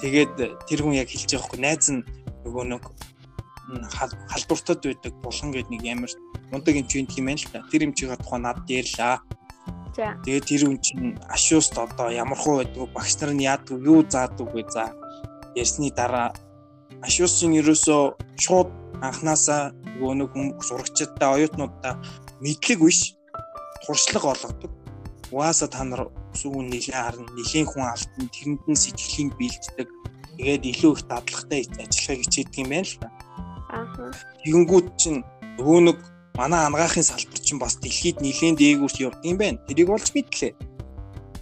Тэгээд 0.00 0.32
тэр 0.64 0.80
хүн 0.80 0.96
яг 0.96 1.12
хэлж 1.12 1.28
байгаа 1.28 1.44
хгүй 1.44 1.60
найз 1.60 1.86
нь 1.92 2.02
нөгөө 2.46 2.64
нэг 2.72 2.82
халдвартад 3.68 4.80
байдаг 4.80 5.12
булган 5.20 5.52
гэдэг 5.52 5.70
нэг 5.70 5.82
ямар 5.84 6.10
мундаг 6.50 6.74
юм 6.74 6.86
чинь 6.86 7.08
юм 7.16 7.26
байна 7.26 7.40
л 7.40 7.50
та. 7.52 7.64
Тэр 7.70 7.82
юм 7.86 7.92
чигээ 7.94 8.18
тухайн 8.20 8.42
над 8.42 8.58
ярьлаа. 8.68 9.20
За. 9.96 10.14
Тэгээд 10.22 10.44
тэр 10.46 10.62
хүн 10.66 10.78
чинь 10.78 11.18
ашууст 11.28 11.74
одоо 11.74 12.08
ямар 12.12 12.38
хуу 12.38 12.62
байдаг 12.62 12.86
багш 12.94 13.18
нар 13.18 13.32
нь 13.34 13.42
яадаг 13.42 13.78
юу 13.82 14.06
заадаг 14.06 14.48
вэ 14.54 14.62
за 14.70 14.94
ярьсны 15.58 15.90
дараа 15.90 16.30
ашуус 17.02 17.38
чинь 17.38 17.58
ерөөсөө 17.58 18.02
шууд 18.38 18.70
анханасаа 19.02 19.74
нөгөө 19.98 20.14
нэг 20.22 20.30
зурагчдаа 20.62 21.34
оюутнуудаа 21.34 21.94
мэдлэг 22.42 22.78
биш 22.82 23.18
туршлага 23.82 24.34
олгодог. 24.34 24.72
Угаасаа 25.34 25.68
та 25.68 25.84
нар 25.84 26.02
сүүн 26.38 26.70
нэлээд 26.70 26.94
харна, 26.94 27.26
нэлийн 27.36 27.66
хүн 27.68 27.84
алтан 27.84 28.26
тэрэнд 28.32 28.62
нь 28.70 28.82
сэтгэлийг 28.82 29.34
бэлддэг. 29.38 29.88
Тэгээд 30.38 30.64
илүү 30.72 30.92
их 30.94 31.02
дадлагтай 31.10 31.60
ажиллахыг 31.82 32.22
хичээдэг 32.24 32.58
юм 32.62 32.70
байна 32.70 32.86
л 32.86 32.96
та. 33.02 33.08
Аа. 33.74 34.10
Тэгэнгүүт 34.42 34.88
чинь 34.96 35.20
нөгөө 35.58 35.80
нэг 35.90 35.98
манай 36.38 36.62
ангаахын 36.66 37.02
салбар 37.02 37.40
чинь 37.42 37.58
бас 37.58 37.74
дэлхийд 37.82 38.22
нэлээд 38.22 38.56
дээгүүрт 38.62 39.02
явдаг 39.02 39.24
юм 39.26 39.38
байна. 39.42 39.58
Тэрийг 39.66 39.90
олж 39.90 40.08
мэдлээ. 40.14 40.52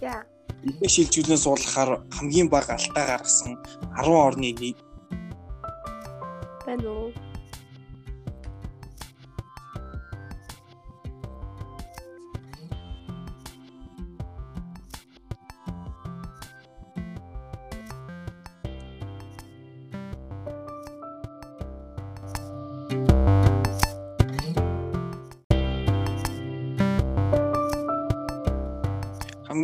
За. 0.01 0.25
Эдгээр 0.65 0.91
шилжүүлэн 0.93 1.37
суулгахаар 1.37 2.01
хамгийн 2.17 2.49
бага 2.49 2.73
алтаа 2.75 3.05
гаргасан 3.05 3.61
10 3.93 4.09
орны 4.09 4.49
нэг 4.57 4.77
байна 6.65 6.89
уу? 6.89 7.13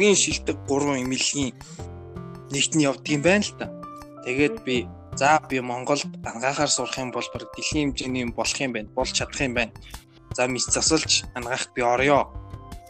Хамгийн 0.04 0.20
шилдэг 0.20 0.58
3 0.68 1.00
эмнэлгийн 1.00 1.56
нэгт 2.52 2.76
нь 2.76 2.84
явдаг 2.84 3.08
юм 3.08 3.24
байна 3.24 3.48
л 3.48 3.56
та. 3.56 3.72
Тэгээд 4.28 4.56
би 4.68 4.84
за 5.16 5.40
би 5.48 5.64
Монголд 5.64 6.04
ангаахаар 6.28 6.68
сурах 6.68 7.00
юм 7.00 7.16
бол 7.16 7.24
баг 7.32 7.48
дэлхийн 7.56 7.96
хэмжээний 7.96 8.28
болох 8.36 8.60
юм 8.60 8.76
байна. 8.76 8.92
Болж 8.92 9.16
чадах 9.16 9.40
юм 9.40 9.56
байна. 9.56 9.72
За 10.36 10.44
мис 10.52 10.68
засалж 10.68 11.24
ангаахт 11.40 11.72
би 11.72 11.82
орё 11.88 12.28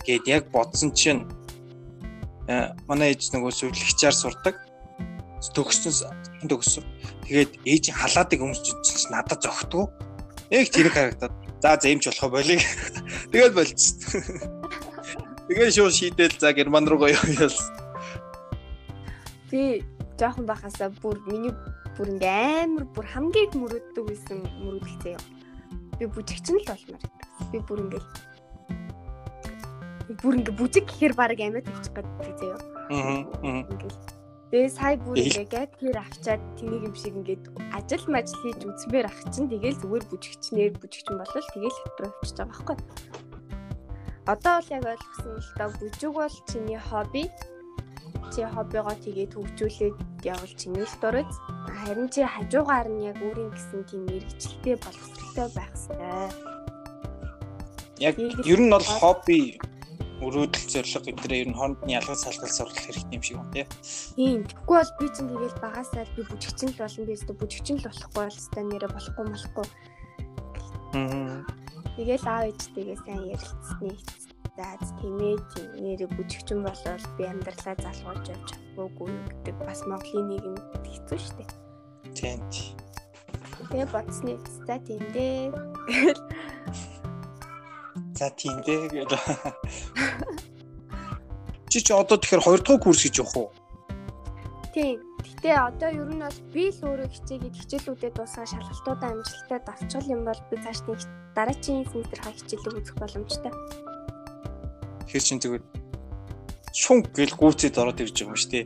гэд 0.09 0.25
яг 0.25 0.49
бодсон 0.49 0.89
чинь 0.97 1.29
э, 2.49 2.73
манай 2.89 3.13
ээж 3.13 3.29
нөгөө 3.29 3.53
сүлэгчээр 3.61 4.15
сурдаг. 4.17 4.57
Төгссөн 5.53 5.93
төгссөн. 6.49 6.81
Тэгээд 7.29 7.61
ээж 7.61 7.93
халаадаг 7.93 8.41
өмсч 8.41 8.73
чинь 8.81 9.13
надад 9.13 9.37
зогтгоо. 9.45 9.85
Яг 10.49 10.65
тэр 10.73 10.89
харагдаад 10.89 11.33
за 11.61 11.77
зэмч 11.77 12.09
болох 12.09 12.31
болиг. 12.33 12.61
Тэгээд 13.31 13.53
болчихсон. 13.53 14.52
Тэгээ 15.47 15.71
шууд 15.75 15.91
шийдэл 15.91 16.39
за 16.39 16.55
герман 16.55 16.87
руу 16.87 17.03
явуулсан. 17.03 17.75
Би 19.51 19.83
жоохон 20.15 20.47
бахасаа 20.47 20.87
бүр 21.03 21.19
миний 21.27 21.51
бүр 21.99 22.15
ингээ 22.15 22.63
амар 22.63 22.87
бүр 22.95 23.05
хамгийн 23.11 23.51
их 23.51 23.55
мөрөддөг 23.59 24.07
байсан 24.07 24.39
мөрөдөлтэй 24.63 25.19
юм. 25.19 25.23
Би 25.99 26.05
бүжигчин 26.07 26.63
л 26.63 26.67
болмоор 26.69 27.03
байсан. 27.03 27.51
Би 27.51 27.59
бүр 27.59 27.79
ингээ 27.83 28.03
бүр 30.23 30.33
ингээ 30.39 30.55
бүжиг 30.55 30.85
гэхээр 30.87 31.13
баг 31.19 31.35
амьд 31.35 31.67
тавьчих 31.67 31.91
гэдэг 31.91 32.35
заяа. 32.39 32.59
Аа. 32.87 33.27
Тэгээ 34.53 34.69
сая 34.69 34.95
бүр 34.95 35.17
ингээ 35.17 35.49
гэт 35.49 35.71
тэр 35.81 35.97
авчаад 35.99 36.41
тэнийг 36.55 36.87
юм 36.87 36.95
шиг 36.95 37.13
ингээд 37.19 37.43
ажил 37.73 38.05
мажил 38.07 38.39
хийж 38.47 38.63
үзмээр 38.63 39.11
ах 39.11 39.19
чинь 39.33 39.51
тэгэл 39.51 39.81
зүгээр 39.81 40.05
бүжигчнэр 40.07 40.77
бүжигчин 40.77 41.17
болол 41.19 41.47
тэгэл 41.51 41.79
хэтрүү 41.83 42.09
авчиж 42.13 42.37
байгаа 42.37 42.53
байхгүй 42.53 42.77
одоо 44.25 44.61
бол 44.61 44.69
яг 44.71 44.85
ойлгосон 44.85 45.35
л 45.35 45.51
доо 45.57 45.69
бүжиг 45.79 46.11
бол 46.15 46.35
чиний 46.47 46.79
хобби. 46.79 47.23
Чи 48.31 48.41
хоббигоо 48.47 48.95
тэгээд 49.03 49.35
хөгжүүлээд 49.35 49.95
явал 50.23 50.53
чиний 50.55 50.87
л 50.87 50.95
дурыз. 51.01 51.27
Харин 51.67 52.07
чи 52.07 52.23
хажуугаар 52.23 52.87
нь 52.87 53.03
яг 53.03 53.19
өөрийн 53.19 53.51
гэсэн 53.51 53.83
тийм 53.83 54.07
мэрэгчлээ 54.07 54.75
боловсралтай 54.79 55.47
байх 55.51 55.75
хэрэгтэй. 55.75 56.31
Яг 57.99 58.15
ер 58.19 58.59
нь 58.63 58.71
бол 58.71 58.87
хобби 58.87 59.59
өрөөдөл 60.23 60.67
зориг 60.71 61.03
гэдрээ 61.03 61.43
ер 61.43 61.49
нь 61.51 61.57
хоорондны 61.59 61.91
ялгаж 61.91 62.19
салгал 62.23 62.47
сурлах 62.47 62.79
хэрэгтэй 62.79 63.19
юм 63.19 63.23
шиг 63.27 63.37
байна 63.43 63.51
тий. 63.51 63.67
Тийм. 64.15 64.39
Тэгэхгүй 64.47 64.77
бол 64.79 64.93
би 65.03 65.07
чинь 65.11 65.29
тэгэл 65.35 65.59
багасаа 65.59 66.07
би 66.15 66.21
бүжигчин 66.23 66.71
л 66.71 66.79
болно 66.79 67.03
би 67.03 67.13
өстө 67.19 67.33
бүжигчин 67.35 67.77
л 67.83 67.87
болохгүй 67.91 68.21
бол 68.23 68.39
өстө 68.39 68.59
нэрэ 68.63 68.87
болохгүй 68.87 69.25
болохгүй. 69.27 69.67
Аа 70.95 71.43
Тэгэл 71.93 72.25
аав 72.25 72.49
ээжтэйгээ 72.49 72.97
сайн 73.05 73.23
ярилцсны 73.29 73.91
зааз 74.57 74.89
тэмээ 75.01 75.37
тийм 75.53 75.69
нэрээ 75.81 76.09
бүжигчин 76.13 76.65
болол 76.65 77.05
би 77.17 77.23
амьдралаа 77.25 77.75
залгуулж 77.81 78.25
явж 78.33 78.47
чадахгүй 78.49 79.13
гэдэг 79.29 79.55
бас 79.61 79.81
Монголын 79.89 80.25
нийгэм 80.29 80.55
хэцүү 80.85 81.19
шттэ. 81.21 81.45
Тийм. 82.17 82.41
Тэгээ 83.69 83.87
бодсны 83.93 84.33
за 84.65 84.77
тийм 84.81 85.01
дээ. 85.13 85.53
За 88.17 88.29
тийм 88.37 88.57
дээ 88.65 88.89
гэдэг. 88.93 89.21
Чи 91.69 91.81
чи 91.81 91.93
одоо 91.93 92.17
тэгэхээр 92.21 92.41
2 92.41 92.61
дахь 92.61 92.81
курс 92.81 93.01
гэж 93.01 93.21
явах 93.21 93.37
уу? 93.37 93.49
Тийм. 94.73 95.12
Гэтэ 95.43 95.59
одоо 95.59 95.91
ер 95.91 96.07
нь 96.07 96.23
бол 96.23 96.39
би 96.55 96.71
л 96.71 96.79
өөрөө 96.87 97.09
хичээгээд 97.11 97.59
хичээлүүдэд 97.59 98.15
дуусаа 98.15 98.47
шалгалтуудаа 98.47 99.11
амжилттай 99.11 99.59
давчгал 99.59 100.07
юм 100.15 100.23
бол 100.23 100.39
би 100.47 100.55
цааш 100.55 100.87
нэг 100.87 101.03
дараагийн 101.35 101.83
семестрийнхаа 101.91 102.31
хичээлийг 102.31 102.79
үзэх 102.79 102.95
боломжтой. 102.95 103.51
Тэр 105.03 105.19
чинь 105.19 105.43
тэгвэл 105.43 105.67
шунг 106.71 107.11
гэл 107.11 107.35
гүцэд 107.35 107.75
ороод 107.75 107.99
ирж 107.99 108.23
байгаа 108.23 108.31
юм 108.31 108.39
шүү 108.39 108.51
дээ. 108.55 108.65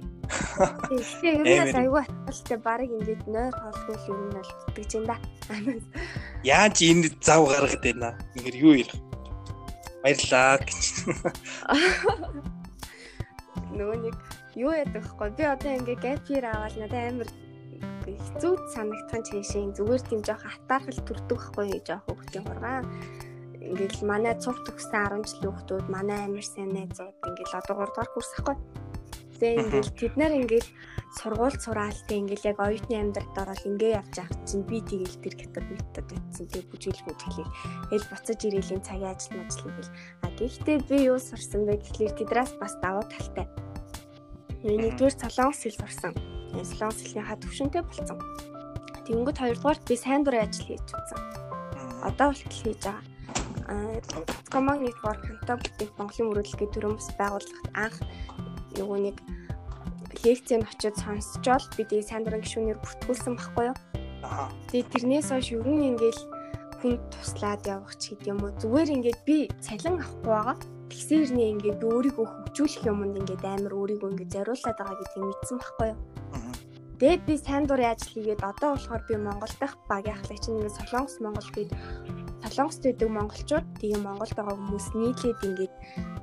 Тэгээ 1.18 1.66
ер 1.66 1.74
нь 1.74 1.82
айгүй 1.82 2.02
атгалтай 2.06 2.60
баг 2.62 2.86
ингээд 2.86 3.24
нойр 3.26 3.54
хоолгүй 3.58 3.98
л 3.98 4.10
ер 4.14 4.22
нь 4.22 4.36
бол 4.38 4.52
итгэж 4.70 4.92
юм 5.02 5.06
да. 5.10 5.18
Яаж 6.46 6.78
энэ 6.86 7.10
зав 7.26 7.42
гаргад 7.50 7.82
байна? 7.82 8.14
Ингээр 8.38 8.58
юу 8.62 8.78
ярих? 8.78 9.02
Баярлаа 10.06 10.62
гэж. 10.62 11.10
Нөгөө 13.74 13.98
нэг 13.98 14.18
юу 14.58 14.74
яадаг 14.74 15.06
вэ? 15.06 15.30
Би 15.38 15.44
одоо 15.46 15.72
ингээ 15.78 15.98
гэп 16.02 16.26
year 16.34 16.46
аваад 16.50 16.76
надад 16.82 17.06
амар 17.14 17.30
хэцүү 18.10 18.54
санагдсан 18.74 19.22
чишээ. 19.28 19.78
Зүгээр 19.78 20.04
тийм 20.10 20.22
жоох 20.26 20.42
хатаархал 20.42 21.02
төрдөг 21.06 21.38
байхгүй 21.38 21.82
жоох 21.86 22.04
хөвгтийн 22.10 22.46
хургаан 22.46 22.86
ингээл 23.62 24.08
манай 24.08 24.34
цуг 24.40 24.58
төгсөн 24.66 25.22
10 25.22 25.28
жилийн 25.30 25.54
хүмүүс 25.54 25.92
манай 25.92 26.20
амир 26.26 26.46
сайн 26.46 26.72
найзууд 26.74 27.16
ингээл 27.30 27.60
одоо 27.60 27.76
3 27.84 27.92
дугаар 27.94 28.10
курс 28.16 28.32
ахгүй. 28.40 28.56
Тэгээ 29.38 29.62
ингээл 29.62 29.92
тэд 30.00 30.14
нар 30.18 30.34
ингээл 30.34 30.70
сургууль 31.20 31.60
сураал 31.62 32.00
тэг 32.10 32.18
ингээл 32.26 32.50
яг 32.52 32.58
оюутны 32.58 32.96
амьдралд 32.98 33.38
ороод 33.38 33.64
ингээ 33.70 33.98
явж 34.02 34.14
байгаа 34.18 34.46
чинь 34.50 34.66
би 34.66 34.78
тэгэл 34.82 35.22
тэр 35.22 35.36
хятад 35.38 35.66
метод 35.70 36.08
утсан 36.10 36.46
тэг 36.50 36.66
бүжиглэх 36.74 37.06
мэдлийг 37.06 37.50
эл 37.94 38.10
буцаж 38.10 38.40
ирэлийн 38.42 38.82
цагийн 38.82 39.14
ажил 39.14 39.38
мажил 39.38 39.70
ингээл 39.70 39.94
а 40.26 40.28
гэхдээ 40.34 40.78
би 40.90 40.98
юу 41.06 41.20
сурсан 41.22 41.70
бэ 41.70 41.78
гэхлээр 41.78 42.14
тэдрээс 42.18 42.54
бас 42.58 42.74
давуу 42.82 43.06
талтай 43.06 43.46
Нэгдүгээр 44.66 45.16
солонгос 45.22 45.62
хэл 45.62 45.78
сурсан. 45.78 46.14
Солонгос 46.54 47.02
хэлнийхаа 47.04 47.38
төвшөнтэй 47.38 47.84
болсон. 47.86 48.18
Тэнгүүд 49.06 49.38
хоёрдугаарт 49.38 49.84
би 49.86 49.96
сайн 49.96 50.26
дурын 50.26 50.50
ажил 50.50 50.66
хийж 50.66 50.88
үзсэн. 50.90 51.22
Одоо 52.02 52.34
болтол 52.34 52.58
хийж 52.58 52.82
байгаа. 52.82 53.06
Common 54.50 54.80
Network 54.82 55.22
хамтаа 55.28 55.58
бүтээх 55.60 55.92
Монголын 56.00 56.28
мөрөдлөгийн 56.32 56.72
төрөмс 56.74 57.08
байгууллагт 57.20 57.68
анх 57.76 57.98
нөгөө 58.80 59.00
нэг 59.12 59.18
лекцэнд 60.24 60.66
очиод 60.66 60.96
сонсчоол 60.98 61.66
би 61.76 61.84
тэгээ 61.84 62.10
сайн 62.10 62.24
дурын 62.24 62.42
гişүүнээр 62.42 62.80
бүртгүүлсэн 62.80 63.36
байхгүй 63.38 63.66
юу. 63.70 63.78
Тэгээ 64.72 64.92
тэрнээс 64.92 65.30
хойш 65.30 65.48
ер 65.54 65.68
нь 65.68 65.88
ингээл 65.94 66.22
хүн 66.80 66.96
туслаад 67.12 67.62
явах 67.68 67.94
ч 68.00 68.16
гэдэг 68.16 68.28
юм 68.32 68.40
уу. 68.42 68.56
Зүгээр 68.58 68.90
ингээд 68.96 69.20
би 69.28 69.38
цалин 69.62 70.00
авахгүй 70.00 70.32
байгаа. 70.32 70.58
Тэгсэн 70.88 71.20
хэрнээ 71.20 71.50
ингээд 71.54 71.82
өөрийгөө 71.84 72.26
хөгжүүлэх 72.28 72.84
юмд 72.88 73.16
ингээд 73.20 73.44
амар 73.44 73.74
өөрийгөө 73.76 74.10
ингээд 74.12 74.34
зориулаад 74.36 74.78
байгаа 74.80 74.98
гэдгийг 75.00 75.26
мэдсэн 75.28 75.58
байхгүй 75.60 75.88
юу. 75.92 76.00
Тэгээд 76.98 77.22
би 77.30 77.34
сайн 77.38 77.64
дурын 77.70 77.94
ажил 77.94 78.10
хийгээд 78.10 78.42
одоо 78.42 78.70
болохоор 78.74 79.04
би 79.06 79.16
Монгол 79.22 79.54
дахь 79.62 79.78
багийн 79.86 80.18
ахлагч 80.18 80.44
ингээд 80.50 80.78
Солонгос 80.82 81.16
Монгол 81.22 81.50
гээд 81.54 81.72
Солонгост 82.42 82.82
байдаг 82.84 83.10
монголчууд 83.14 83.68
тэгээ 83.78 84.02
Монголд 84.02 84.34
байгаа 84.34 84.56
хүмүүс 84.58 84.88
нийлээд 84.98 85.40
ингээд 85.46 85.74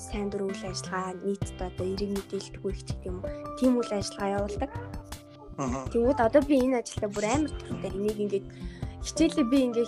сайн 0.02 0.28
дур 0.34 0.50
үйл 0.50 0.64
ажиллагаа 0.66 1.14
нийтд 1.22 1.58
одоо 1.62 1.86
эрэг 1.86 2.10
мэдээлэлтгүй 2.16 2.70
их 2.74 2.82
гэх 2.88 3.02
юм 3.06 3.16
уу. 3.22 3.30
Тийм 3.58 3.72
үйл 3.78 3.92
ажиллагаа 3.92 4.34
явуулдаг. 4.38 4.70
Тэгвэл 5.94 6.26
одоо 6.26 6.42
би 6.42 6.56
энэ 6.58 6.82
ажилдаа 6.82 7.10
бүр 7.14 7.24
амар 7.30 7.52
туртай 7.54 7.90
энийг 7.94 8.18
ингээд 8.18 8.46
хичээлээ 9.04 9.46
би 9.52 9.58
ингээ 9.68 9.86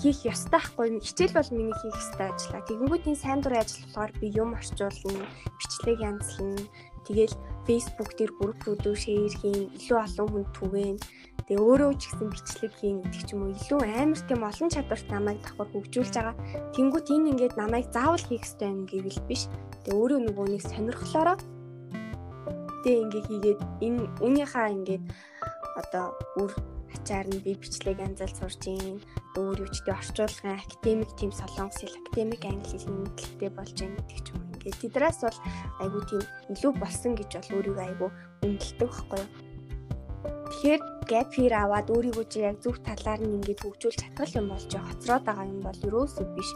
хийх 0.00 0.18
ёстой 0.24 0.56
байхгүй 0.56 0.96
хичээл 1.04 1.36
бол 1.36 1.50
миний 1.52 1.76
хийх 1.84 1.96
ёстой 2.00 2.32
ажил. 2.32 2.56
Тэгэнгүүт 2.64 3.04
энэ 3.12 3.20
сайн 3.20 3.40
дурын 3.44 3.60
ажил 3.60 3.84
болохоор 3.84 4.12
би 4.16 4.26
юм 4.32 4.50
орчуулна, 4.56 5.28
бичлэг 5.60 5.98
янзлна. 6.00 6.64
Тэгэл 7.04 7.36
Facebook 7.68 8.10
дээр 8.16 8.32
группруудыг 8.40 8.96
шеэр 8.96 9.36
хийн, 9.36 9.68
илүү 9.76 9.98
олон 10.00 10.28
хүнд 10.32 10.50
түгээн. 10.56 10.96
Тэгээ 11.44 11.60
өөрөө 11.60 11.92
ч 12.00 12.02
гэсэн 12.08 12.28
бичлэг 12.32 12.72
хийн 12.80 12.96
гэдэг 13.04 13.22
ч 13.28 13.30
юм 13.36 13.40
уу 13.44 13.52
илүү 13.52 13.80
амар 13.84 14.20
тийм 14.24 14.40
олон 14.48 14.68
чадварт 14.72 15.06
намайг 15.12 15.38
давхар 15.44 15.68
хөгжүүлж 15.68 16.14
байгаа. 16.16 16.36
Тэнгүүт 16.72 17.12
энэ 17.12 17.28
ингээд 17.36 17.54
намайг 17.60 17.92
заавал 17.92 18.24
хийх 18.24 18.48
ёстой 18.48 18.72
юм 18.72 18.88
гэвэл 18.88 19.20
биш. 19.28 19.52
Тэгээ 19.84 19.92
өөрөө 19.92 20.20
нөгөө 20.24 20.46
нэг 20.48 20.62
сонирхлоороо 20.64 21.36
тэгээ 22.84 23.04
ингээ 23.04 23.24
хийгээд 23.28 23.60
энэ 23.84 24.00
үнийхээ 24.24 24.68
ингээд 24.76 25.04
одоо 25.76 26.16
үр 26.40 26.52
ачаар 26.94 27.26
нь 27.28 27.42
би 27.44 27.52
бичлэг 27.58 27.98
анзаал 28.00 28.34
сурж 28.38 28.62
ийн 28.70 28.98
өөр 29.34 29.68
тий 29.68 29.92
орчуулгын 29.92 30.56
академик 30.56 31.10
тим 31.18 31.30
солонгос 31.34 31.82
хэл 31.82 31.98
академик 32.00 32.42
англи 32.46 32.78
хэлний 32.78 33.02
мэдлэгтэй 33.02 33.50
болж 33.50 33.76
байгаа 33.82 33.98
гэдэг 33.98 34.20
ч 34.22 34.28
юм 34.30 34.40
уу. 34.40 34.54
Ингээд 34.54 34.80
тэдрээс 34.80 35.18
бол 35.26 35.38
айгуу 35.82 36.02
тийм 36.08 36.22
илүү 36.54 36.72
болсон 36.78 37.12
гэж 37.18 37.30
бол 37.34 37.54
өөрийгөө 37.58 37.84
айгуу 37.84 38.10
үнэлдэг 38.46 38.78
байхгүй 38.78 39.20
юу. 39.20 39.30
Тэгэхээр 40.54 40.82
gap 41.10 41.30
year 41.36 41.52
аваад 41.58 41.88
өөрийгөө 41.90 42.26
чи 42.32 42.38
яг 42.48 42.56
зөв 42.64 42.78
талаар 42.80 43.20
нь 43.20 43.36
ингээд 43.36 43.60
хөгжүүлж 43.60 43.98
чадвал 44.00 44.38
юм 44.40 44.46
болж 44.48 44.70
хоцроод 44.70 45.24
байгаа 45.26 45.46
юм 45.50 45.60
бол 45.60 45.80
ерөөсөө 45.84 46.26
биш. 46.32 46.50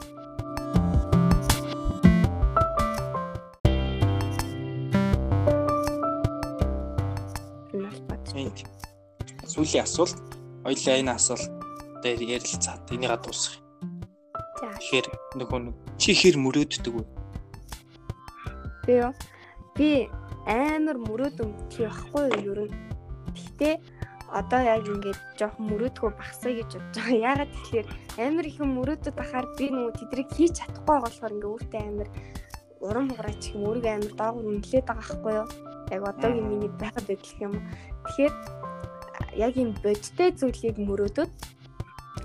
Сүүлийн 9.48 9.82
асуулт 9.82 10.27
хоёлаа 10.68 11.00
энэ 11.00 11.16
асуулт 11.16 11.48
дээр 12.04 12.20
ярилцаад 12.36 12.84
энийг 12.92 13.16
дуусгах. 13.24 13.56
За. 14.60 14.68
Тэгэхээр 14.76 15.06
нөгөө 15.40 15.60
чи 15.96 16.12
хэр 16.12 16.36
мөрөөддөг 16.36 16.92
вэ? 16.92 17.04
Би 18.84 18.92
юу? 19.00 19.12
Би 19.72 19.88
амар 20.44 21.00
мөрөөдөмтэй 21.08 21.88
байхгүй 21.88 22.24
юу 22.44 22.52
ер 22.52 22.60
нь. 22.68 22.76
Гэхдээ 23.32 23.74
одоо 24.28 24.60
яг 24.60 24.84
ингээд 24.84 25.20
жоохон 25.40 25.64
мөрөөдгөө 25.72 26.10
багсаа 26.20 26.52
гэж 26.52 26.70
бодож 26.76 26.96
байгаа. 27.00 27.24
Яагаад 27.32 27.52
тэгэхээр 27.56 27.86
амар 28.28 28.44
их 28.44 28.58
мөрөөдөд 28.60 29.14
бахаар 29.16 29.46
би 29.56 29.66
нөгөө 29.72 29.92
тэдрийг 29.96 30.28
хийж 30.36 30.52
чадахгүй 30.60 30.98
болохоор 31.00 31.32
ингээд 31.32 31.52
өөртөө 31.52 31.80
амар 31.80 32.08
урам 32.84 33.06
хугараач 33.08 33.42
юм 33.56 33.62
өөрийгөө 33.72 33.94
амар 33.96 34.12
доогуур 34.20 34.46
үнэлээд 34.52 34.84
байгаа 34.84 35.00
байхгүй 35.00 35.32
юу? 35.32 35.48
Яг 35.96 36.02
одоогийн 36.12 36.48
миний 36.52 36.72
байхад 36.76 37.04
байдал 37.08 37.36
юм. 37.40 37.54
Тэгэхээр 38.04 38.34
яг 39.38 39.54
энэ 39.54 39.78
бодтой 39.80 40.28
зүйлийг 40.34 40.76
мөрөөдөд 40.82 41.32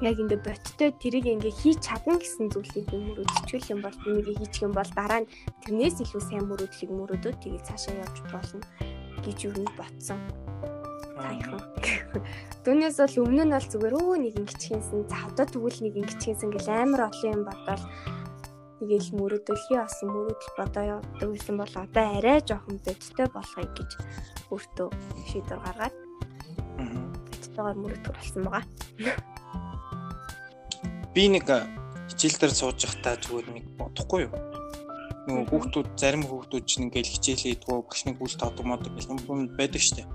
яг 0.01 0.17
ингээ 0.17 0.41
боттой 0.41 0.89
тэрийг 0.97 1.25
ингээ 1.29 1.53
хийж 1.53 1.77
чадна 1.85 2.17
гэсэн 2.17 2.49
зүйлийг 2.49 2.89
мөрөөдчихвэл 2.89 3.71
юм 3.77 3.79
бол 3.85 3.97
энийг 4.09 4.37
хийчих 4.41 4.65
юм 4.65 4.73
бол 4.73 4.89
дараа 4.97 5.21
нь 5.21 5.29
тэрнээс 5.63 6.01
илүү 6.01 6.21
сайн 6.25 6.45
мөрөөдлийг 6.49 6.91
мөрөөдөө 6.91 7.33
тэгээд 7.37 7.67
цаашаа 7.69 8.01
явж 8.01 8.17
болно 8.33 8.65
гэж 9.21 9.37
юу 9.45 9.53
нэг 9.53 9.71
ботсон. 9.77 10.19
Саяхан. 11.13 11.61
Түүнээс 12.65 12.97
бол 12.99 13.15
өмнө 13.23 13.43
нь 13.45 13.53
бол 13.53 13.67
зүгээр 13.69 13.95
өө 13.95 14.15
нэг 14.17 14.33
ингэчихсэн 14.41 15.07
за 15.07 15.17
одоо 15.29 15.45
тэгвэл 15.45 15.79
нэг 15.85 15.93
ингэчихсэн 16.01 16.49
гэл 16.51 16.69
амар 16.73 17.07
олон 17.07 17.29
юм 17.31 17.43
бодоод 17.47 17.83
тэгээл 18.81 19.09
мөрөөдөл 19.15 19.63
хий 19.69 19.79
асан 19.79 20.09
мөрөөдөл 20.11 20.57
бодоо 20.59 20.83
явдаг 20.99 21.29
байсан 21.31 21.55
бол 21.61 21.73
одоо 21.79 22.05
арай 22.17 22.39
жоохон 22.43 22.77
бодтой 22.83 23.27
болохыг 23.31 23.71
гэж 23.77 23.91
өөртөө 24.51 24.87
шийдвэр 25.31 25.61
гаргаад 25.63 26.02
боттойгоор 26.77 27.77
мөрөөдгөр 27.77 28.15
болсон 28.17 28.43
байгаа. 28.43 28.65
Би 31.13 31.23
нэг 31.29 31.45
хичээл 32.09 32.39
дээр 32.41 32.53
сууж 32.53 32.79
байхдаа 32.81 33.15
зүгээр 33.21 33.47
нэг 33.53 33.65
бодохгүй 33.77 34.25
юу? 34.25 34.33
Нөгөө 35.23 35.45
хүүхдүүд 35.49 35.87
зарим 35.95 36.23
хүүхдүүд 36.25 36.65
чинь 36.65 36.85
ингээл 36.89 37.13
хичээлээ 37.13 37.53
идэггүй 37.55 37.79
багш 37.85 38.01
нэг 38.09 38.17
үл 38.19 38.35
таадаг 38.35 38.65
мод 38.65 38.83
юм 38.89 39.47
байдаг 39.55 39.81
штеп. 39.81 40.09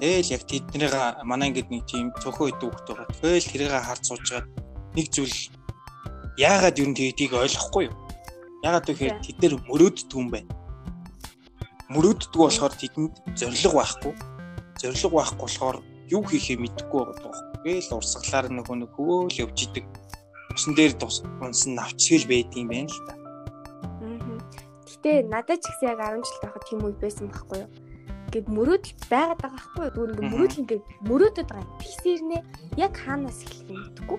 Тэгэл 0.00 0.34
яг 0.36 0.42
тэднийг 0.44 0.94
манай 1.24 1.48
ингээд 1.48 1.70
нэг 1.70 1.84
тийм 1.88 2.12
цөөхөн 2.20 2.50
идэв 2.52 2.70
хүүхд 2.70 2.86
байгаа. 2.92 3.08
Тэгэл 3.22 3.50
тэрийг 3.50 3.72
харж 3.72 4.02
суужгаад 4.04 4.46
нэг 4.98 5.06
зүйл 5.14 5.38
яагаад 6.36 6.76
юу 6.76 6.88
нэгдгийг 6.92 7.32
ойлгохгүй 7.32 7.88
юу? 7.88 7.96
Яагаад 8.66 8.86
гэхээр 8.86 9.16
тэд 9.24 9.36
нэр 9.40 9.54
мөрөөддөг 9.64 10.18
юм 10.18 10.28
байна. 10.28 10.52
Мөрөөддөг 11.88 12.36
болохоор 12.36 12.74
тэдэнд 12.76 13.12
зориг 13.38 13.72
байхгүй. 13.72 14.14
Зориг 14.76 15.12
байхгүй 15.12 15.40
болохоор 15.40 15.76
юу 16.12 16.22
хийхээ 16.22 16.60
мэдэхгүй 16.60 17.02
байгаа. 17.08 17.32
Гээл 17.64 17.96
урсгалаар 17.96 18.46
нөгөө 18.52 18.76
нэг 18.84 18.90
хөөл 18.92 19.32
явж 19.32 19.58
идэг. 19.64 19.84
Усан 20.52 20.72
дээр 20.76 20.92
тус 21.00 21.24
унсан 21.40 21.80
навчгэл 21.80 22.28
байдığım 22.28 22.68
байна 22.68 22.92
л 22.92 23.00
та. 23.08 23.14
Гэтэ 24.84 25.12
надад 25.32 25.64
ч 25.64 25.72
гэсэн 25.72 25.96
яг 25.96 26.00
10 26.04 26.28
жил 26.28 26.40
тахад 26.44 26.64
тийм 26.68 26.80
үе 26.84 26.94
байсан 27.00 27.32
байхгүй 27.32 27.58
юу? 27.64 27.70
Ингээд 28.26 28.48
мөрөөдөл 28.52 28.94
байгаад 29.08 29.40
байгаа 29.40 29.56
байхгүй 29.56 29.82
юу? 29.86 29.92
Зүгээр 29.96 30.12
ингээд 30.12 30.30
мөрөөдөл 30.30 30.60
ингээд 30.60 30.84
мөрөөдөд 31.08 31.46
байгаа 31.48 31.64
юм. 31.64 31.78
Тэгсэрнэ 31.80 32.38
яг 32.76 32.92
хаанаас 33.00 33.38
эхлэхээ 33.48 33.80
мэдэхгүй. 33.80 34.18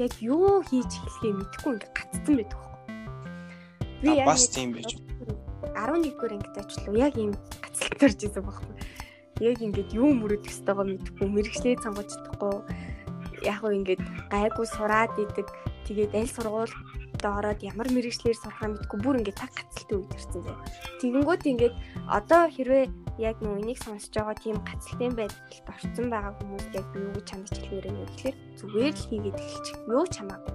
Яг 0.00 0.12
юу 0.24 0.64
хийж 0.66 0.90
эхлэхээ 1.04 1.32
мэдэхгүй 1.36 1.70
ингээд 1.76 1.92
гацсан 1.92 2.34
байдаг 2.40 2.58
байхгүй. 2.64 2.80
Би 4.00 4.08
яг 4.16 4.26
бас 4.26 4.44
тийм 4.48 4.70
байж. 4.72 4.90
11-р 5.76 6.32
ангид 6.32 6.56
очлоо 6.58 6.94
яг 6.96 7.14
ийм 7.16 7.32
гацалт 7.60 7.96
төрж 8.00 8.18
исэн 8.24 8.44
байхгүй 8.44 8.74
яг 9.40 9.58
ингээд 9.62 9.90
юу 9.96 10.12
мөрөдөх 10.12 10.52
ёстойгоо 10.52 10.84
мэдэхгүй 10.84 11.28
мэрэгчлээ 11.32 11.76
сонгож 11.80 12.08
чадахгүй 12.12 12.56
яг 13.48 13.56
хөө 13.62 13.72
ингээд 13.80 14.02
гайгүй 14.28 14.66
сураад 14.68 15.12
идэг 15.16 15.48
тэгээд 15.86 16.12
аль 16.14 16.30
сургуульд 16.30 16.74
ороод 17.22 17.60
ямар 17.62 17.88
мэрэгчлэр 17.90 18.34
сурахаа 18.34 18.74
мэдгүй 18.74 18.98
бүр 19.02 19.18
ингээд 19.22 19.38
таг 19.38 19.50
гацалтай 19.54 19.96
үед 19.98 20.14
ирсэн 20.14 20.42
зэ. 20.42 20.54
Тэгэнгүүт 20.98 21.42
ингээд 21.46 21.74
одоо 22.10 22.42
хэрвээ 22.50 22.84
яг 23.22 23.36
нөө 23.42 23.62
энийг 23.62 23.78
сонсож 23.78 24.10
байгаа 24.10 24.36
тийм 24.42 24.56
гацалтай 24.66 25.10
байдалд 25.14 25.66
орсон 25.70 26.06
байгаа 26.10 26.34
хүмүүс 26.38 26.66
яг 26.74 26.86
би 26.90 26.98
юу 27.02 27.12
гэж 27.14 27.26
чамд 27.30 27.46
хэлмээр 27.50 27.86
юм 27.90 27.98
гэхээр 28.10 28.36
зүгээр 28.58 28.94
л 28.94 29.06
хийгээд 29.06 29.38
эхэлчих. 29.38 29.78
Юу 29.86 30.06
ч 30.10 30.14
хамаагүй. 30.18 30.54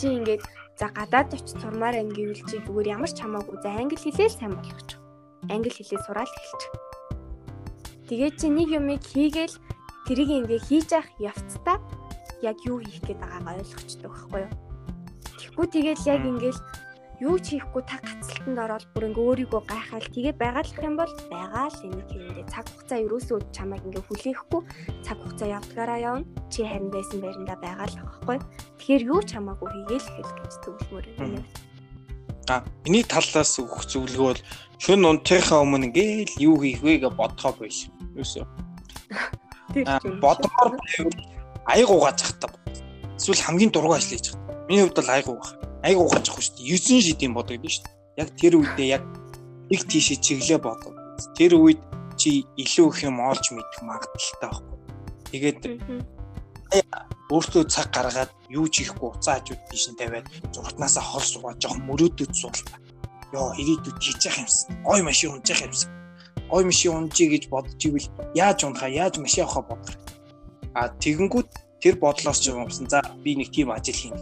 Чи 0.00 0.06
ингээд 0.16 0.42
за 0.80 0.86
гадаад 0.96 1.28
очиж 1.32 1.56
сурмаар 1.60 1.96
юм 2.00 2.10
гэвэл 2.16 2.44
чи 2.48 2.56
зүгээр 2.64 2.92
ямар 2.96 3.10
ч 3.12 3.18
хамаагүй 3.20 3.56
за 3.60 3.68
англи 3.76 3.96
хэлээ 4.00 4.28
л 4.32 4.38
сайн 4.38 4.52
болгочих. 4.56 5.00
Англи 5.52 5.70
хэлээ 5.72 6.00
сураад 6.04 6.30
эхэлчих 6.32 6.72
Тэгээд 8.06 8.34
чи 8.38 8.46
нэг 8.46 8.68
юмыг 8.70 9.02
хийгээл 9.02 9.56
тэрийг 10.06 10.30
ингээ 10.30 10.60
хийж 10.62 10.88
явах 10.94 11.10
явцдаа 11.18 11.78
яг 12.42 12.56
юу 12.62 12.78
хийх 12.78 13.02
гээд 13.02 13.18
байгаагаа 13.18 13.58
ойлгочдөг 13.58 14.06
байхгүй 14.06 14.40
юу. 14.46 14.52
Тэгэхгүй 15.36 15.66
тэгэл 15.74 16.06
яг 16.06 16.22
ингээл 16.22 16.60
юу 17.20 17.36
ч 17.40 17.56
хийхгүй 17.56 17.82
та 17.88 17.96
гацалтанд 18.04 18.58
ороод 18.60 18.84
бүр 18.92 19.08
ингээ 19.08 19.26
өөрийгөө 19.26 19.62
гайхаал 19.66 20.08
тэгээ 20.12 20.34
байгаалах 20.36 20.84
юм 20.84 20.96
бол 21.00 21.12
байгаа 21.32 21.66
л 21.72 21.84
энийг 21.88 22.08
хийндээ 22.12 22.46
цаг 22.52 22.66
хугацаа 22.68 22.98
ерөөсөө 23.08 23.38
чамайг 23.56 23.82
ингээ 23.88 24.04
хүлээхгүй 24.04 24.62
цаг 25.00 25.16
хугацаа 25.16 25.48
явдгаараа 25.56 25.98
явна. 25.98 26.28
Чи 26.52 26.60
харин 26.62 26.92
байсан 26.92 27.18
байрандаа 27.24 27.58
байгаа 27.58 27.88
л 27.88 27.98
байхгүй. 28.04 28.38
Тэгэхээр 28.78 29.02
юу 29.08 29.20
ч 29.24 29.30
хамаагүй 29.32 29.68
хийгээл 29.72 30.08
хэл 30.12 30.32
гэж 30.36 30.52
зөвлөмөр 30.62 31.06
юм 31.24 31.44
А 32.46 32.62
миний 32.86 33.02
талаас 33.02 33.58
өгөх 33.58 33.90
зөвлөгөө 33.90 34.26
бол 34.30 34.42
шүн 34.78 35.02
унтахаа 35.02 35.66
өмнө 35.66 35.90
ингээл 35.90 36.34
юу 36.38 36.62
хийх 36.62 36.78
вэ 36.78 37.02
гэж 37.02 37.12
бодохоо 37.18 37.52
биш. 37.58 37.90
Юусоо. 38.16 38.46
Бодмоор 40.22 40.80
аяг 41.66 41.90
угааж 41.90 42.18
захтаа. 42.20 42.50
Эсвэл 43.18 43.44
хамгийн 43.44 43.70
дургу 43.70 43.92
ажиллаж 43.92 44.24
захтаа. 44.32 44.66
Миний 44.68 44.82
хувьд 44.82 44.96
бол 44.96 45.10
аяг 45.14 45.28
угаах. 45.28 45.52
Аяг 45.84 45.98
угааж 46.00 46.26
ахгүй 46.28 46.42
шүү 46.42 46.56
дээ. 46.56 46.78
9 46.80 47.06
шидийн 47.06 47.32
бодогдсон 47.36 47.70
шүү 47.70 47.84
дээ. 47.84 47.94
Яг 48.22 48.28
тэр 48.40 48.52
үедээ 48.56 48.88
яг 48.96 49.04
нэг 49.70 49.80
тийшээ 49.90 50.18
чиглээ 50.24 50.60
бодоо. 50.62 50.92
Тэр 51.36 51.52
үед 51.60 51.80
чи 52.16 52.48
илүү 52.56 52.86
их 52.90 52.98
юм 53.04 53.20
олж 53.20 53.44
мэдэх 53.52 53.80
магадaltaй 53.84 54.48
байхгүй. 54.48 54.76
Тэгээд 55.30 55.60
өөртөө 57.30 57.64
цаг 57.68 57.90
гаргаад 57.92 58.32
юу 58.48 58.66
ч 58.70 58.86
хийхгүй 58.86 59.08
уцаа 59.10 59.38
хажууд 59.38 59.62
тийш 59.70 59.90
нь 59.90 59.98
тавиад 59.98 60.26
зургатнаасаа 60.54 61.04
хол 61.04 61.24
суугаад 61.26 61.60
жоохон 61.60 61.82
мөрөөдөд 61.88 62.32
суул 62.32 62.56
ёо 63.34 63.50
ирээдүйд 63.60 63.98
хийж 63.98 64.20
явах 64.26 64.40
юмсан. 64.46 64.70
Гой 64.86 65.02
машин 65.02 65.34
явах 65.34 65.66
юмсан. 65.66 65.90
Гой 66.50 66.64
машин 66.64 66.94
унжий 66.94 67.28
гэж 67.28 67.48
бодож 67.50 67.80
ивэл 67.82 68.08
яаж 68.34 68.64
унахаа, 68.64 68.88
яаж 68.88 69.18
машин 69.18 69.44
авахаа 69.44 69.64
бодох. 69.66 69.96
А 70.74 70.88
тэгэнгүүт 71.02 71.50
тэр 71.80 71.96
бодлоос 71.98 72.38
ч 72.40 72.54
юмсан. 72.54 72.86
За 72.88 73.02
би 73.24 73.34
нэг 73.36 73.50
тийм 73.50 73.70
ажил 73.70 73.96
хийнэ. 73.96 74.20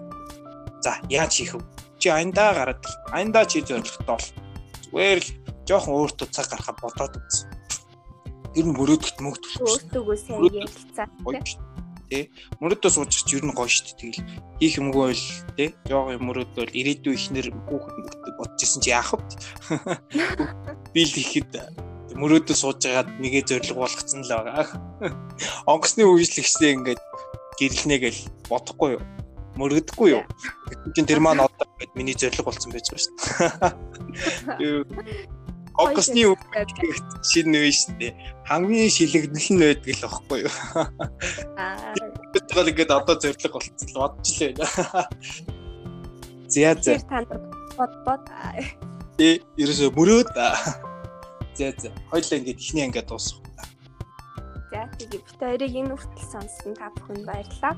За 0.81 1.01
яаж 1.09 1.37
хийх 1.37 1.55
вэ? 1.55 1.63
Чи 1.99 2.09
аяндаа 2.09 2.55
гараад 2.55 2.83
аяндаа 3.13 3.45
чи 3.45 3.61
зоригтой 3.61 4.05
бол 4.07 4.29
зүгээр 4.89 5.21
л 5.21 5.29
жоохон 5.69 5.95
өөртөө 5.97 6.29
цаг 6.33 6.49
гаргахад 6.53 6.79
бодоод 6.81 7.15
үзсэн. 7.21 7.49
Тэр 8.55 8.67
нь 8.69 8.77
мөрөөдөлт 8.77 9.19
мөнгө 9.21 9.41
төлөх. 9.41 9.65
Өөртөөгөө 9.65 10.17
сайн 10.21 10.41
ярилцаа 10.45 11.09
тий. 12.15 12.31
Мөрөөдөө 12.61 12.91
суучих 12.93 13.25
ч 13.27 13.31
ер 13.39 13.45
нь 13.45 13.57
гоё 13.57 13.69
шүү 13.69 13.85
дээ. 13.85 13.99
Тэгэл 13.99 14.21
хийх 14.61 14.75
юмгүй 14.79 15.03
бол 15.11 15.25
тий. 15.57 15.69
Жоо 15.91 16.15
юм 16.15 16.25
мөрөөдөө 16.29 16.63
бол 16.63 16.79
ирээдүй 16.79 17.15
ихнэр 17.17 17.49
хүүхэд 17.51 18.37
бодож 18.39 18.61
исэн 18.63 18.81
чи 18.85 18.91
яах 18.95 19.11
вэ? 19.17 19.25
Би 20.95 21.03
л 21.03 21.15
ихэд 21.19 21.51
мөрөөдөө 22.15 22.57
сууж 22.57 22.79
байгаад 22.87 23.11
нэгэ 23.19 23.43
зориг 23.49 23.75
болгоцсон 23.75 24.23
л 24.23 24.31
байгаа. 24.31 24.67
Онгоцны 25.71 26.07
үйлчлэгчтэй 26.07 26.79
ингээд 26.79 27.03
гэрлэнэ 27.59 27.97
гэл 27.99 28.21
бодохгүй 28.47 28.99
юу? 28.99 29.03
Мөрөгдөхгүй 29.59 30.09
юу? 30.15 30.23
Чин 30.95 31.07
тэр 31.07 31.19
маань 31.19 31.43
одоо 31.43 31.67
ингээд 31.75 31.93
миний 31.99 32.15
зориг 32.15 32.47
болсон 32.47 32.71
байж 32.71 32.87
байгаа 32.91 33.03
шүү 33.03 33.15
дээ. 34.59 35.27
Онгоцны 35.75 36.23
үйлчлэгч 36.23 36.71
шинэ 37.35 37.51
нэ 37.51 37.71
шүү 37.75 37.95
дээ. 37.99 38.13
Хамгийн 38.47 38.91
шилэгдэл 38.95 39.51
нь 39.51 39.63
байдаг 39.63 39.95
л 39.99 40.07
аахгүй 40.07 40.39
юу? 40.47 40.55
Аа. 41.59 41.99
Тэгэл 42.31 42.71
ингээд 42.71 42.95
одоо 42.95 43.19
зориг 43.19 43.43
болсон 43.51 43.75
л 43.91 43.99
бодож 43.99 44.29
л 44.31 44.55
байна. 44.55 44.67
Зя 46.47 46.79
зя. 46.79 47.03
Танд 47.11 47.31
бод 47.75 47.93
бод. 48.07 48.23
Э, 49.19 49.43
ерөөсө 49.59 49.91
мөрөөд. 49.99 50.31
За 51.55 51.71
за. 51.79 51.91
Хоёлаа 52.11 52.39
ингээд 52.39 52.59
ихний 52.59 52.85
ангиад 52.85 53.07
дуусах. 53.07 53.39
За 54.71 54.91
тэгээ 54.99 55.23
бит 55.23 55.29
хоёрыг 55.39 55.71
энэ 55.71 55.95
үртэл 55.95 56.27
сонссон 56.35 56.75
та 56.75 56.91
бүхэнд 56.99 57.25
баярлалаа. 57.31 57.75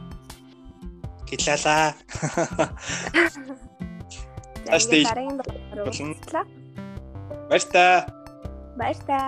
Гэлалаа. 1.28 1.92
Тааштай. 4.64 5.04
Баярлалаа. 5.04 6.44
Баяр 7.48 7.64
та. 7.68 7.84
Баяр 8.80 8.98
та. 9.04 9.20